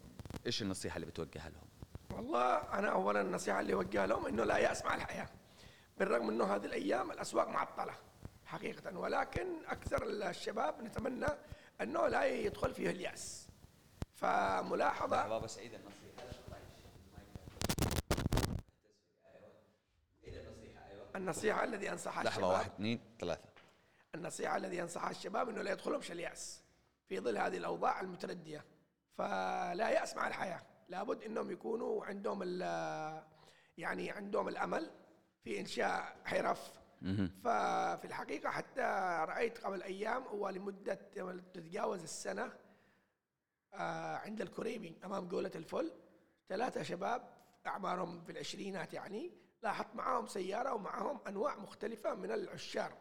إيش 0.45 0.61
النصيحة 0.61 0.95
اللي 0.95 1.07
بتوجهها 1.07 1.49
لهم؟ 1.49 1.67
والله 2.13 2.57
أنا 2.57 2.89
اولا 2.91 3.21
النصيحة 3.21 3.59
اللي 3.59 3.73
أوجهها 3.73 4.07
لهم 4.07 4.25
إنه 4.25 4.43
لا 4.43 4.57
يأس 4.57 4.85
مع 4.85 4.95
الحياة 4.95 5.29
بالرغم 5.97 6.29
إنه 6.29 6.55
هذه 6.55 6.65
الأيام 6.65 7.11
الأسواق 7.11 7.47
معطلة 7.47 7.93
حقيقة. 8.45 8.97
ولكن 8.97 9.47
أكثر 9.67 10.03
الشباب 10.03 10.81
نتمنى 10.81 11.27
إنه 11.81 12.07
لا 12.07 12.25
يدخل 12.25 12.73
فيه 12.73 12.89
اليأس. 12.89 13.47
فملاحظه 14.15 15.27
بابا 15.27 15.47
سعيد 15.47 15.73
النصيحة. 15.73 15.99
النصيحة؟ 21.15 21.63
الذي 21.63 21.91
انصحها 21.91 22.23
لحظة 22.23 22.47
واحد 22.47 22.71
اثنين 22.71 22.99
ثلاثة. 23.19 23.49
النصيحة 24.15 24.57
الذي 24.57 24.81
انصحها 24.81 25.11
الشباب 25.11 25.49
إنه 25.49 25.61
لا 25.61 25.71
يدخلهمش 25.71 26.11
اليأس. 26.11 26.63
في 27.09 27.19
ظل 27.19 27.37
هذه 27.37 27.57
الأوضاع 27.57 28.01
المتردية. 28.01 28.65
فلا 29.17 29.89
يأس 29.89 30.15
مع 30.15 30.27
الحياة. 30.27 30.61
لابد 30.89 31.23
إنهم 31.23 31.51
يكونوا 31.51 32.05
عندهم 32.05 32.43
يعني 33.77 34.11
عندهم 34.11 34.47
الأمل 34.47 34.91
في 35.43 35.59
إنشاء 35.59 36.17
حرف. 36.25 36.71
ففي 37.43 38.05
الحقيقة 38.05 38.49
حتى 38.49 38.81
رأيت 39.29 39.57
قبل 39.57 39.83
أيام 39.83 40.23
ولمدة 40.33 40.93
تتجاوز 41.53 42.03
السنة 42.03 42.53
آه، 43.73 44.15
عند 44.15 44.41
الكريمي 44.41 44.95
أمام 45.05 45.27
جولة 45.27 45.51
الفل. 45.55 45.91
ثلاثة 46.49 46.83
شباب 46.83 47.29
أعمارهم 47.67 48.23
في 48.23 48.31
العشرينات 48.31 48.93
يعني 48.93 49.31
لاحظت 49.63 49.95
معاهم 49.95 50.27
سيارة 50.27 50.73
ومعاهم 50.73 51.19
أنواع 51.27 51.55
مختلفة 51.55 52.15
من 52.15 52.31
العشار. 52.31 52.97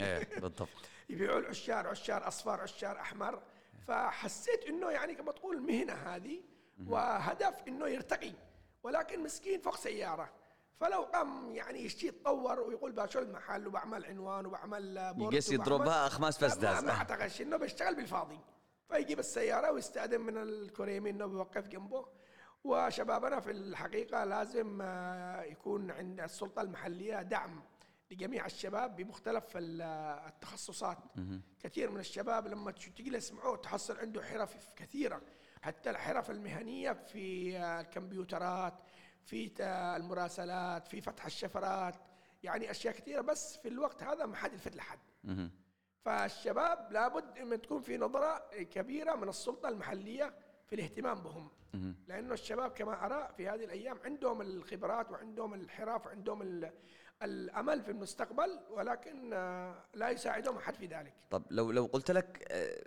إيه 0.00 0.40
بالضبط. 0.40 0.68
يبيعوا 1.10 1.38
العشار 1.38 1.88
عشار 1.88 2.28
أصفر 2.28 2.60
عشار 2.60 3.00
أحمر. 3.00 3.42
فحسيت 3.86 4.64
إنه 4.64 4.90
يعني 4.90 5.14
كما 5.14 5.32
تقول 5.32 5.56
المهنة 5.56 5.92
هذه 5.92 6.42
وهدف 6.86 7.54
إنه 7.68 7.88
يرتقي 7.88 8.32
ولكن 8.82 9.22
مسكين 9.22 9.60
فوق 9.60 9.76
سيارة. 9.76 10.30
فلو 10.80 11.02
قام 11.02 11.54
يعني 11.54 11.84
يشتي 11.84 12.06
يتطور 12.06 12.60
ويقول 12.60 12.92
بشو 12.92 13.18
المحل 13.18 13.66
وبعمل 13.66 14.04
عنوان 14.04 14.46
وبعمل 14.46 15.14
بورد 15.14 15.34
يقص 15.34 15.52
يضربها 15.52 16.06
اخماس 16.06 16.38
فسداس 16.38 16.84
ما 16.84 16.90
أعتقدش 16.90 17.42
إنه 17.42 17.56
بيشتغل 17.56 17.94
بالفاضي. 17.94 18.40
فيجيب 18.88 19.18
السيارة 19.18 19.72
ويستأذن 19.72 20.20
من 20.20 20.38
الكريمي 20.38 21.10
إنه 21.10 21.26
بيوقف 21.26 21.68
جنبه. 21.68 22.06
وشبابنا 22.64 23.40
في 23.40 23.50
الحقيقة 23.50 24.24
لازم 24.24 24.78
آه، 24.82 25.42
يكون 25.42 25.90
عند 25.90 26.20
السلطة 26.20 26.62
المحلية 26.62 27.22
دعم 27.22 27.62
لجميع 28.12 28.46
الشباب 28.46 28.96
بمختلف 28.96 29.44
التخصصات. 29.56 30.98
كثير 31.60 31.90
من 31.90 32.00
الشباب 32.00 32.46
لما 32.46 32.70
تجلس 32.70 33.32
معه 33.32 33.56
تحصل 33.56 33.98
عنده 33.98 34.22
حرف 34.22 34.74
كثيرة. 34.76 35.22
حتى 35.62 35.90
الحرف 35.90 36.30
المهنية 36.30 36.92
في 36.92 37.56
الكمبيوترات 37.58 38.74
في 39.24 39.52
المراسلات 39.96 40.88
في 40.88 41.00
فتح 41.00 41.26
الشفرات 41.26 41.94
يعني 42.42 42.70
أشياء 42.70 42.94
كثيرة. 42.94 43.20
بس 43.20 43.56
في 43.56 43.68
الوقت 43.68 44.02
هذا 44.02 44.26
ما 44.26 44.36
حد 44.36 44.52
يلفت 44.52 44.76
لحد. 44.76 44.98
فالشباب 46.04 46.92
لابد 46.92 47.38
ان 47.38 47.60
تكون 47.62 47.82
في 47.82 47.98
نظرة 47.98 48.38
كبيرة 48.62 49.14
من 49.14 49.28
السلطة 49.28 49.68
المحلية 49.68 50.34
في 50.66 50.74
الاهتمام 50.74 51.22
بهم. 51.22 51.50
لأنه 52.08 52.34
الشباب 52.34 52.70
كما 52.70 53.06
أرى 53.06 53.28
في 53.36 53.48
هذه 53.48 53.64
الأيام 53.64 53.98
عندهم 54.04 54.40
الخبرات 54.40 55.10
وعندهم 55.10 55.54
الحرف 55.54 56.06
وعندهم 56.06 56.42
الأمل 57.24 57.82
في 57.82 57.90
المستقبل 57.90 58.60
ولكن 58.70 59.32
آه، 59.32 59.84
لا 59.94 60.10
يساعدهم 60.10 60.56
أحد 60.56 60.74
في 60.74 60.86
ذلك. 60.86 61.14
طب 61.30 61.42
لو 61.50 61.70
لو 61.70 61.86
قلت 61.86 62.10
لك 62.10 62.46
آه، 62.50 62.84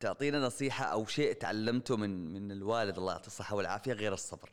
تعطينا 0.00 0.38
نصيحة 0.40 0.84
أو 0.84 1.06
شيء 1.06 1.32
تعلمته 1.32 1.96
من 1.96 2.32
من 2.32 2.52
الوالد 2.52 2.98
الله 2.98 3.12
يعطيه 3.12 3.26
الصحة 3.26 3.56
والعافية 3.56 3.92
غير 3.92 4.12
الصبر. 4.12 4.50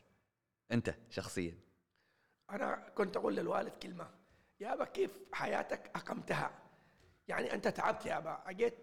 أنت 0.72 0.96
شخصيا. 1.10 1.58
أنا 2.50 2.90
كنت 2.96 3.18
أقول 3.18 3.36
للوالد 3.36 3.74
كلمة. 3.84 4.10
يا 4.60 4.74
أبا 4.74 4.86
كيف 4.86 5.12
حياتك 5.34 5.92
أقمتها؟ 5.96 6.52
يعني 7.28 7.54
أنت 7.54 7.68
تعبت 7.68 8.06
يا 8.06 8.18
أبا. 8.18 8.44
أجيت 8.46 8.76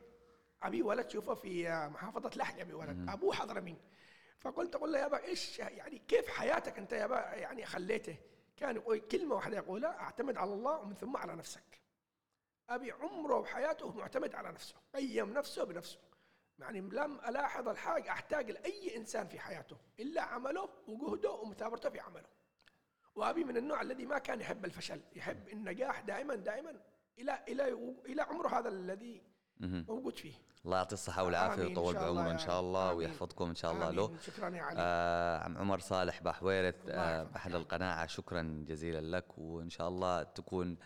أبي 0.63 0.83
ولد 0.83 1.11
شوفه 1.11 1.35
في 1.35 1.69
محافظة 1.89 2.31
لحج 2.37 2.61
أبي 2.61 2.73
ولد. 2.73 3.09
أبوه 3.09 3.35
حضرمي 3.35 3.77
فقلت 4.41 4.75
أقول 4.75 4.93
له 4.93 4.99
يا 4.99 5.07
أبا 5.07 5.25
إيش 5.25 5.59
يعني 5.59 6.03
كيف 6.09 6.29
حياتك 6.29 6.79
أنت 6.79 6.93
يا 6.93 7.05
أبا؟ 7.05 7.21
يعني 7.35 7.67
خليته. 7.67 8.17
كان 8.57 8.77
يقول 8.77 8.99
كلمة 8.99 9.35
واحدة 9.35 9.57
يقولها 9.57 10.01
أعتمد 10.01 10.37
على 10.37 10.53
الله 10.53 10.79
ومن 10.79 10.95
ثم 10.95 11.17
على 11.17 11.37
نفسك. 11.37 11.81
أبي 12.69 12.93
عمره 12.93 13.37
وحياته 13.37 13.93
معتمد 13.93 14.35
على 14.35 14.53
نفسه 14.53 14.77
قيم 14.95 15.33
نفسه 15.33 15.65
بنفسه. 15.65 15.99
يعني 16.59 16.81
لم 16.81 17.21
ألاحظ 17.29 17.69
الحاجة 17.69 18.11
أحتاج 18.11 18.51
لأي 18.51 18.97
إنسان 18.97 19.29
في 19.29 19.39
حياته 19.41 19.77
إلا 20.01 20.23
عمله 20.23 20.69
وجهده 20.89 21.31
ومثابرته 21.31 21.91
في 21.91 22.01
عمله. 22.01 22.29
وأبي 23.15 23.45
من 23.45 23.57
النوع 23.57 23.83
الذي 23.83 24.07
ما 24.07 24.19
كان 24.19 24.41
يحب 24.41 24.65
الفشل 24.65 25.01
يحب 25.13 25.49
النجاح 25.49 26.01
دائما 26.01 26.35
دائما 26.35 26.81
إلى 27.19 27.45
إلى 27.49 27.73
إلى 28.07 28.23
عمره 28.23 28.59
هذا 28.59 28.69
الذي 28.69 29.23
موجود 29.61 30.19
فيه. 30.19 30.33
الله 30.65 30.77
يعطي 30.77 30.93
الصحة 30.93 31.25
والعافية 31.25 31.63
ويطول 31.63 31.95
بعمره 31.95 32.31
إن 32.31 32.39
شاء 32.39 32.61
الله 32.61 32.93
ويحفظكم 32.93 33.49
إن 33.49 33.55
شاء 33.55 33.73
الله 33.73 33.91
له. 33.91 34.17
شكرا 34.27 34.57
يا 34.57 34.63
علي. 34.63 34.77
آه 34.79 35.39
عم 35.39 35.59
عمر 35.59 35.79
صالح 35.79 36.23
باحويرت 36.23 36.77
آه 36.89 37.23
بحد 37.23 37.55
القناعة. 37.55 38.07
شكرا 38.07 38.65
جزيلا 38.69 39.17
لك. 39.17 39.39
وإن 39.39 39.71
شاء 39.71 39.89
الله 39.89 40.23
تكون 40.23 40.77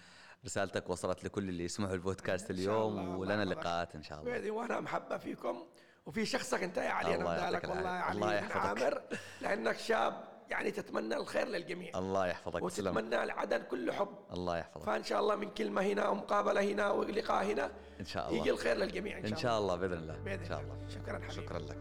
رسالتك 0.44 0.90
وصلت 0.90 1.24
لكل 1.24 1.48
اللي 1.48 1.64
يسمعوا 1.64 1.94
البودكاست 1.94 2.50
اليوم 2.50 3.18
ولنا 3.18 3.44
لقاءات 3.44 3.94
إن 3.94 4.02
شاء 4.02 4.20
الله. 4.20 4.50
وأنا 4.50 4.80
محبة 4.80 5.18
فيكم. 5.18 5.66
وفي 6.06 6.26
شخصك 6.26 6.62
أنت 6.62 6.76
يا 6.76 6.90
علي 6.90 7.14
أنا 7.14 7.50
لك 7.50 7.64
والله 7.64 7.96
يا 7.96 8.02
علي 8.02 8.14
الله 8.14 8.34
يحفظك. 8.34 8.56
عامر 8.56 9.02
لأنك 9.40 9.76
شاب 9.76 10.29
يعني 10.50 10.70
تتمنى 10.70 11.16
الخير 11.16 11.48
للجميع. 11.48 11.98
الله 11.98 12.26
يحفظك. 12.26 12.62
وتتمنى 12.62 13.22
العدن 13.22 13.62
كل 13.62 13.92
حب. 13.92 14.08
الله 14.32 14.58
يحفظك. 14.58 14.84
فإن 14.84 15.04
شاء 15.04 15.20
الله 15.20 15.36
من 15.36 15.50
كلمة 15.50 15.82
هنا 15.82 16.08
ومقابلة 16.08 16.60
هنا 16.60 16.90
ولقاء 16.90 17.44
هنا 17.44 17.70
إن 18.00 18.04
شاء 18.04 18.28
الله. 18.28 18.40
يجي 18.40 18.50
الخير 18.50 18.76
للجميع 18.76 19.18
إن 19.18 19.22
شاء, 19.22 19.32
إن 19.32 19.36
شاء 19.36 19.58
الله. 19.58 19.76
بإذن 19.76 19.92
الله. 19.92 20.16
بإذن 20.16 20.40
إن 20.40 20.48
شاء 20.48 20.60
الله. 20.60 20.88
شكرا 20.88 21.14
حبيبي. 21.14 21.32
شكرا 21.32 21.58
لك. 21.58 21.78